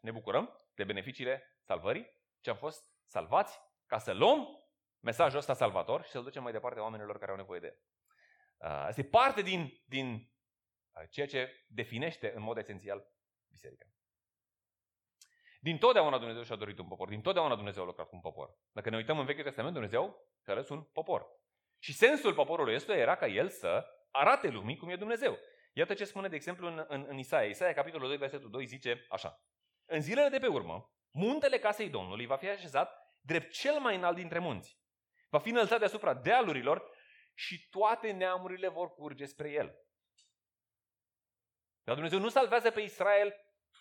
ne 0.00 0.10
bucurăm 0.10 0.56
de 0.74 0.84
beneficiile 0.84 1.58
salvării, 1.62 2.18
ci 2.40 2.48
am 2.48 2.56
fost 2.56 2.84
salvați 3.06 3.60
ca 3.86 3.98
să 3.98 4.12
luăm 4.12 4.48
mesajul 5.00 5.38
ăsta 5.38 5.54
salvator 5.54 6.04
și 6.04 6.10
să-l 6.10 6.22
ducem 6.22 6.42
mai 6.42 6.52
departe 6.52 6.80
oamenilor 6.80 7.18
care 7.18 7.30
au 7.30 7.36
nevoie 7.36 7.60
de 7.60 7.66
el. 7.66 7.78
Uh, 8.56 8.66
asta 8.68 9.00
e 9.00 9.04
parte 9.04 9.42
din, 9.42 9.82
din 9.86 10.12
uh, 10.14 10.30
ceea 11.10 11.26
ce 11.26 11.64
definește 11.68 12.32
în 12.34 12.42
mod 12.42 12.56
esențial 12.56 13.06
biserica. 13.48 13.86
Din 15.60 15.78
totdeauna 15.78 16.18
Dumnezeu 16.18 16.42
și-a 16.42 16.56
dorit 16.56 16.78
un 16.78 16.88
popor. 16.88 17.08
Din 17.08 17.20
totdeauna 17.20 17.54
Dumnezeu 17.54 17.82
a 17.82 17.86
lucrat 17.86 18.08
cu 18.08 18.14
un 18.14 18.20
popor. 18.20 18.58
Dacă 18.72 18.90
ne 18.90 18.96
uităm 18.96 19.18
în 19.18 19.24
Vechiul 19.24 19.42
Testament, 19.42 19.72
Dumnezeu 19.72 20.28
și-a 20.44 20.52
ales 20.52 20.68
un 20.68 20.82
popor. 20.82 21.26
Și 21.78 21.92
sensul 21.92 22.34
poporului 22.34 22.74
ăsta 22.74 22.96
era 22.96 23.16
ca 23.16 23.26
el 23.26 23.48
să 23.48 23.86
arate 24.10 24.48
lumii 24.48 24.76
cum 24.76 24.88
e 24.88 24.96
Dumnezeu. 24.96 25.38
Iată 25.72 25.94
ce 25.94 26.04
spune, 26.04 26.28
de 26.28 26.34
exemplu, 26.34 26.66
în, 26.66 26.84
în, 26.88 27.04
în 27.08 27.18
Isaia. 27.18 27.48
Isaia, 27.48 27.72
capitolul 27.72 28.08
2, 28.08 28.16
versetul 28.16 28.50
2, 28.50 28.66
zice 28.66 29.06
așa. 29.08 29.42
În 29.84 30.00
zilele 30.00 30.28
de 30.28 30.38
pe 30.38 30.46
urmă, 30.46 30.92
muntele 31.10 31.58
casei 31.58 31.88
Domnului 31.88 32.26
va 32.26 32.36
fi 32.36 32.48
așezat 32.48 33.16
drept 33.20 33.52
cel 33.52 33.80
mai 33.80 33.96
înalt 33.96 34.16
dintre 34.16 34.38
munți. 34.38 34.78
Va 35.28 35.38
fi 35.38 35.48
înălțat 35.48 35.78
deasupra 35.78 36.14
dealurilor 36.14 36.90
și 37.34 37.68
toate 37.68 38.10
neamurile 38.10 38.68
vor 38.68 38.94
curge 38.94 39.24
spre 39.24 39.50
el. 39.50 39.74
Dar 41.90 41.98
Dumnezeu 41.98 42.24
nu 42.24 42.30
salvează 42.30 42.70
pe 42.70 42.80
Israel 42.80 43.34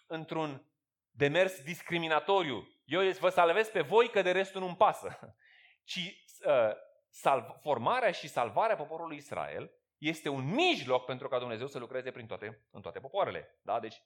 într-un 0.07 0.72
demers 1.10 1.64
discriminatoriu. 1.64 2.68
Eu 2.86 3.12
vă 3.12 3.30
salvez 3.30 3.70
pe 3.70 3.82
voi 3.82 4.10
că 4.10 4.22
de 4.22 4.32
restul 4.32 4.62
nu-mi 4.62 4.76
pasă. 4.76 5.36
Ci 5.91 6.26
uh, 6.45 6.72
salv, 7.10 7.43
formarea 7.62 8.12
și 8.12 8.28
salvarea 8.28 8.76
poporului 8.76 9.18
Israel 9.18 9.72
este 9.97 10.30
un 10.30 10.53
mijloc 10.53 11.05
pentru 11.05 11.28
ca 11.28 11.39
Dumnezeu 11.39 11.68
să 11.68 11.80
lucreze 11.80 12.12
prin 12.12 12.28
toate, 12.28 12.68
în 12.72 12.82
toate 12.82 12.99
popoarele. 12.99 13.60
Da? 13.62 13.80
Deci 13.80 14.01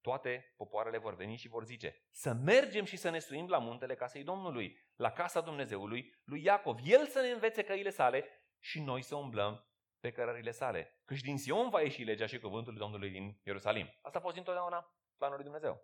toate 0.00 0.54
popoarele 0.56 0.98
vor 0.98 1.14
veni 1.14 1.36
și 1.36 1.48
vor 1.48 1.64
zice 1.64 2.06
să 2.10 2.32
mergem 2.32 2.84
și 2.84 2.96
să 2.96 3.10
ne 3.10 3.18
suim 3.18 3.48
la 3.48 3.58
muntele 3.58 3.94
casei 3.94 4.24
Domnului, 4.24 4.78
la 4.96 5.12
casa 5.12 5.40
Dumnezeului 5.40 6.14
lui 6.24 6.42
Iacov. 6.42 6.78
El 6.84 7.06
să 7.06 7.20
ne 7.20 7.28
învețe 7.28 7.62
căile 7.62 7.90
sale 7.90 8.24
și 8.58 8.80
noi 8.80 9.02
să 9.02 9.14
umblăm 9.14 9.67
pe 10.00 10.10
cărările 10.10 10.50
sale. 10.50 11.00
Căci 11.04 11.20
din 11.20 11.38
Sion 11.38 11.70
va 11.70 11.80
ieși 11.80 12.02
legea 12.02 12.26
și 12.26 12.38
cuvântul 12.38 12.74
Domnului 12.74 13.10
din 13.10 13.40
Ierusalim. 13.44 13.98
Asta 14.02 14.18
a 14.18 14.22
fost 14.22 14.36
întotdeauna 14.36 14.94
planul 15.16 15.36
lui 15.36 15.44
Dumnezeu. 15.44 15.82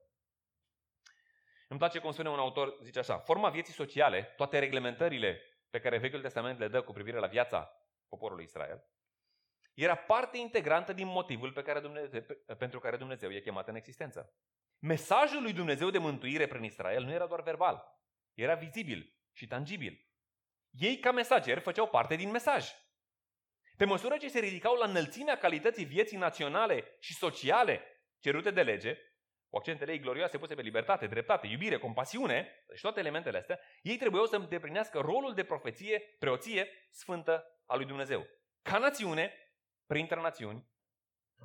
Îmi 1.69 1.79
place 1.79 1.99
cum 1.99 2.13
spune 2.13 2.29
un 2.29 2.39
autor, 2.39 2.79
zice 2.83 2.99
așa, 2.99 3.19
forma 3.19 3.51
vieții 3.51 3.73
sociale, 3.73 4.23
toate 4.37 4.59
reglementările 4.59 5.41
pe 5.71 5.81
care 5.81 5.99
Vechiul 5.99 6.21
Testament 6.21 6.59
le 6.59 6.69
dă 6.69 6.83
cu 6.83 6.93
privire 6.93 7.19
la 7.19 7.27
viața 7.27 7.71
poporului 8.09 8.45
Israel, 8.45 8.89
era 9.75 9.95
parte 9.95 10.39
integrantă 10.39 10.93
din 10.93 11.07
motivul 11.07 11.53
pe 11.53 11.63
care 11.63 11.81
Dumnezeu, 11.81 12.23
pentru 12.59 12.79
care 12.79 12.97
Dumnezeu 12.97 13.31
i-a 13.31 13.41
chemat 13.41 13.69
în 13.69 13.75
existență. 13.75 14.35
Mesajul 14.79 15.43
lui 15.43 15.53
Dumnezeu 15.53 15.91
de 15.91 15.99
mântuire 15.99 16.47
prin 16.47 16.63
Israel 16.63 17.03
nu 17.05 17.13
era 17.13 17.27
doar 17.27 17.43
verbal, 17.43 18.01
era 18.35 18.55
vizibil 18.55 19.19
și 19.33 19.47
tangibil. 19.47 20.09
Ei, 20.71 20.99
ca 20.99 21.13
mesageri, 21.13 21.61
făceau 21.61 21.89
parte 21.89 22.15
din 22.15 22.31
mesaj. 22.31 22.71
Pe 23.77 23.85
măsură 23.85 24.17
ce 24.17 24.29
se 24.29 24.39
ridicau 24.39 24.75
la 24.75 24.87
înălțimea 24.87 25.39
calității 25.39 25.85
vieții 25.85 26.17
naționale 26.17 26.97
și 27.01 27.15
sociale 27.15 27.83
cerute 28.19 28.51
de 28.51 28.63
lege, 28.63 28.99
cu 29.49 29.57
accentele 29.57 29.93
ei 29.93 30.01
glorioase 30.01 30.39
puse 30.39 30.55
pe 30.55 30.63
libertate, 30.63 31.07
dreptate, 31.07 31.47
iubire, 31.47 31.79
compasiune 31.79 32.65
și 32.75 32.83
toate 32.83 33.01
elementele 33.01 33.39
astea, 33.39 33.61
ei 33.83 33.97
trebuiau 33.97 34.27
să 34.27 34.37
îndeplinească 34.37 34.99
rolul 34.99 35.35
de 35.35 35.45
profeție, 35.45 35.99
preoție 36.19 36.69
sfântă 36.91 37.45
a 37.67 37.77
lui 37.77 37.87
Dumnezeu. 37.87 38.27
Ca 38.63 38.79
națiune, 38.79 39.33
printre 39.87 40.21
națiuni, 40.21 40.69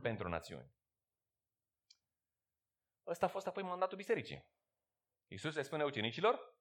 pentru 0.01 0.27
națiuni. 0.27 0.71
Ăsta 3.07 3.25
a 3.25 3.29
fost 3.29 3.47
apoi 3.47 3.63
mandatul 3.63 3.97
bisericii. 3.97 4.45
Iisus 5.27 5.55
le 5.55 5.61
spune 5.61 5.83
ucenicilor, 5.83 6.57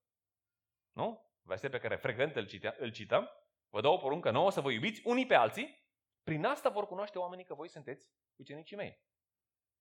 nu? 0.92 1.32
Verset 1.42 1.70
pe 1.70 1.78
care 1.78 1.96
frecvent 1.96 2.36
îl, 2.36 2.46
citea, 2.46 2.74
îl 2.78 2.92
cităm, 2.92 3.30
vă 3.68 3.80
dau 3.80 3.92
o 3.92 3.98
poruncă 3.98 4.30
nouă 4.30 4.50
să 4.50 4.60
vă 4.60 4.70
iubiți 4.70 5.00
unii 5.04 5.26
pe 5.26 5.34
alții, 5.34 5.86
prin 6.22 6.44
asta 6.44 6.68
vor 6.68 6.86
cunoaște 6.86 7.18
oamenii 7.18 7.44
că 7.44 7.54
voi 7.54 7.68
sunteți 7.68 8.10
ucenicii 8.36 8.76
mei. 8.76 9.06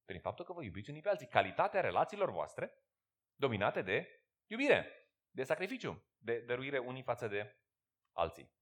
Prin 0.05 0.19
faptul 0.19 0.45
că 0.45 0.53
vă 0.53 0.63
iubiți 0.63 0.89
unii 0.89 1.01
pe 1.01 1.09
alții. 1.09 1.27
Calitatea 1.27 1.81
relațiilor 1.81 2.31
voastre 2.31 2.83
dominate 3.35 3.81
de 3.81 4.21
iubire, 4.45 5.09
de 5.29 5.43
sacrificiu, 5.43 6.05
de 6.17 6.39
dăruire 6.39 6.77
unii 6.77 7.03
față 7.03 7.27
de 7.27 7.59
alții. 8.11 8.55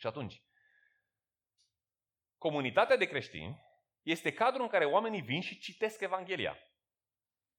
Și 0.00 0.06
atunci, 0.06 0.42
comunitatea 2.38 2.96
de 2.96 3.04
creștini 3.04 3.64
este 4.02 4.32
cadrul 4.32 4.62
în 4.62 4.68
care 4.68 4.84
oamenii 4.84 5.22
vin 5.22 5.40
și 5.40 5.58
citesc 5.58 6.00
Evanghelia. 6.00 6.58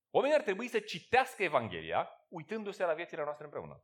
Oamenii 0.10 0.38
ar 0.38 0.43
trebui 0.43 0.68
să 0.68 0.80
citească 0.80 1.43
Evanghelia 1.43 2.10
uitându-se 2.30 2.86
la 2.86 2.93
viețile 2.93 3.24
noastre 3.24 3.43
împreună. 3.43 3.84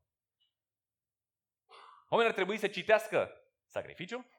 Oamenii 2.09 2.31
ar 2.31 2.37
trebui 2.37 2.57
să 2.57 2.67
citească 2.67 3.31
sacrificiu, 3.65 4.29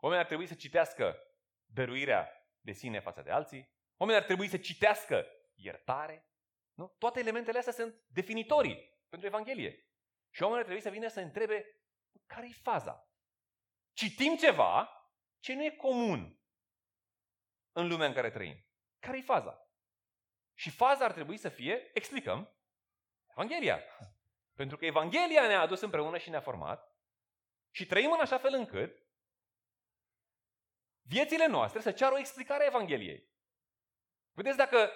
oamenii 0.00 0.24
ar 0.24 0.28
trebui 0.28 0.46
să 0.46 0.54
citească 0.54 1.18
dăruirea 1.64 2.28
de 2.60 2.72
sine 2.72 3.00
față 3.00 3.22
de 3.22 3.30
alții, 3.30 3.70
oamenii 3.96 4.20
ar 4.20 4.26
trebui 4.26 4.48
să 4.48 4.56
citească 4.56 5.26
iertare. 5.54 6.26
Nu? 6.74 6.94
Toate 6.98 7.18
elementele 7.18 7.58
astea 7.58 7.72
sunt 7.72 8.02
definitorii 8.06 9.04
pentru 9.08 9.28
Evanghelie. 9.28 9.86
Și 10.30 10.42
oamenii 10.42 10.64
ar 10.64 10.70
trebui 10.70 10.90
să 10.90 10.98
vină 10.98 11.08
să 11.08 11.20
întrebe 11.20 11.82
care 12.26 12.46
e 12.46 12.52
faza. 12.62 13.08
Citim 13.92 14.36
ceva 14.36 14.88
ce 15.38 15.54
nu 15.54 15.64
e 15.64 15.70
comun 15.70 16.40
în 17.72 17.88
lumea 17.88 18.06
în 18.06 18.14
care 18.14 18.30
trăim. 18.30 18.66
Care 18.98 19.18
e 19.18 19.22
faza? 19.22 19.66
Și 20.54 20.70
faza 20.70 21.04
ar 21.04 21.12
trebui 21.12 21.36
să 21.36 21.48
fie, 21.48 21.90
explicăm, 21.94 22.56
Evanghelia. 23.30 23.82
Pentru 24.54 24.76
că 24.76 24.84
Evanghelia 24.84 25.46
ne-a 25.46 25.60
adus 25.60 25.80
împreună 25.80 26.18
și 26.18 26.30
ne-a 26.30 26.40
format 26.40 26.91
și 27.74 27.86
trăim 27.86 28.12
în 28.12 28.20
așa 28.20 28.38
fel 28.38 28.54
încât 28.54 29.02
viețile 31.02 31.46
noastre 31.46 31.80
să 31.80 31.92
ceară 31.92 32.14
o 32.14 32.18
explicare 32.18 32.62
a 32.62 32.66
Evangheliei. 32.66 33.30
Vedeți 34.32 34.56
dacă, 34.56 34.90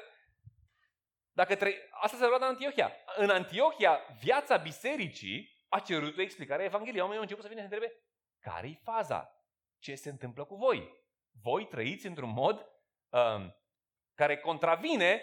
dacă 1.33 1.57
trăi... 1.57 1.77
Asta 1.91 2.16
se 2.16 2.24
vrea 2.24 2.37
în 2.37 2.43
Antiohia. 2.43 2.93
În 3.16 3.31
Antiohia, 3.31 4.01
viața 4.20 4.57
bisericii 4.57 5.64
a 5.68 5.81
cerut 5.81 6.16
o 6.18 6.20
explicare 6.20 6.62
a 6.62 6.64
Evangheliei. 6.64 7.01
Oamenii 7.01 7.16
au 7.16 7.22
început 7.22 7.43
să 7.43 7.49
vină 7.49 7.61
să 7.61 7.74
întrebe 7.74 8.07
care-i 8.41 8.81
faza? 8.83 9.31
Ce 9.79 9.95
se 9.95 10.11
întâmplă 10.11 10.45
cu 10.45 10.55
voi? 10.55 11.05
Voi 11.43 11.66
trăiți 11.66 12.07
într-un 12.07 12.31
mod 12.31 12.66
um, 13.09 13.57
care 14.14 14.39
contravine 14.39 15.22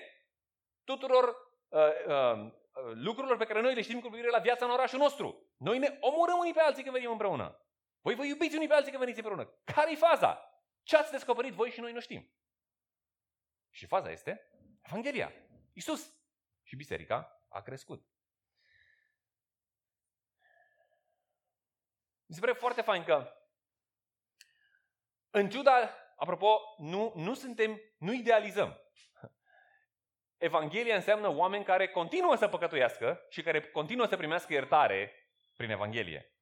tuturor 0.83 1.35
uh, 1.69 2.05
uh, 2.07 2.53
lucrurilor 2.93 3.37
pe 3.37 3.45
care 3.45 3.61
noi 3.61 3.73
le 3.73 3.81
știm 3.81 3.99
cu 3.99 4.07
privire 4.07 4.29
la 4.29 4.39
viața 4.39 4.65
în 4.65 4.71
orașul 4.71 4.99
nostru. 4.99 5.53
Noi 5.57 5.77
ne 5.77 5.97
omorâm 5.99 6.37
unii 6.37 6.53
pe 6.53 6.59
alții 6.59 6.83
când 6.83 6.95
venim 6.95 7.11
împreună. 7.11 7.67
Voi 8.01 8.15
vă 8.15 8.25
iubiți 8.25 8.55
unii 8.55 8.67
pe 8.67 8.73
alții 8.73 8.91
când 8.91 9.03
veniți 9.03 9.19
împreună. 9.19 9.59
Care-i 9.63 9.95
faza? 9.95 10.61
Ce 10.83 10.97
ați 10.97 11.11
descoperit 11.11 11.53
voi 11.53 11.69
și 11.69 11.79
noi 11.79 11.91
nu 11.91 11.99
știm? 11.99 12.31
Și 13.69 13.85
faza 13.85 14.11
este 14.11 14.49
Evanghelia. 14.81 15.33
Isus. 15.73 16.13
Și 16.63 16.75
biserica 16.75 17.45
a 17.49 17.61
crescut. 17.61 18.07
Mi 22.25 22.35
se 22.35 22.39
pare 22.39 22.53
foarte 22.53 22.81
fain 22.81 23.03
că 23.03 23.37
în 25.29 25.49
ciuda, 25.49 25.89
apropo, 26.15 26.59
nu, 26.77 27.13
nu 27.15 27.33
suntem, 27.33 27.81
nu 27.97 28.13
idealizăm. 28.13 28.77
Evanghelia 30.43 30.95
înseamnă 30.95 31.27
oameni 31.27 31.63
care 31.63 31.87
continuă 31.87 32.35
să 32.35 32.47
păcătuiască 32.47 33.25
și 33.29 33.41
care 33.41 33.61
continuă 33.61 34.05
să 34.05 34.17
primească 34.17 34.53
iertare 34.53 35.29
prin 35.55 35.69
Evanghelie. 35.69 36.33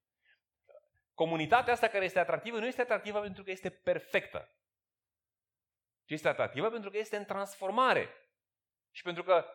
Comunitatea 1.13 1.73
asta 1.73 1.87
care 1.87 2.05
este 2.05 2.19
atractivă 2.19 2.59
nu 2.59 2.67
este 2.67 2.81
atractivă 2.81 3.19
pentru 3.19 3.43
că 3.43 3.51
este 3.51 3.69
perfectă, 3.69 4.55
ci 6.05 6.11
este 6.11 6.27
atractivă 6.27 6.69
pentru 6.69 6.89
că 6.89 6.97
este 6.97 7.17
în 7.17 7.25
transformare. 7.25 8.15
Și 8.91 9.03
pentru 9.03 9.23
că 9.23 9.45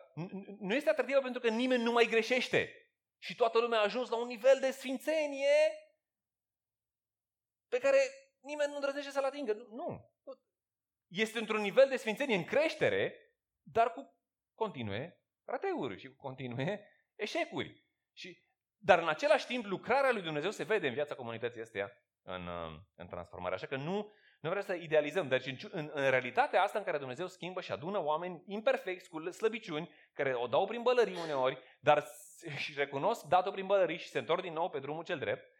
nu 0.59 0.75
este 0.75 0.89
atractivă 0.89 1.19
pentru 1.19 1.41
că 1.41 1.49
nimeni 1.49 1.83
nu 1.83 1.91
mai 1.91 2.05
greșește 2.05 2.91
și 3.17 3.35
toată 3.35 3.59
lumea 3.59 3.79
a 3.79 3.83
ajuns 3.83 4.09
la 4.09 4.17
un 4.17 4.27
nivel 4.27 4.59
de 4.59 4.71
sfințenie 4.71 5.57
pe 7.67 7.79
care 7.79 7.97
nimeni 8.39 8.69
nu 8.69 8.75
îndrăznește 8.75 9.11
să-l 9.11 9.23
atingă. 9.23 9.53
Nu. 9.69 10.11
Este 11.07 11.39
într-un 11.39 11.61
nivel 11.61 11.89
de 11.89 11.97
sfințenie 11.97 12.35
în 12.35 12.43
creștere, 12.43 13.31
dar 13.61 13.93
cu 13.93 14.16
continue 14.57 15.21
rateuri 15.45 15.99
și 15.99 16.07
cu 16.07 16.15
continue 16.15 16.87
eșecuri. 17.15 17.85
Și, 18.13 18.43
dar 18.77 18.99
în 18.99 19.07
același 19.07 19.45
timp, 19.45 19.65
lucrarea 19.65 20.11
lui 20.11 20.21
Dumnezeu 20.21 20.51
se 20.51 20.63
vede 20.63 20.87
în 20.87 20.93
viața 20.93 21.15
comunității 21.15 21.61
astea 21.61 21.91
în, 22.21 22.49
în 22.95 23.07
transformare. 23.07 23.55
Așa 23.55 23.67
că 23.67 23.75
nu, 23.75 24.11
nu 24.39 24.49
vreau 24.49 24.61
să 24.61 24.73
idealizăm, 24.73 25.27
dar 25.27 25.41
în, 25.45 25.57
în, 25.71 25.89
în 25.93 26.09
realitatea 26.09 26.63
asta 26.63 26.77
în 26.77 26.85
care 26.85 26.97
Dumnezeu 26.97 27.27
schimbă 27.27 27.61
și 27.61 27.71
adună 27.71 28.03
oameni 28.03 28.43
imperfecți, 28.45 29.09
cu 29.09 29.29
slăbiciuni, 29.29 29.91
care 30.13 30.33
o 30.33 30.47
dau 30.47 30.65
prin 30.65 30.81
bălării 30.81 31.19
uneori, 31.23 31.57
dar 31.79 32.07
și 32.57 32.73
recunosc 32.77 33.25
dat-o 33.25 33.51
prin 33.51 33.65
bălării 33.65 33.97
și 33.97 34.09
se 34.09 34.19
întorc 34.19 34.41
din 34.41 34.53
nou 34.53 34.69
pe 34.69 34.79
drumul 34.79 35.03
cel 35.03 35.19
drept, 35.19 35.55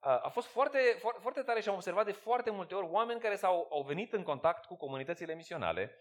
a 0.00 0.28
fost 0.28 0.46
foarte, 0.46 0.78
foarte, 0.98 1.20
foarte 1.20 1.42
tare 1.42 1.60
și 1.60 1.68
am 1.68 1.74
observat 1.74 2.04
de 2.04 2.12
foarte 2.12 2.50
multe 2.50 2.74
ori 2.74 2.86
oameni 2.90 3.20
care 3.20 3.36
s-au 3.36 3.68
au 3.70 3.82
venit 3.82 4.12
în 4.12 4.22
contact 4.22 4.64
cu 4.64 4.76
comunitățile 4.76 5.34
misionale 5.34 5.98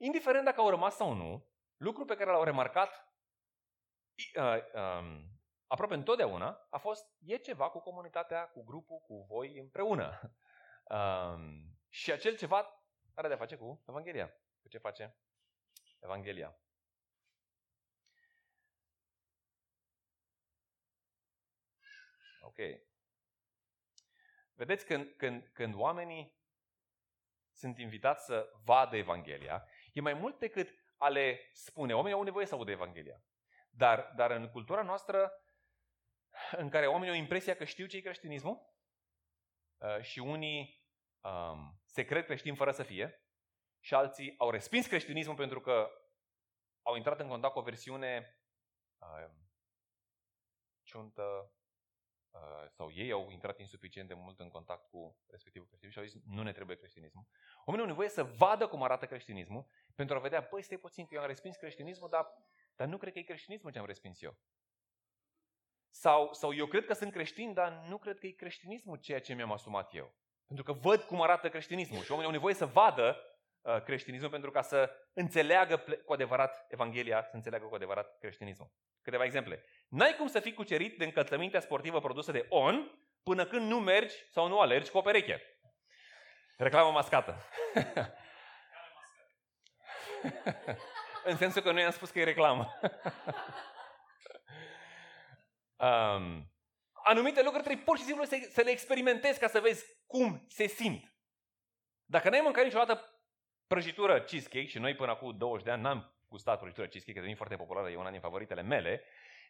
indiferent 0.00 0.44
dacă 0.44 0.60
au 0.60 0.68
rămas 0.68 0.96
sau 0.96 1.12
nu, 1.12 1.48
lucru 1.76 2.04
pe 2.04 2.16
care 2.16 2.30
l-au 2.30 2.44
remarcat 2.44 3.08
uh, 4.36 4.58
um, 4.74 5.40
aproape 5.66 5.94
întotdeauna 5.94 6.66
a 6.70 6.78
fost 6.78 7.06
e 7.18 7.36
ceva 7.36 7.70
cu 7.70 7.78
comunitatea, 7.80 8.48
cu 8.48 8.64
grupul, 8.64 8.98
cu 8.98 9.24
voi 9.28 9.58
împreună. 9.58 10.20
Um, 10.90 11.78
și 11.88 12.12
acel 12.12 12.36
ceva 12.36 12.84
are 13.14 13.28
de-a 13.28 13.36
face 13.36 13.56
cu 13.56 13.84
Evanghelia. 13.88 14.34
Cu 14.62 14.68
ce 14.68 14.78
face 14.78 15.16
Evanghelia. 16.00 16.60
Ok. 22.40 22.56
Vedeți, 24.54 24.84
când, 24.84 25.14
când, 25.16 25.50
când 25.52 25.74
oamenii 25.74 26.40
sunt 27.52 27.78
invitați 27.78 28.24
să 28.24 28.52
vadă 28.64 28.96
Evanghelia, 28.96 29.66
e 29.92 30.00
mai 30.00 30.14
mult 30.14 30.38
decât 30.38 30.74
a 30.96 31.08
le 31.08 31.50
spune. 31.52 31.94
Oamenii 31.94 32.16
au 32.16 32.22
nevoie 32.22 32.46
să 32.46 32.54
audă 32.54 32.70
Evanghelia. 32.70 33.22
Dar, 33.70 34.12
dar 34.16 34.30
în 34.30 34.50
cultura 34.50 34.82
noastră, 34.82 35.32
în 36.62 36.68
care 36.68 36.86
oamenii 36.86 37.14
au 37.14 37.20
impresia 37.20 37.56
că 37.56 37.64
știu 37.64 37.86
ce 37.86 37.96
e 37.96 38.00
creștinismul 38.00 38.74
uh, 39.76 40.00
și 40.00 40.18
unii 40.18 40.86
um, 41.20 41.80
se 41.86 42.04
cred 42.04 42.24
creștini 42.24 42.56
fără 42.56 42.70
să 42.70 42.82
fie 42.82 43.24
și 43.80 43.94
alții 43.94 44.34
au 44.38 44.50
respins 44.50 44.86
creștinismul 44.86 45.36
pentru 45.36 45.60
că 45.60 45.90
au 46.82 46.96
intrat 46.96 47.20
în 47.20 47.28
contact 47.28 47.52
cu 47.52 47.58
o 47.58 47.62
versiune 47.62 48.38
uh, 48.98 49.30
ciuntă, 50.82 51.22
Uh, 51.22 51.59
sau 52.68 52.90
ei 52.92 53.10
au 53.10 53.30
intrat 53.30 53.58
insuficient 53.58 54.08
de 54.08 54.14
mult 54.14 54.40
în 54.40 54.48
contact 54.48 54.90
cu 54.90 55.16
respectivul 55.30 55.68
creștinism 55.68 55.98
și 55.98 56.04
au 56.04 56.10
zis 56.10 56.34
nu 56.34 56.42
ne 56.42 56.52
trebuie 56.52 56.76
creștinismul. 56.76 57.24
Oamenii 57.64 57.80
au 57.80 57.92
nevoie 57.92 58.08
să 58.08 58.24
vadă 58.24 58.66
cum 58.66 58.82
arată 58.82 59.06
creștinismul 59.06 59.66
pentru 59.94 60.16
a 60.16 60.20
vedea, 60.20 60.48
băi, 60.50 60.62
stai 60.62 60.78
puțin 60.78 61.06
că 61.06 61.14
eu 61.14 61.20
am 61.20 61.26
respins 61.26 61.56
creștinismul, 61.56 62.08
dar, 62.08 62.26
dar 62.76 62.88
nu 62.88 62.96
cred 62.96 63.12
că 63.12 63.18
e 63.18 63.22
creștinismul 63.22 63.72
ce 63.72 63.78
am 63.78 63.86
respins 63.86 64.22
eu. 64.22 64.38
Sau, 65.90 66.32
sau 66.32 66.54
eu 66.54 66.66
cred 66.66 66.84
că 66.84 66.92
sunt 66.92 67.12
creștin, 67.12 67.52
dar 67.52 67.72
nu 67.88 67.98
cred 67.98 68.18
că 68.18 68.26
e 68.26 68.30
creștinismul 68.30 68.96
ceea 68.96 69.20
ce 69.20 69.34
mi-am 69.34 69.52
asumat 69.52 69.94
eu. 69.94 70.14
Pentru 70.46 70.64
că 70.64 70.72
văd 70.72 71.02
cum 71.02 71.22
arată 71.22 71.48
creștinismul 71.48 72.02
și 72.02 72.10
oamenii 72.10 72.26
au 72.26 72.36
nevoie 72.36 72.54
să 72.54 72.66
vadă 72.66 73.16
uh, 73.60 73.82
creștinismul 73.82 74.30
pentru 74.30 74.50
ca 74.50 74.62
să 74.62 74.90
înțeleagă 75.12 75.76
cu 76.04 76.12
adevărat 76.12 76.66
Evanghelia, 76.68 77.22
să 77.22 77.36
înțeleagă 77.36 77.66
cu 77.66 77.74
adevărat 77.74 78.18
creștinismul. 78.18 78.70
Câteva 79.02 79.24
exemple. 79.24 79.64
N-ai 79.88 80.14
cum 80.16 80.26
să 80.26 80.40
fii 80.40 80.54
cucerit 80.54 80.98
de 80.98 81.04
încălțămintea 81.04 81.60
sportivă 81.60 82.00
produsă 82.00 82.32
de 82.32 82.46
ON 82.48 83.00
până 83.22 83.46
când 83.46 83.70
nu 83.70 83.80
mergi 83.80 84.14
sau 84.30 84.48
nu 84.48 84.60
alergi 84.60 84.90
cu 84.90 84.98
o 84.98 85.00
pereche. 85.00 85.42
Reclamă 86.56 86.90
mascată. 86.90 87.44
în 91.24 91.36
sensul 91.36 91.62
că 91.62 91.72
nu 91.72 91.80
i-am 91.80 91.90
spus 91.90 92.10
că 92.10 92.18
e 92.18 92.24
reclamă. 92.24 92.78
um, 95.76 96.52
anumite 96.92 97.42
lucruri 97.42 97.64
trebuie 97.64 97.84
pur 97.84 97.98
și 97.98 98.04
simplu 98.04 98.24
să, 98.24 98.48
să 98.50 98.60
le 98.60 98.70
experimentezi 98.70 99.38
ca 99.38 99.48
să 99.48 99.60
vezi 99.60 99.84
cum 100.06 100.46
se 100.48 100.66
simt. 100.66 101.14
Dacă 102.04 102.28
n-ai 102.28 102.40
mâncat 102.40 102.64
niciodată 102.64 103.20
prăjitură 103.66 104.20
cheesecake 104.20 104.66
și 104.66 104.78
noi 104.78 104.94
până 104.94 105.10
acum 105.10 105.36
20 105.36 105.64
de 105.64 105.70
ani 105.70 105.82
n-am 105.82 106.14
gustat 106.30 106.58
prăjitură 106.58 106.86
cheesecake, 106.86 107.12
că 107.12 107.20
devine 107.20 107.36
foarte 107.36 107.56
populară, 107.56 107.90
e 107.90 107.96
una 107.96 108.10
din 108.10 108.20
favoritele 108.20 108.62
mele, 108.62 109.02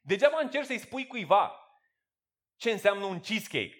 degeaba 0.03 0.39
încerci 0.41 0.67
să-i 0.67 0.79
spui 0.79 1.07
cuiva 1.07 1.65
ce 2.57 2.71
înseamnă 2.71 3.05
un 3.05 3.21
cheesecake. 3.21 3.75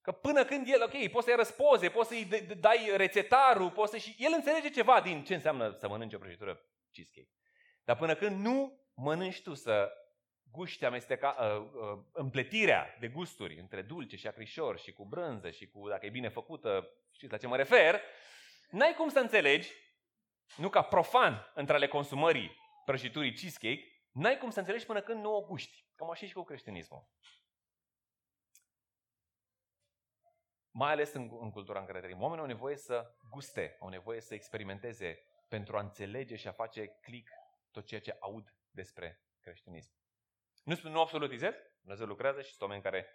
Că 0.00 0.12
până 0.12 0.44
când 0.44 0.68
el, 0.68 0.82
ok, 0.82 1.10
poți 1.10 1.26
să-i 1.26 1.36
răspoze, 1.36 1.88
poți 1.88 2.08
să-i 2.08 2.24
dai 2.60 2.92
rețetarul, 2.96 3.70
poți 3.70 3.90
să 3.90 3.98
și 3.98 4.16
el 4.18 4.32
înțelege 4.34 4.70
ceva 4.70 5.00
din 5.00 5.24
ce 5.24 5.34
înseamnă 5.34 5.76
să 5.80 5.88
mănânci 5.88 6.14
o 6.14 6.18
prăjitură 6.18 6.60
cheesecake. 6.92 7.30
Dar 7.84 7.96
până 7.96 8.14
când 8.14 8.44
nu 8.44 8.80
mănânci 8.94 9.42
tu 9.42 9.54
să 9.54 9.92
guști 10.50 10.84
amesteca, 10.84 11.36
uh, 11.40 11.80
uh, 11.82 12.04
împletirea 12.12 12.96
de 13.00 13.08
gusturi 13.08 13.58
între 13.58 13.82
dulce 13.82 14.16
și 14.16 14.26
acrișor 14.26 14.78
și 14.78 14.92
cu 14.92 15.04
brânză 15.04 15.50
și 15.50 15.66
cu, 15.66 15.88
dacă 15.88 16.06
e 16.06 16.10
bine 16.10 16.28
făcută, 16.28 16.88
știți 17.12 17.32
la 17.32 17.38
ce 17.38 17.46
mă 17.46 17.56
refer, 17.56 18.00
n-ai 18.70 18.94
cum 18.94 19.08
să 19.08 19.18
înțelegi, 19.18 19.72
nu 20.56 20.68
ca 20.68 20.82
profan 20.82 21.52
între 21.54 21.74
ale 21.74 21.88
consumării 21.88 22.56
prăjiturii 22.84 23.34
cheesecake, 23.34 23.92
n-ai 24.12 24.38
cum 24.38 24.50
să 24.50 24.58
înțelegi 24.58 24.86
până 24.86 25.02
când 25.02 25.22
nu 25.22 25.34
o 25.34 25.40
guști. 25.40 25.86
Cam 25.94 26.10
așa 26.10 26.26
și 26.26 26.32
cu 26.32 26.42
creștinismul. 26.42 27.08
Mai 30.70 30.90
ales 30.90 31.12
în, 31.12 31.30
în 31.40 31.50
cultura 31.50 31.80
în 31.80 31.86
care 31.86 32.00
trăim. 32.00 32.20
Oamenii 32.20 32.42
au 32.42 32.50
nevoie 32.50 32.76
să 32.76 33.16
guste, 33.30 33.76
au 33.80 33.88
nevoie 33.88 34.20
să 34.20 34.34
experimenteze 34.34 35.18
pentru 35.48 35.76
a 35.76 35.80
înțelege 35.80 36.36
și 36.36 36.48
a 36.48 36.52
face 36.52 36.86
click 36.86 37.30
tot 37.70 37.86
ceea 37.86 38.00
ce 38.00 38.16
aud 38.20 38.56
despre 38.70 39.24
creștinism. 39.40 39.92
Nu, 40.64 40.78
nu 40.82 41.00
absolutizez, 41.00 41.54
Dumnezeu 41.80 42.06
lucrează 42.06 42.42
și 42.42 42.48
sunt 42.48 42.60
oameni 42.60 42.82
care 42.82 43.06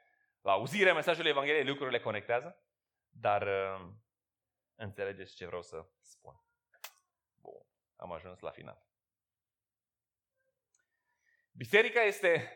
la 0.41 0.51
auzirea 0.51 0.93
mesajului 0.93 1.29
Evangheliei 1.29 1.65
lucrurile 1.65 1.99
conectează, 1.99 2.63
dar 3.09 3.41
uh, 3.41 3.93
înțelegeți 4.75 5.35
ce 5.35 5.45
vreau 5.45 5.61
să 5.61 5.89
spun. 6.01 6.46
Bun, 7.97 8.09
am 8.09 8.11
ajuns 8.11 8.39
la 8.39 8.51
final. 8.51 8.85
Biserica 11.51 12.01
este 12.01 12.51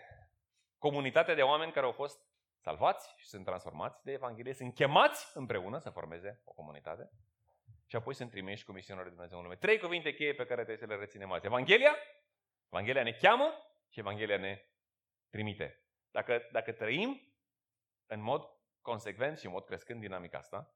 comunitatea 0.77 1.35
de 1.35 1.41
oameni 1.41 1.71
care 1.71 1.85
au 1.85 1.91
fost 1.91 2.19
salvați 2.59 3.13
și 3.17 3.27
sunt 3.27 3.45
transformați 3.45 4.03
de 4.03 4.11
Evanghelie, 4.11 4.53
sunt 4.53 4.73
chemați 4.73 5.37
împreună 5.37 5.79
să 5.79 5.89
formeze 5.89 6.41
o 6.43 6.51
comunitate 6.51 7.11
și 7.85 7.95
apoi 7.95 8.13
sunt 8.13 8.29
trimiși 8.29 8.65
cu 8.65 8.71
misiunea 8.71 9.03
lui 9.03 9.11
Dumnezeu 9.11 9.37
în 9.37 9.43
lume. 9.43 9.55
Trei 9.55 9.79
cuvinte 9.79 10.13
cheie 10.13 10.33
pe 10.33 10.45
care 10.45 10.63
trebuie 10.63 10.77
să 10.77 10.85
le 10.85 10.95
reținem 10.95 11.31
azi. 11.31 11.45
Evanghelia, 11.45 11.95
Evanghelia 12.65 13.03
ne 13.03 13.11
cheamă 13.11 13.53
și 13.89 13.99
Evanghelia 13.99 14.37
ne 14.37 14.65
trimite. 15.29 15.85
Dacă, 16.11 16.47
dacă 16.51 16.71
trăim 16.71 17.33
în 18.05 18.21
mod 18.21 18.43
consecvent 18.81 19.37
și 19.37 19.45
în 19.45 19.51
mod 19.51 19.65
crescând 19.65 19.99
dinamica 19.99 20.37
asta, 20.37 20.75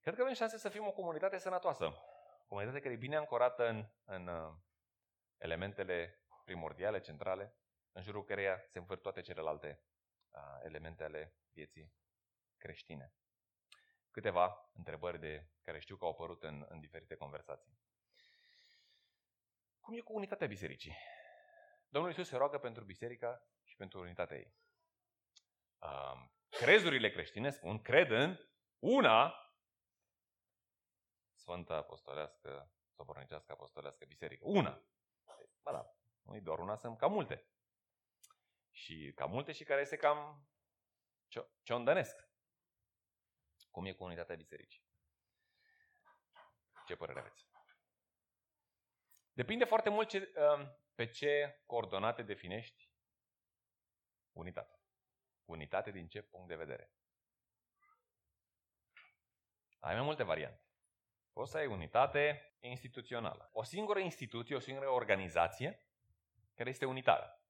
cred 0.00 0.14
că 0.14 0.22
avem 0.22 0.34
șanse 0.34 0.58
să 0.58 0.68
fim 0.68 0.86
o 0.86 0.92
comunitate 0.92 1.38
sănătoasă. 1.38 1.98
O 2.44 2.46
comunitate 2.46 2.80
care 2.80 2.94
e 2.94 2.96
bine 2.96 3.16
ancorată 3.16 3.68
în, 3.68 3.86
în 4.04 4.26
uh, 4.26 4.54
elementele 5.38 6.20
primordiale, 6.44 7.00
centrale, 7.00 7.56
în 7.92 8.02
jurul 8.02 8.24
căreia 8.24 8.64
se 8.66 8.78
învârt 8.78 9.02
toate 9.02 9.20
celelalte 9.20 9.82
uh, 10.30 10.60
elemente 10.62 11.04
ale 11.04 11.36
vieții 11.52 11.94
creștine. 12.56 13.14
Câteva 14.10 14.70
întrebări 14.72 15.18
de 15.18 15.48
care 15.62 15.78
știu 15.78 15.96
că 15.96 16.04
au 16.04 16.10
apărut 16.10 16.42
în, 16.42 16.66
în 16.68 16.80
diferite 16.80 17.14
conversații. 17.14 17.78
Cum 19.80 19.94
e 19.94 20.00
cu 20.00 20.14
unitatea 20.14 20.46
bisericii? 20.46 20.96
Domnul 21.88 22.10
Iisus 22.10 22.28
se 22.28 22.36
roagă 22.36 22.58
pentru 22.58 22.84
biserica 22.84 23.48
și 23.64 23.76
pentru 23.76 24.00
unitatea 24.00 24.36
ei. 24.36 24.54
Um, 25.78 26.32
crezurile 26.48 27.10
creștine 27.10 27.50
spun, 27.50 27.82
cred 27.82 28.10
în 28.10 28.38
una 28.78 29.43
Sfântă 31.44 31.72
Apostolească, 31.72 32.72
Sobornicească 32.94 33.52
Apostolească 33.52 34.04
Biserică. 34.04 34.44
Una. 34.46 34.82
Ba 35.62 35.72
da, 35.72 35.96
nu 36.22 36.40
doar 36.40 36.58
una, 36.58 36.76
sunt 36.76 36.98
cam 36.98 37.12
multe. 37.12 37.48
Și 38.70 39.12
cam 39.14 39.30
multe 39.30 39.52
și 39.52 39.64
care 39.64 39.84
se 39.84 39.96
cam 39.96 40.48
ciondănesc. 41.62 42.28
Cum 43.70 43.84
e 43.84 43.92
cu 43.92 44.04
unitatea 44.04 44.36
bisericii? 44.36 44.82
Ce 46.86 46.96
părere 46.96 47.18
aveți? 47.18 47.46
Depinde 49.32 49.64
foarte 49.64 49.88
mult 49.88 50.08
ce, 50.08 50.32
um, 50.36 50.78
pe 50.94 51.10
ce 51.10 51.62
coordonate 51.66 52.22
definești 52.22 52.90
unitate. 54.32 54.78
Unitate 55.44 55.90
din 55.90 56.08
ce 56.08 56.22
punct 56.22 56.48
de 56.48 56.56
vedere? 56.56 56.92
Ai 59.78 59.94
mai 59.94 60.04
multe 60.04 60.22
variante. 60.22 60.63
Poți 61.34 61.50
să 61.50 61.56
ai 61.56 61.66
unitate 61.66 62.52
instituțională. 62.60 63.50
O 63.52 63.62
singură 63.62 63.98
instituție, 63.98 64.56
o 64.56 64.58
singură 64.58 64.90
organizație 64.90 65.86
care 66.54 66.68
este 66.68 66.84
unitară. 66.84 67.40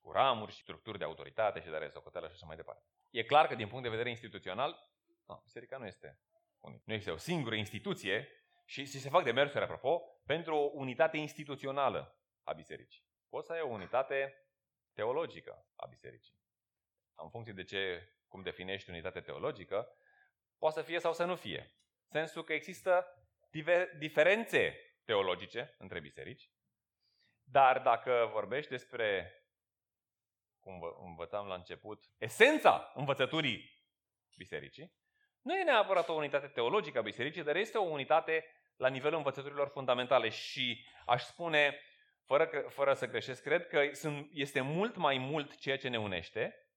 Cu 0.00 0.10
ramuri 0.12 0.52
și 0.52 0.60
structuri 0.60 0.98
de 0.98 1.04
autoritate 1.04 1.60
și 1.60 1.68
de 1.68 1.76
resocoteală 1.76 2.26
și 2.26 2.32
așa 2.34 2.46
mai 2.46 2.56
departe. 2.56 2.84
E 3.10 3.24
clar 3.24 3.46
că 3.46 3.54
din 3.54 3.68
punct 3.68 3.82
de 3.82 3.88
vedere 3.88 4.08
instituțional, 4.08 4.90
nu, 5.26 5.40
biserica 5.44 5.76
nu 5.76 5.86
este 5.86 6.18
unică. 6.60 6.82
Nu 6.86 6.92
este 6.92 7.10
o 7.10 7.16
singură 7.16 7.54
instituție 7.54 8.28
și, 8.64 8.84
și 8.84 8.98
se 8.98 9.08
fac 9.08 9.24
demersuri, 9.24 9.64
apropo, 9.64 10.20
pentru 10.26 10.56
o 10.56 10.70
unitate 10.72 11.16
instituțională 11.16 12.18
a 12.42 12.52
bisericii. 12.52 13.04
Poți 13.28 13.46
să 13.46 13.52
ai 13.52 13.60
o 13.60 13.68
unitate 13.68 14.46
teologică 14.92 15.66
a 15.76 15.86
bisericii. 15.86 16.42
În 17.14 17.30
funcție 17.30 17.52
de 17.52 17.64
ce, 17.64 18.12
cum 18.28 18.42
definești 18.42 18.90
unitate 18.90 19.20
teologică, 19.20 19.96
poate 20.58 20.78
să 20.78 20.82
fie 20.82 20.98
sau 20.98 21.12
să 21.12 21.24
nu 21.24 21.36
fie. 21.36 21.74
Sensul 22.06 22.44
că 22.44 22.52
există 22.52 23.23
diferențe 23.98 24.78
teologice 25.04 25.74
între 25.78 26.00
biserici, 26.00 26.50
dar 27.42 27.80
dacă 27.82 28.30
vorbești 28.32 28.70
despre, 28.70 29.32
cum 30.60 30.80
învățam 31.04 31.46
la 31.46 31.54
început, 31.54 32.04
esența 32.18 32.92
învățăturii 32.94 33.82
bisericii, 34.36 34.92
nu 35.40 35.56
e 35.56 35.62
neapărat 35.62 36.08
o 36.08 36.12
unitate 36.12 36.46
teologică 36.46 36.98
a 36.98 37.02
bisericii, 37.02 37.42
dar 37.42 37.56
este 37.56 37.78
o 37.78 37.82
unitate 37.82 38.44
la 38.76 38.88
nivelul 38.88 39.16
învățăturilor 39.16 39.68
fundamentale 39.68 40.28
și 40.28 40.86
aș 41.06 41.22
spune, 41.22 41.80
fără, 42.24 42.46
că, 42.46 42.68
fără 42.68 42.94
să 42.94 43.06
greșesc, 43.06 43.42
cred 43.42 43.66
că 43.66 43.92
sunt, 43.92 44.28
este 44.32 44.60
mult 44.60 44.96
mai 44.96 45.18
mult 45.18 45.56
ceea 45.56 45.78
ce 45.78 45.88
ne 45.88 45.98
unește 45.98 46.68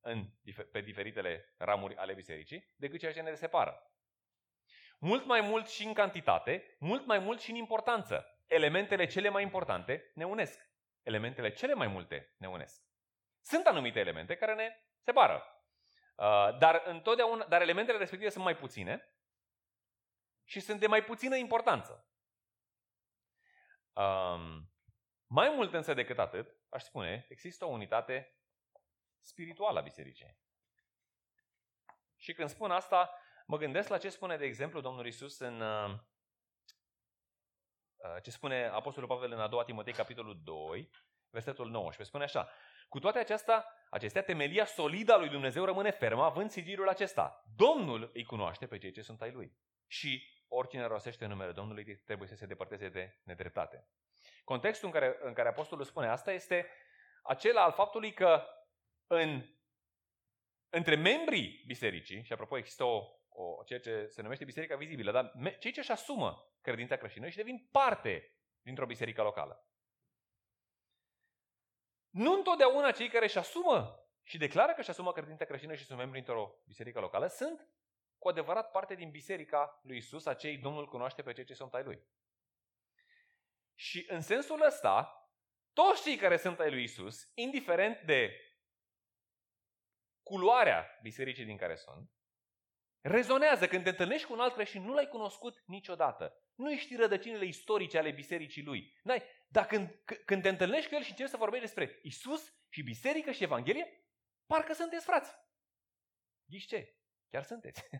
în, 0.00 0.24
pe 0.72 0.80
diferitele 0.80 1.54
ramuri 1.58 1.96
ale 1.96 2.14
bisericii 2.14 2.74
decât 2.76 2.98
ceea 2.98 3.12
ce 3.12 3.20
ne 3.20 3.34
separă. 3.34 3.91
Mult 5.04 5.24
mai 5.24 5.40
mult 5.40 5.68
și 5.68 5.86
în 5.86 5.92
cantitate, 5.92 6.76
mult 6.78 7.06
mai 7.06 7.18
mult 7.18 7.40
și 7.40 7.50
în 7.50 7.56
importanță. 7.56 8.42
Elementele 8.46 9.06
cele 9.06 9.28
mai 9.28 9.42
importante 9.42 10.10
ne 10.14 10.26
unesc. 10.26 10.70
Elementele 11.02 11.52
cele 11.52 11.74
mai 11.74 11.86
multe 11.86 12.34
ne 12.38 12.48
unesc. 12.48 12.82
Sunt 13.40 13.66
anumite 13.66 13.98
elemente 13.98 14.36
care 14.36 14.54
ne 14.54 14.76
separă. 15.00 15.64
Uh, 16.16 16.58
dar, 16.58 16.82
întotdeauna, 16.84 17.44
dar 17.46 17.60
elementele 17.60 17.98
respective 17.98 18.30
sunt 18.30 18.44
mai 18.44 18.56
puține 18.56 19.16
și 20.44 20.60
sunt 20.60 20.80
de 20.80 20.86
mai 20.86 21.04
puțină 21.04 21.36
importanță. 21.36 22.08
Um, 23.92 24.72
mai 25.26 25.50
mult 25.54 25.72
însă 25.72 25.94
decât 25.94 26.18
atât, 26.18 26.56
aș 26.68 26.82
spune, 26.82 27.26
există 27.28 27.64
o 27.64 27.68
unitate 27.68 28.36
spirituală 29.20 29.78
a 29.78 29.82
bisericii. 29.82 30.38
Și 32.16 32.32
când 32.32 32.48
spun 32.48 32.70
asta, 32.70 33.16
mă 33.52 33.58
gândesc 33.58 33.88
la 33.88 33.98
ce 33.98 34.08
spune, 34.08 34.36
de 34.36 34.44
exemplu, 34.44 34.80
Domnul 34.80 35.06
Isus 35.06 35.38
în 35.38 35.60
uh, 35.60 35.90
uh, 37.96 38.22
ce 38.22 38.30
spune 38.30 38.66
Apostolul 38.66 39.08
Pavel 39.08 39.32
în 39.32 39.40
a 39.40 39.48
doua 39.48 39.64
Timotei, 39.64 39.92
capitolul 39.92 40.40
2, 40.44 40.90
versetul 41.30 41.70
19. 41.70 42.02
Spune 42.02 42.24
așa, 42.24 42.48
cu 42.88 42.98
toate 42.98 43.18
acestea, 43.18 43.66
acestea, 43.90 44.22
temelia 44.22 44.64
solidă 44.64 45.12
a 45.12 45.16
lui 45.16 45.28
Dumnezeu 45.28 45.64
rămâne 45.64 45.90
fermă, 45.90 46.24
având 46.24 46.50
sigiliul 46.50 46.88
acesta. 46.88 47.44
Domnul 47.56 48.10
îi 48.14 48.24
cunoaște 48.24 48.66
pe 48.66 48.78
cei 48.78 48.92
ce 48.92 49.02
sunt 49.02 49.22
ai 49.22 49.30
lui. 49.30 49.56
Și 49.86 50.22
oricine 50.48 50.86
rosește 50.86 51.26
numele 51.26 51.52
Domnului 51.52 51.96
trebuie 52.04 52.28
să 52.28 52.34
se 52.34 52.46
depărteze 52.46 52.88
de 52.88 53.20
nedreptate. 53.24 53.88
Contextul 54.44 54.88
în 54.88 54.94
care, 54.94 55.18
în 55.20 55.32
care 55.32 55.48
Apostolul 55.48 55.84
spune 55.84 56.08
asta 56.08 56.32
este 56.32 56.68
acela 57.22 57.62
al 57.62 57.72
faptului 57.72 58.12
că 58.12 58.46
în, 59.06 59.42
între 60.68 60.94
membrii 60.94 61.62
bisericii, 61.66 62.22
și 62.22 62.32
apropo 62.32 62.56
există 62.56 62.84
o, 62.84 63.21
o, 63.32 63.62
ceea 63.64 63.80
ce 63.80 64.06
se 64.06 64.22
numește 64.22 64.44
biserica 64.44 64.76
vizibilă, 64.76 65.10
dar 65.10 65.32
me, 65.34 65.58
cei 65.58 65.72
ce 65.72 65.80
își 65.80 65.90
asumă 65.90 66.56
credința 66.60 66.96
creștină 66.96 67.28
și 67.28 67.36
devin 67.36 67.68
parte 67.70 68.36
dintr-o 68.62 68.86
biserică 68.86 69.22
locală. 69.22 69.66
Nu 72.08 72.32
întotdeauna 72.32 72.90
cei 72.90 73.08
care 73.08 73.24
își 73.24 73.38
asumă 73.38 74.06
și 74.22 74.38
declară 74.38 74.72
că 74.72 74.80
își 74.80 74.90
asumă 74.90 75.12
credința 75.12 75.44
creștină 75.44 75.74
și 75.74 75.84
sunt 75.84 75.98
membri 75.98 76.18
într-o 76.18 76.62
biserică 76.66 77.00
locală 77.00 77.26
sunt 77.26 77.68
cu 78.18 78.28
adevărat 78.28 78.70
parte 78.70 78.94
din 78.94 79.10
biserica 79.10 79.80
lui 79.82 79.96
Isus, 79.96 80.26
acei 80.26 80.58
Domnul 80.58 80.88
cunoaște 80.88 81.22
pe 81.22 81.32
cei 81.32 81.44
ce 81.44 81.54
sunt 81.54 81.74
ai 81.74 81.82
lui. 81.82 82.02
Și 83.74 84.06
în 84.08 84.20
sensul 84.20 84.62
ăsta, 84.62 85.26
toți 85.72 86.02
cei 86.02 86.16
care 86.16 86.36
sunt 86.36 86.60
ai 86.60 86.70
lui 86.70 86.82
Isus, 86.82 87.30
indiferent 87.34 88.00
de 88.00 88.36
culoarea 90.22 90.98
bisericii 91.02 91.44
din 91.44 91.56
care 91.56 91.74
sunt, 91.74 92.10
rezonează 93.02 93.68
când 93.68 93.82
te 93.82 93.88
întâlnești 93.88 94.26
cu 94.26 94.32
un 94.32 94.40
alt 94.40 94.54
creștin, 94.54 94.82
nu 94.82 94.92
l-ai 94.92 95.08
cunoscut 95.08 95.62
niciodată. 95.66 96.36
Nu 96.54 96.76
știi 96.76 96.96
rădăcinile 96.96 97.44
istorice 97.44 97.98
ale 97.98 98.10
bisericii 98.10 98.62
lui. 98.62 98.98
N-ai. 99.02 99.22
Dar 99.48 99.66
când, 99.66 100.02
când 100.24 100.42
te 100.42 100.48
întâlnești 100.48 100.88
cu 100.88 100.94
el 100.94 101.02
și 101.02 101.10
începi 101.10 101.30
să 101.30 101.36
vorbești 101.36 101.64
despre 101.64 101.98
Isus 102.02 102.54
și 102.68 102.82
biserică 102.82 103.30
și 103.30 103.42
Evanghelie, 103.42 104.06
parcă 104.46 104.72
sunteți 104.72 105.04
frați. 105.04 105.34
Ghiși 106.44 106.66
ce? 106.66 106.96
Chiar 107.30 107.42
sunteți. 107.42 107.82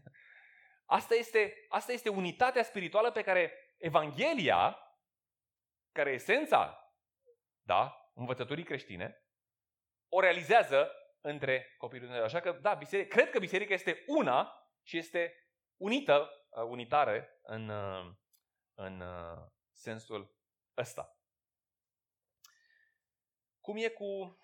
Asta 0.85 1.15
este, 1.15 1.67
asta 1.69 1.93
este 1.93 2.09
unitatea 2.09 2.63
spirituală 2.63 3.11
pe 3.11 3.23
care 3.23 3.75
Evanghelia, 3.79 4.79
care 5.93 6.11
e 6.11 6.15
esența 6.15 6.83
da, 7.63 8.11
învățăturii 8.15 8.65
creștine, 8.65 9.27
o 10.09 10.21
realizează 10.21 10.91
între 11.21 11.75
copiii 11.79 12.01
Dumnezeu. 12.01 12.25
Așa 12.25 12.41
că, 12.41 12.53
da, 12.53 12.75
biserica, 12.75 13.17
cred 13.17 13.31
că 13.31 13.39
biserica 13.39 13.75
este 13.75 14.05
una 14.07 14.62
și 14.83 14.97
este 14.99 15.47
unită, 15.77 16.47
uh, 16.51 16.63
unitară 16.63 17.39
în, 17.43 17.69
uh, 17.69 18.15
în 18.75 19.01
uh, 19.01 19.47
sensul 19.71 20.37
ăsta. 20.77 21.17
Cum 23.61 23.77
e 23.77 23.89
cu 23.89 24.39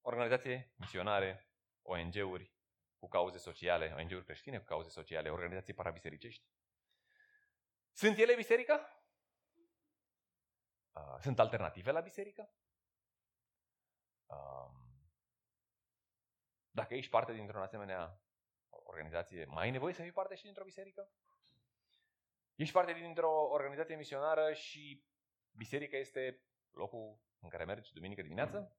organizații 0.00 0.72
misionare, 0.76 1.48
ONG-uri 1.82 2.52
cu 2.98 3.08
cauze 3.08 3.38
sociale, 3.38 3.94
ONG-uri 3.98 4.24
creștine 4.24 4.58
cu 4.58 4.64
cauze 4.64 4.88
sociale, 4.88 5.30
organizații 5.30 5.74
parabisericești? 5.74 6.46
Sunt 7.92 8.18
ele 8.18 8.34
biserica? 8.34 8.88
Sunt 11.20 11.38
alternative 11.38 11.90
la 11.90 12.00
biserică? 12.00 12.54
Dacă 16.70 16.94
ești 16.94 17.10
parte 17.10 17.32
dintr-o 17.32 17.62
asemenea 17.62 18.23
organizație, 18.82 19.44
mai 19.44 19.64
ai 19.64 19.70
nevoie 19.70 19.92
să 19.92 20.02
fii 20.02 20.12
parte 20.12 20.34
și 20.34 20.42
dintr-o 20.42 20.64
biserică? 20.64 21.10
Ești 22.54 22.72
parte 22.72 22.92
dintr-o 22.92 23.48
organizație 23.50 23.96
misionară 23.96 24.52
și 24.52 25.04
biserica 25.50 25.96
este 25.96 26.42
locul 26.70 27.20
în 27.40 27.48
care 27.48 27.64
mergi 27.64 27.92
duminică 27.92 28.22
dimineață? 28.22 28.78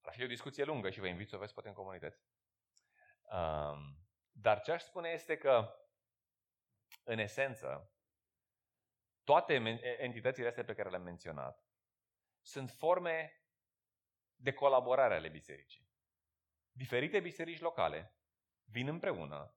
Ar 0.00 0.12
fi 0.12 0.22
o 0.22 0.26
discuție 0.26 0.64
lungă 0.64 0.90
și 0.90 1.00
vă 1.00 1.06
invit 1.06 1.28
să 1.28 1.36
o 1.36 1.38
vezi 1.38 1.52
poate 1.52 1.68
în 1.68 1.74
comunități. 1.74 2.26
Um, 3.22 4.06
dar 4.32 4.60
ce 4.60 4.72
aș 4.72 4.82
spune 4.82 5.08
este 5.08 5.36
că, 5.36 5.78
în 7.02 7.18
esență, 7.18 7.92
toate 9.22 9.54
entitățile 9.98 10.48
astea 10.48 10.64
pe 10.64 10.74
care 10.74 10.90
le-am 10.90 11.02
menționat 11.02 11.64
sunt 12.40 12.70
forme 12.70 13.42
de 14.36 14.52
colaborare 14.52 15.14
ale 15.14 15.28
bisericii. 15.28 15.93
Diferite 16.76 17.20
biserici 17.20 17.60
locale 17.60 18.14
vin 18.64 18.88
împreună, 18.88 19.56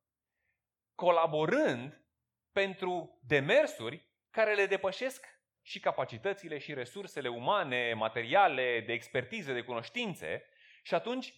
colaborând 0.95 2.05
pentru 2.51 3.19
demersuri 3.23 4.09
care 4.29 4.55
le 4.55 4.65
depășesc 4.65 5.25
și 5.61 5.79
capacitățile 5.79 6.57
și 6.57 6.73
resursele 6.73 7.27
umane, 7.27 7.93
materiale, 7.93 8.83
de 8.85 8.93
expertiză, 8.93 9.53
de 9.53 9.63
cunoștințe 9.63 10.49
și 10.83 10.93
atunci 10.93 11.33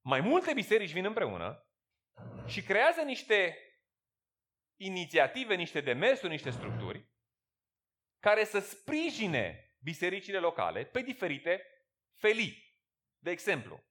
mai 0.00 0.20
multe 0.20 0.52
biserici 0.52 0.92
vin 0.92 1.04
împreună 1.04 1.66
și 2.46 2.62
creează 2.62 3.02
niște 3.02 3.58
inițiative, 4.76 5.54
niște 5.54 5.80
demersuri, 5.80 6.30
niște 6.30 6.50
structuri 6.50 7.08
care 8.18 8.44
să 8.44 8.58
sprijine 8.58 9.76
bisericile 9.82 10.38
locale 10.38 10.84
pe 10.84 11.02
diferite 11.02 11.62
felii. 12.14 12.76
De 13.18 13.30
exemplu, 13.30 13.84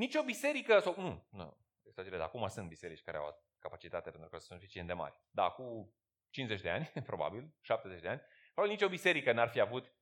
nicio 0.00 0.22
biserică, 0.22 0.78
sau 0.78 0.94
nu, 0.96 1.26
nu, 1.30 1.56
exagerez, 1.82 2.20
acum 2.20 2.48
sunt 2.48 2.68
biserici 2.68 3.02
care 3.02 3.16
au 3.16 3.44
capacitate 3.58 4.10
pentru 4.10 4.28
că 4.28 4.38
sunt 4.38 4.58
suficient 4.58 4.86
de 4.86 4.92
mari. 4.92 5.20
Dar 5.30 5.46
acum 5.46 5.94
50 6.30 6.60
de 6.60 6.70
ani, 6.70 6.92
probabil, 7.10 7.54
70 7.60 8.00
de 8.00 8.08
ani, 8.08 8.20
probabil 8.52 8.76
nicio 8.76 8.88
biserică 8.88 9.32
n-ar 9.32 9.48
fi 9.48 9.60
avut 9.60 9.92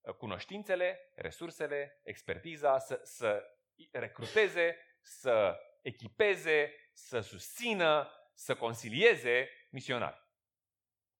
uh, 0.00 0.14
cunoștințele, 0.14 1.12
resursele, 1.14 2.00
expertiza 2.04 2.78
să, 2.78 3.00
să 3.02 3.42
recruteze, 3.90 4.76
să 5.02 5.58
echipeze, 5.82 6.74
să 6.92 7.20
susțină, 7.20 8.10
să 8.34 8.54
consilieze 8.56 9.48
misionari. 9.70 10.22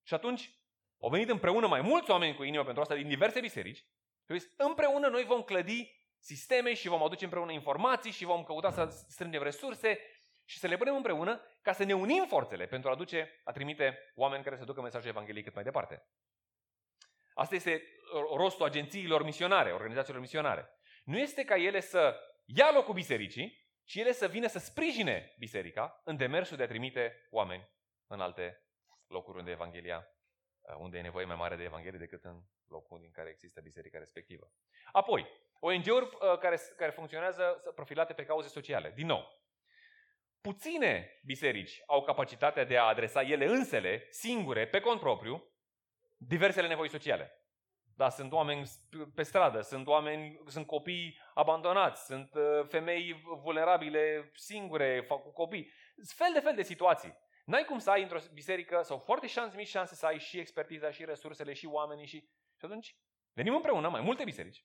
Și 0.02 0.14
atunci 0.14 0.50
au 0.98 1.08
venit 1.08 1.28
împreună 1.28 1.66
mai 1.66 1.80
mulți 1.80 2.10
oameni 2.10 2.34
cu 2.34 2.42
inimă 2.42 2.64
pentru 2.64 2.82
asta 2.82 2.94
din 2.94 3.08
diverse 3.08 3.40
biserici 3.40 3.84
și 4.28 4.46
împreună 4.56 5.08
noi 5.08 5.24
vom 5.24 5.42
clădi 5.42 6.03
sisteme 6.24 6.74
și 6.74 6.88
vom 6.88 7.02
aduce 7.02 7.24
împreună 7.24 7.52
informații 7.52 8.10
și 8.10 8.24
vom 8.24 8.44
căuta 8.44 8.70
să 8.70 8.84
strângem 9.08 9.42
resurse 9.42 9.98
și 10.44 10.58
să 10.58 10.66
le 10.66 10.76
punem 10.76 10.94
împreună 10.94 11.40
ca 11.62 11.72
să 11.72 11.84
ne 11.84 11.94
unim 11.94 12.26
forțele 12.26 12.66
pentru 12.66 12.88
a 12.88 12.92
aduce, 12.92 13.40
a 13.44 13.52
trimite 13.52 14.12
oameni 14.14 14.44
care 14.44 14.56
să 14.56 14.64
ducă 14.64 14.80
mesajul 14.80 15.08
Evangheliei 15.08 15.44
cât 15.44 15.54
mai 15.54 15.64
departe. 15.64 16.08
Asta 17.34 17.54
este 17.54 17.82
rostul 18.36 18.64
agențiilor 18.64 19.24
misionare, 19.24 19.72
organizațiilor 19.72 20.20
misionare. 20.20 20.68
Nu 21.04 21.18
este 21.18 21.44
ca 21.44 21.56
ele 21.56 21.80
să 21.80 22.20
ia 22.44 22.72
locul 22.72 22.94
bisericii, 22.94 23.62
ci 23.84 23.94
ele 23.94 24.12
să 24.12 24.28
vină 24.28 24.46
să 24.46 24.58
sprijine 24.58 25.34
biserica 25.38 26.00
în 26.04 26.16
demersul 26.16 26.56
de 26.56 26.62
a 26.62 26.66
trimite 26.66 27.26
oameni 27.30 27.68
în 28.06 28.20
alte 28.20 28.64
locuri 29.06 29.38
unde 29.38 29.50
Evanghelia, 29.50 30.08
unde 30.78 30.98
e 30.98 31.02
nevoie 31.02 31.24
mai 31.24 31.36
mare 31.36 31.56
de 31.56 31.62
Evanghelie 31.62 31.98
decât 31.98 32.24
în 32.24 32.42
locul 32.68 33.00
în 33.04 33.10
care 33.10 33.30
există 33.30 33.60
biserica 33.60 33.98
respectivă. 33.98 34.52
Apoi, 34.92 35.26
ONG-uri 35.66 36.04
uh, 36.04 36.38
care, 36.38 36.56
care 36.76 36.90
funcționează 36.90 37.72
profilate 37.74 38.12
pe 38.12 38.24
cauze 38.24 38.48
sociale. 38.48 38.92
Din 38.94 39.06
nou, 39.06 39.42
puține 40.40 41.20
biserici 41.24 41.82
au 41.86 42.02
capacitatea 42.02 42.64
de 42.64 42.78
a 42.78 42.82
adresa 42.82 43.22
ele 43.22 43.46
însele, 43.46 44.06
singure, 44.10 44.66
pe 44.66 44.80
cont 44.80 45.00
propriu, 45.00 45.52
diversele 46.16 46.68
nevoi 46.68 46.88
sociale. 46.88 47.38
Da, 47.96 48.08
sunt 48.08 48.32
oameni 48.32 48.70
pe 49.14 49.22
stradă, 49.22 49.60
sunt 49.60 49.86
oameni, 49.86 50.40
sunt 50.46 50.66
copii 50.66 51.18
abandonați, 51.34 52.04
sunt 52.04 52.34
uh, 52.34 52.66
femei 52.68 53.22
vulnerabile 53.42 54.30
singure, 54.34 55.04
fac 55.06 55.22
cu 55.22 55.32
copii. 55.32 55.70
Sunt 55.94 56.08
fel 56.08 56.32
de 56.32 56.40
fel 56.40 56.54
de 56.54 56.62
situații. 56.62 57.16
N-ai 57.44 57.64
cum 57.64 57.78
să 57.78 57.90
ai 57.90 58.02
într-o 58.02 58.18
biserică, 58.32 58.82
sau 58.82 58.98
foarte 58.98 59.26
șanse 59.26 59.56
mici 59.56 59.68
șanse 59.68 59.94
să 59.94 60.06
ai 60.06 60.18
și 60.18 60.38
expertiza, 60.38 60.90
și 60.90 61.04
resursele, 61.04 61.52
și 61.52 61.66
oamenii, 61.66 62.06
și... 62.06 62.18
Și 62.58 62.64
atunci 62.64 62.96
venim 63.32 63.54
împreună, 63.54 63.88
mai 63.88 64.00
multe 64.00 64.24
biserici, 64.24 64.64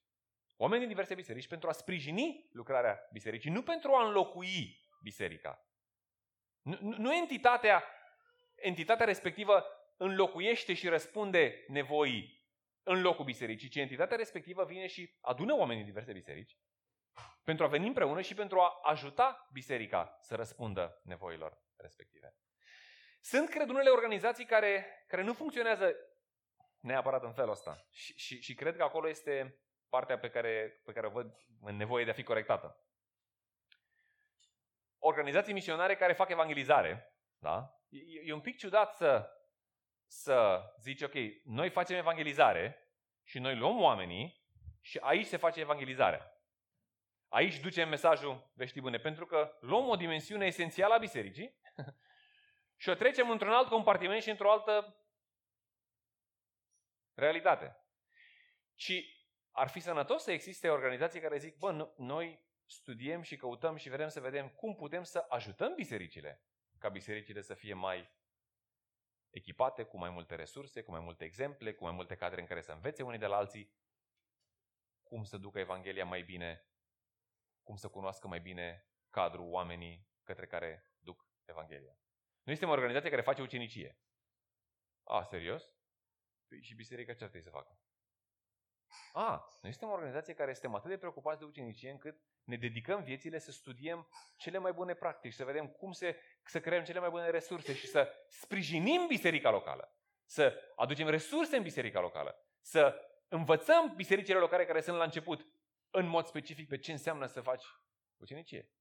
oameni 0.61 0.79
din 0.79 0.89
diverse 0.89 1.15
biserici, 1.15 1.47
pentru 1.47 1.69
a 1.69 1.71
sprijini 1.71 2.49
lucrarea 2.51 2.99
bisericii, 3.11 3.51
nu 3.51 3.63
pentru 3.63 3.93
a 3.93 4.05
înlocui 4.05 4.79
biserica. 5.01 5.65
Nu, 6.61 6.77
nu 6.81 7.13
entitatea, 7.13 7.83
entitatea 8.55 9.05
respectivă 9.05 9.65
înlocuiește 9.97 10.73
și 10.73 10.87
răspunde 10.87 11.63
nevoii 11.67 12.47
în 12.83 13.01
locul 13.01 13.25
bisericii, 13.25 13.69
ci 13.69 13.75
entitatea 13.75 14.17
respectivă 14.17 14.65
vine 14.65 14.87
și 14.87 15.17
adună 15.21 15.53
oameni 15.53 15.77
din 15.77 15.87
diverse 15.87 16.13
biserici 16.13 16.57
pentru 17.43 17.65
a 17.65 17.67
veni 17.67 17.87
împreună 17.87 18.21
și 18.21 18.33
pentru 18.33 18.59
a 18.59 18.79
ajuta 18.83 19.49
biserica 19.53 20.17
să 20.21 20.35
răspundă 20.35 21.01
nevoilor 21.03 21.61
respective. 21.75 22.35
Sunt, 23.21 23.49
cred, 23.49 23.69
unele 23.69 23.89
organizații 23.89 24.45
care, 24.45 25.03
care 25.07 25.21
nu 25.21 25.33
funcționează 25.33 25.95
neapărat 26.79 27.23
în 27.23 27.33
felul 27.33 27.51
ăsta. 27.51 27.87
Și, 27.91 28.17
și, 28.17 28.41
și 28.41 28.53
cred 28.53 28.75
că 28.75 28.83
acolo 28.83 29.09
este 29.09 29.59
partea 29.89 30.19
pe 30.19 30.29
care, 30.29 30.81
pe 30.85 30.91
care 30.91 31.07
o 31.07 31.09
văd 31.09 31.35
în 31.61 31.75
nevoie 31.75 32.03
de 32.03 32.09
a 32.09 32.13
fi 32.13 32.23
corectată. 32.23 32.83
Organizații 34.97 35.53
misionare 35.53 35.95
care 35.95 36.13
fac 36.13 36.29
evangelizare, 36.29 37.15
da? 37.37 37.83
E, 37.89 37.97
e 38.23 38.33
un 38.33 38.41
pic 38.41 38.57
ciudat 38.57 38.95
să, 38.95 39.29
să 40.07 40.63
zici, 40.79 41.01
ok, 41.01 41.13
noi 41.43 41.69
facem 41.69 41.97
evangelizare 41.97 42.89
și 43.23 43.39
noi 43.39 43.55
luăm 43.55 43.81
oamenii 43.81 44.47
și 44.81 44.97
aici 44.97 45.25
se 45.25 45.37
face 45.37 45.59
evangelizarea. 45.59 46.33
Aici 47.27 47.59
ducem 47.59 47.89
mesajul 47.89 48.51
veștii 48.53 48.81
bune, 48.81 48.97
pentru 48.97 49.25
că 49.25 49.57
luăm 49.59 49.87
o 49.87 49.95
dimensiune 49.95 50.45
esențială 50.45 50.93
a 50.93 50.97
bisericii 50.97 51.59
și 52.81 52.89
o 52.89 52.93
trecem 52.93 53.29
într-un 53.29 53.51
alt 53.51 53.67
compartiment 53.67 54.21
și 54.21 54.29
într-o 54.29 54.51
altă 54.51 55.03
realitate. 57.13 57.83
Și 58.75 59.18
ar 59.51 59.67
fi 59.67 59.79
sănătos 59.79 60.23
să 60.23 60.31
existe 60.31 60.69
organizații 60.69 61.19
care 61.19 61.37
zic, 61.37 61.57
bă, 61.57 61.93
noi 61.97 62.47
studiem 62.65 63.21
și 63.21 63.37
căutăm 63.37 63.75
și 63.75 63.89
vrem 63.89 64.07
să 64.07 64.19
vedem 64.19 64.49
cum 64.49 64.75
putem 64.75 65.03
să 65.03 65.25
ajutăm 65.29 65.73
bisericile, 65.75 66.43
ca 66.77 66.89
bisericile 66.89 67.41
să 67.41 67.53
fie 67.53 67.73
mai 67.73 68.17
echipate, 69.29 69.83
cu 69.83 69.97
mai 69.97 70.09
multe 70.09 70.35
resurse, 70.35 70.81
cu 70.81 70.91
mai 70.91 70.99
multe 70.99 71.25
exemple, 71.25 71.73
cu 71.73 71.83
mai 71.83 71.93
multe 71.93 72.15
cadre 72.15 72.41
în 72.41 72.47
care 72.47 72.61
să 72.61 72.71
învețe 72.71 73.03
unii 73.03 73.19
de 73.19 73.25
la 73.25 73.35
alții 73.35 73.77
cum 75.03 75.23
să 75.23 75.37
ducă 75.37 75.59
Evanghelia 75.59 76.05
mai 76.05 76.21
bine, 76.21 76.65
cum 77.63 77.75
să 77.75 77.89
cunoască 77.89 78.27
mai 78.27 78.39
bine 78.39 78.87
cadrul 79.09 79.51
oamenii 79.51 80.07
către 80.23 80.47
care 80.47 80.93
duc 80.99 81.27
Evanghelia. 81.45 81.99
Noi 82.43 82.55
suntem 82.55 82.69
o 82.69 82.71
organizație 82.71 83.09
care 83.09 83.21
face 83.21 83.41
ucenicie. 83.41 83.99
A, 85.03 85.23
serios? 85.23 85.73
Păi 86.47 86.61
și 86.61 86.75
biserica 86.75 87.13
ce 87.13 87.23
ar 87.23 87.29
trebui 87.29 87.49
să 87.49 87.55
facă? 87.55 87.79
A, 89.13 89.47
noi 89.61 89.71
suntem 89.71 89.89
o 89.89 89.91
organizație 89.91 90.33
care 90.33 90.53
suntem 90.53 90.75
atât 90.75 90.89
de 90.89 90.97
preocupați 90.97 91.39
de 91.39 91.45
ucenicie 91.45 91.89
încât 91.89 92.21
ne 92.43 92.55
dedicăm 92.55 93.03
viețile 93.03 93.39
să 93.39 93.51
studiem 93.51 94.07
cele 94.37 94.57
mai 94.57 94.71
bune 94.71 94.93
practici, 94.93 95.33
să 95.33 95.45
vedem 95.45 95.67
cum 95.67 95.91
se, 95.91 96.19
să 96.43 96.59
creăm 96.59 96.83
cele 96.83 96.99
mai 96.99 97.09
bune 97.09 97.29
resurse 97.29 97.73
și 97.73 97.87
să 97.87 98.13
sprijinim 98.27 99.07
biserica 99.07 99.49
locală. 99.49 99.93
Să 100.25 100.73
aducem 100.75 101.07
resurse 101.07 101.57
în 101.57 101.63
biserica 101.63 101.99
locală. 101.99 102.45
Să 102.61 103.01
învățăm 103.27 103.93
bisericile 103.95 104.37
locale 104.37 104.65
care 104.65 104.81
sunt 104.81 104.97
la 104.97 105.03
început 105.03 105.47
în 105.89 106.07
mod 106.07 106.25
specific 106.25 106.67
pe 106.67 106.77
ce 106.77 106.91
înseamnă 106.91 107.25
să 107.25 107.41
faci 107.41 107.63
ucenicie. 108.17 108.71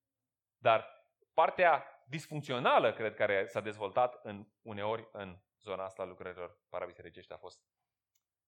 Dar 0.56 1.06
partea 1.34 2.02
disfuncțională, 2.06 2.92
cred, 2.92 3.14
care 3.14 3.46
s-a 3.46 3.60
dezvoltat 3.60 4.20
în, 4.22 4.46
uneori 4.62 5.08
în 5.12 5.38
zona 5.60 5.84
asta 5.84 6.02
a 6.02 6.06
lucrărilor 6.06 6.60
parabisericești 6.68 7.32
a 7.32 7.36
fost 7.36 7.60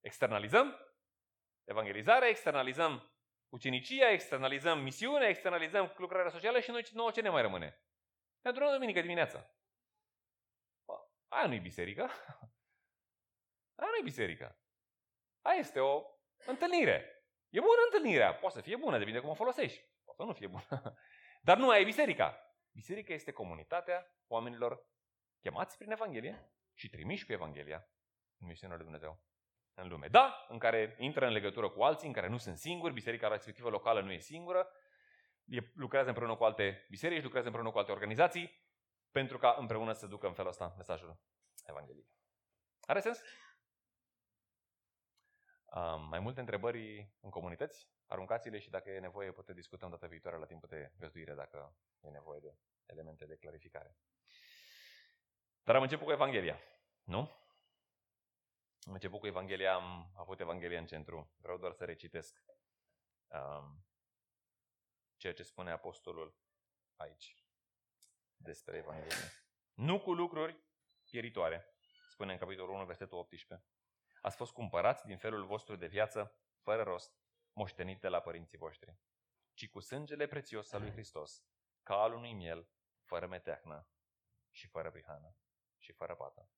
externalizăm 0.01 0.90
evangelizarea, 1.65 2.29
externalizăm 2.29 3.11
ucenicia, 3.49 4.11
externalizăm 4.11 4.83
misiunea, 4.83 5.29
externalizăm 5.29 5.95
lucrarea 5.97 6.31
socială 6.31 6.61
și 6.61 6.71
noi 6.71 6.87
nouă 6.93 7.11
ce 7.11 7.21
ne 7.21 7.29
mai 7.29 7.43
rămâne? 7.43 7.85
Ne 8.41 8.51
adunăm 8.51 8.73
duminică 8.73 9.01
dimineața. 9.01 9.51
Bă, 10.85 11.09
aia 11.29 11.47
nu-i 11.47 11.61
biserică. 11.61 12.03
Aia 13.81 13.91
nu-i 13.91 14.03
biserică. 14.03 14.59
Aia 15.43 15.59
este 15.59 15.81
o 15.81 16.05
întâlnire. 16.47 17.25
E 17.49 17.61
bună 17.61 17.81
întâlnirea. 17.85 18.35
Poate 18.35 18.55
să 18.57 18.63
fie 18.63 18.77
bună, 18.77 18.99
depinde 18.99 19.21
cum 19.21 19.29
o 19.29 19.35
folosești. 19.35 19.85
Poate 20.05 20.21
să 20.21 20.27
nu 20.27 20.33
fie 20.33 20.47
bună. 20.47 20.99
Dar 21.47 21.57
nu 21.57 21.69
aia 21.69 21.81
e 21.81 21.85
biserica. 21.85 22.55
Biserica 22.73 23.13
este 23.13 23.33
comunitatea 23.33 24.17
oamenilor 24.27 24.87
chemați 25.41 25.77
prin 25.77 25.91
Evanghelie 25.91 26.53
și 26.75 26.89
trimiși 26.89 27.27
cu 27.27 27.33
Evanghelia 27.33 27.89
în 28.41 28.47
misiunea 28.47 28.77
lui 28.77 28.85
Dumnezeu 28.85 29.30
în 29.81 29.89
lume. 29.89 30.09
Da, 30.09 30.47
în 30.49 30.59
care 30.59 30.97
intră 30.99 31.27
în 31.27 31.33
legătură 31.33 31.69
cu 31.69 31.83
alții, 31.83 32.07
în 32.07 32.13
care 32.13 32.29
nu 32.29 32.37
sunt 32.37 32.57
singuri, 32.57 32.93
biserica 32.93 33.29
respectivă 33.29 33.69
locală 33.69 34.01
nu 34.01 34.13
e 34.13 34.19
singură, 34.19 34.69
e, 35.45 35.59
lucrează 35.75 36.09
împreună 36.09 36.37
cu 36.37 36.45
alte 36.45 36.87
biserici, 36.89 37.23
lucrează 37.23 37.47
împreună 37.47 37.73
cu 37.73 37.79
alte 37.79 37.93
organizații, 37.93 38.69
pentru 39.11 39.39
ca 39.39 39.57
împreună 39.59 39.93
să 39.93 40.07
ducă 40.07 40.27
în 40.27 40.33
felul 40.33 40.51
ăsta 40.51 40.75
mesajul 40.77 41.21
Evangheliei. 41.65 42.09
Are 42.81 43.01
sens? 43.01 43.23
Um, 45.65 46.09
mai 46.09 46.21
multe 46.21 46.41
întrebări 46.41 47.13
în 47.21 47.31
comunități? 47.31 47.89
Aruncați-le 48.07 48.59
și 48.59 48.71
dacă 48.71 48.91
e 48.91 48.99
nevoie 48.99 49.33
putem 49.33 49.55
discutăm 49.55 49.91
data 49.91 50.07
viitoare 50.07 50.37
la 50.37 50.47
timpul 50.47 50.69
de 50.69 50.93
găzduire 50.99 51.35
dacă 51.35 51.77
e 52.01 52.09
nevoie 52.09 52.41
de 52.41 52.57
elemente 52.87 53.27
de 53.27 53.37
clarificare. 53.37 53.97
Dar 55.63 55.77
am 55.77 55.83
început 55.83 56.07
cu 56.07 56.13
Evanghelia, 56.13 56.61
nu? 57.03 57.40
Am 58.87 58.93
început 58.93 59.21
cu 59.21 59.27
Evanghelia, 59.27 59.75
am 59.75 60.13
avut 60.17 60.41
Evanghelia 60.41 60.79
în 60.79 60.87
centru. 60.87 61.33
Vreau 61.37 61.59
doar 61.59 61.73
să 61.73 61.85
recitesc 61.85 62.43
um, 63.29 63.85
ceea 65.17 65.35
ce 65.35 65.43
spune 65.43 65.71
Apostolul 65.71 66.37
aici 66.97 67.37
despre 68.37 68.77
Evanghelie. 68.77 69.33
Nu 69.75 70.01
cu 70.01 70.13
lucruri 70.13 70.63
pieritoare, 71.05 71.75
spune 72.09 72.33
în 72.33 72.39
capitolul 72.39 72.75
1, 72.75 72.85
versetul 72.85 73.19
18. 73.19 73.67
Ați 74.21 74.37
fost 74.37 74.53
cumpărați 74.53 75.07
din 75.07 75.19
felul 75.19 75.47
vostru 75.47 75.77
de 75.77 75.87
viață, 75.87 76.39
fără 76.61 76.83
rost, 76.83 77.21
moștenit 77.53 78.01
de 78.01 78.09
la 78.09 78.21
părinții 78.21 78.59
voștri, 78.59 78.97
ci 79.55 79.69
cu 79.69 79.81
sângele 79.81 80.27
prețios 80.27 80.73
al 80.73 80.81
lui 80.81 80.91
Hristos, 80.91 81.45
ca 81.83 81.95
al 81.95 82.13
unui 82.13 82.33
miel, 82.33 82.69
fără 83.03 83.27
meteahnă 83.27 83.89
și 84.51 84.67
fără 84.67 84.91
prihană 84.91 85.37
și 85.79 85.93
fără 85.93 86.15
pată. 86.15 86.51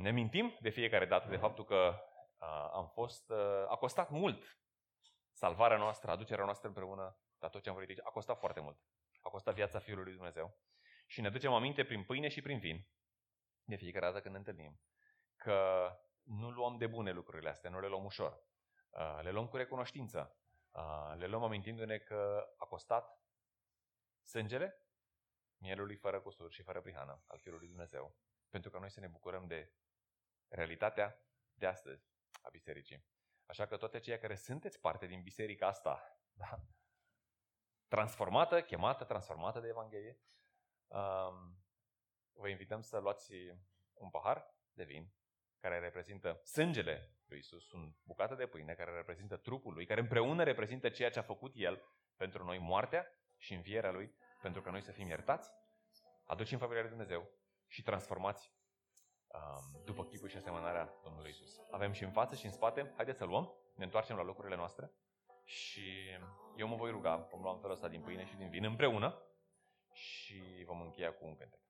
Ne 0.00 0.10
mintim 0.10 0.56
de 0.60 0.68
fiecare 0.68 1.06
dată 1.06 1.28
de 1.28 1.36
faptul 1.36 1.64
că 1.64 2.00
am 2.72 2.88
fost, 2.88 3.30
a 3.68 3.76
costat 3.78 4.10
mult 4.10 4.58
salvarea 5.32 5.76
noastră, 5.76 6.10
aducerea 6.10 6.44
noastră 6.44 6.68
împreună, 6.68 7.18
dar 7.38 7.50
tot 7.50 7.62
ce 7.62 7.68
am 7.68 7.74
vorbit 7.74 7.96
aici, 7.96 8.06
a 8.06 8.10
costat 8.10 8.38
foarte 8.38 8.60
mult. 8.60 8.78
A 9.20 9.28
costat 9.28 9.54
viața 9.54 9.78
Fiului 9.78 10.04
lui 10.04 10.12
Dumnezeu. 10.12 10.58
Și 11.06 11.20
ne 11.20 11.30
ducem 11.30 11.52
aminte 11.52 11.84
prin 11.84 12.04
pâine 12.04 12.28
și 12.28 12.42
prin 12.42 12.58
vin, 12.58 12.88
de 13.64 13.76
fiecare 13.76 14.06
dată 14.06 14.20
când 14.20 14.32
ne 14.32 14.38
întâlnim, 14.38 14.80
că 15.36 15.90
nu 16.22 16.50
luăm 16.50 16.76
de 16.76 16.86
bune 16.86 17.10
lucrurile 17.10 17.48
astea, 17.48 17.70
nu 17.70 17.80
le 17.80 17.86
luăm 17.86 18.04
ușor. 18.04 18.44
Le 19.20 19.30
luăm 19.30 19.48
cu 19.48 19.56
recunoștință. 19.56 20.36
Le 21.14 21.26
luăm 21.26 21.42
amintindu-ne 21.42 21.98
că 21.98 22.48
a 22.56 22.64
costat 22.64 23.20
sângele 24.24 24.80
mielului 25.58 25.96
fără 25.96 26.20
cusur 26.20 26.52
și 26.52 26.62
fără 26.62 26.80
prihană 26.80 27.22
al 27.26 27.38
Fiului 27.38 27.60
lui 27.60 27.68
Dumnezeu 27.68 28.16
pentru 28.48 28.70
ca 28.70 28.78
noi 28.78 28.90
să 28.90 29.00
ne 29.00 29.06
bucurăm 29.06 29.46
de 29.46 29.72
realitatea 30.48 31.22
de 31.54 31.66
astăzi 31.66 32.10
a 32.42 32.48
bisericii. 32.50 33.04
Așa 33.46 33.66
că 33.66 33.76
toate 33.76 33.98
cei 33.98 34.18
care 34.18 34.34
sunteți 34.34 34.80
parte 34.80 35.06
din 35.06 35.22
biserica 35.22 35.66
asta, 35.66 36.20
da? 36.32 36.60
transformată, 37.88 38.62
chemată, 38.62 39.04
transformată 39.04 39.60
de 39.60 39.68
Evanghelie, 39.68 40.18
um, 40.86 41.64
vă 42.32 42.48
invităm 42.48 42.80
să 42.80 42.98
luați 42.98 43.32
un 43.92 44.10
pahar 44.10 44.54
de 44.72 44.84
vin 44.84 45.12
care 45.60 45.78
reprezintă 45.78 46.40
sângele 46.44 47.16
lui 47.26 47.38
Isus, 47.38 47.70
un 47.70 47.92
bucată 48.02 48.34
de 48.34 48.46
pâine 48.46 48.74
care 48.74 48.94
reprezintă 48.94 49.36
trupul 49.36 49.72
lui, 49.72 49.86
care 49.86 50.00
împreună 50.00 50.42
reprezintă 50.42 50.88
ceea 50.88 51.10
ce 51.10 51.18
a 51.18 51.22
făcut 51.22 51.52
El 51.54 51.82
pentru 52.16 52.44
noi, 52.44 52.58
moartea 52.58 53.06
și 53.36 53.54
învierea 53.54 53.90
lui, 53.90 54.14
pentru 54.42 54.62
ca 54.62 54.70
noi 54.70 54.82
să 54.82 54.92
fim 54.92 55.08
iertați, 55.08 55.50
aduci 56.24 56.52
în 56.52 56.58
familia 56.58 56.80
lui 56.80 56.90
Dumnezeu 56.90 57.30
și 57.66 57.82
transformați 57.82 58.52
um, 59.26 59.82
după 59.84 60.04
chipul 60.04 60.28
și 60.28 60.36
asemănarea 60.36 61.00
Domnului 61.02 61.30
Isus. 61.30 61.60
Avem 61.70 61.92
și 61.92 62.04
în 62.04 62.10
față 62.10 62.34
și 62.34 62.46
în 62.46 62.52
spate. 62.52 62.92
Haideți 62.96 63.18
să 63.18 63.24
luăm, 63.24 63.52
ne 63.74 63.84
întoarcem 63.84 64.16
la 64.16 64.22
locurile 64.22 64.56
noastre 64.56 64.92
și 65.44 66.18
eu 66.56 66.68
mă 66.68 66.76
voi 66.76 66.90
ruga, 66.90 67.16
vom 67.16 67.42
lua 67.42 67.52
în 67.52 67.58
felul 67.58 67.74
ăsta 67.74 67.88
din 67.88 68.00
pâine 68.00 68.24
și 68.24 68.36
din 68.36 68.48
vin 68.48 68.64
împreună 68.64 69.22
și 69.92 70.64
vom 70.66 70.80
încheia 70.80 71.12
cu 71.14 71.24
un 71.26 71.36
cântec. 71.36 71.65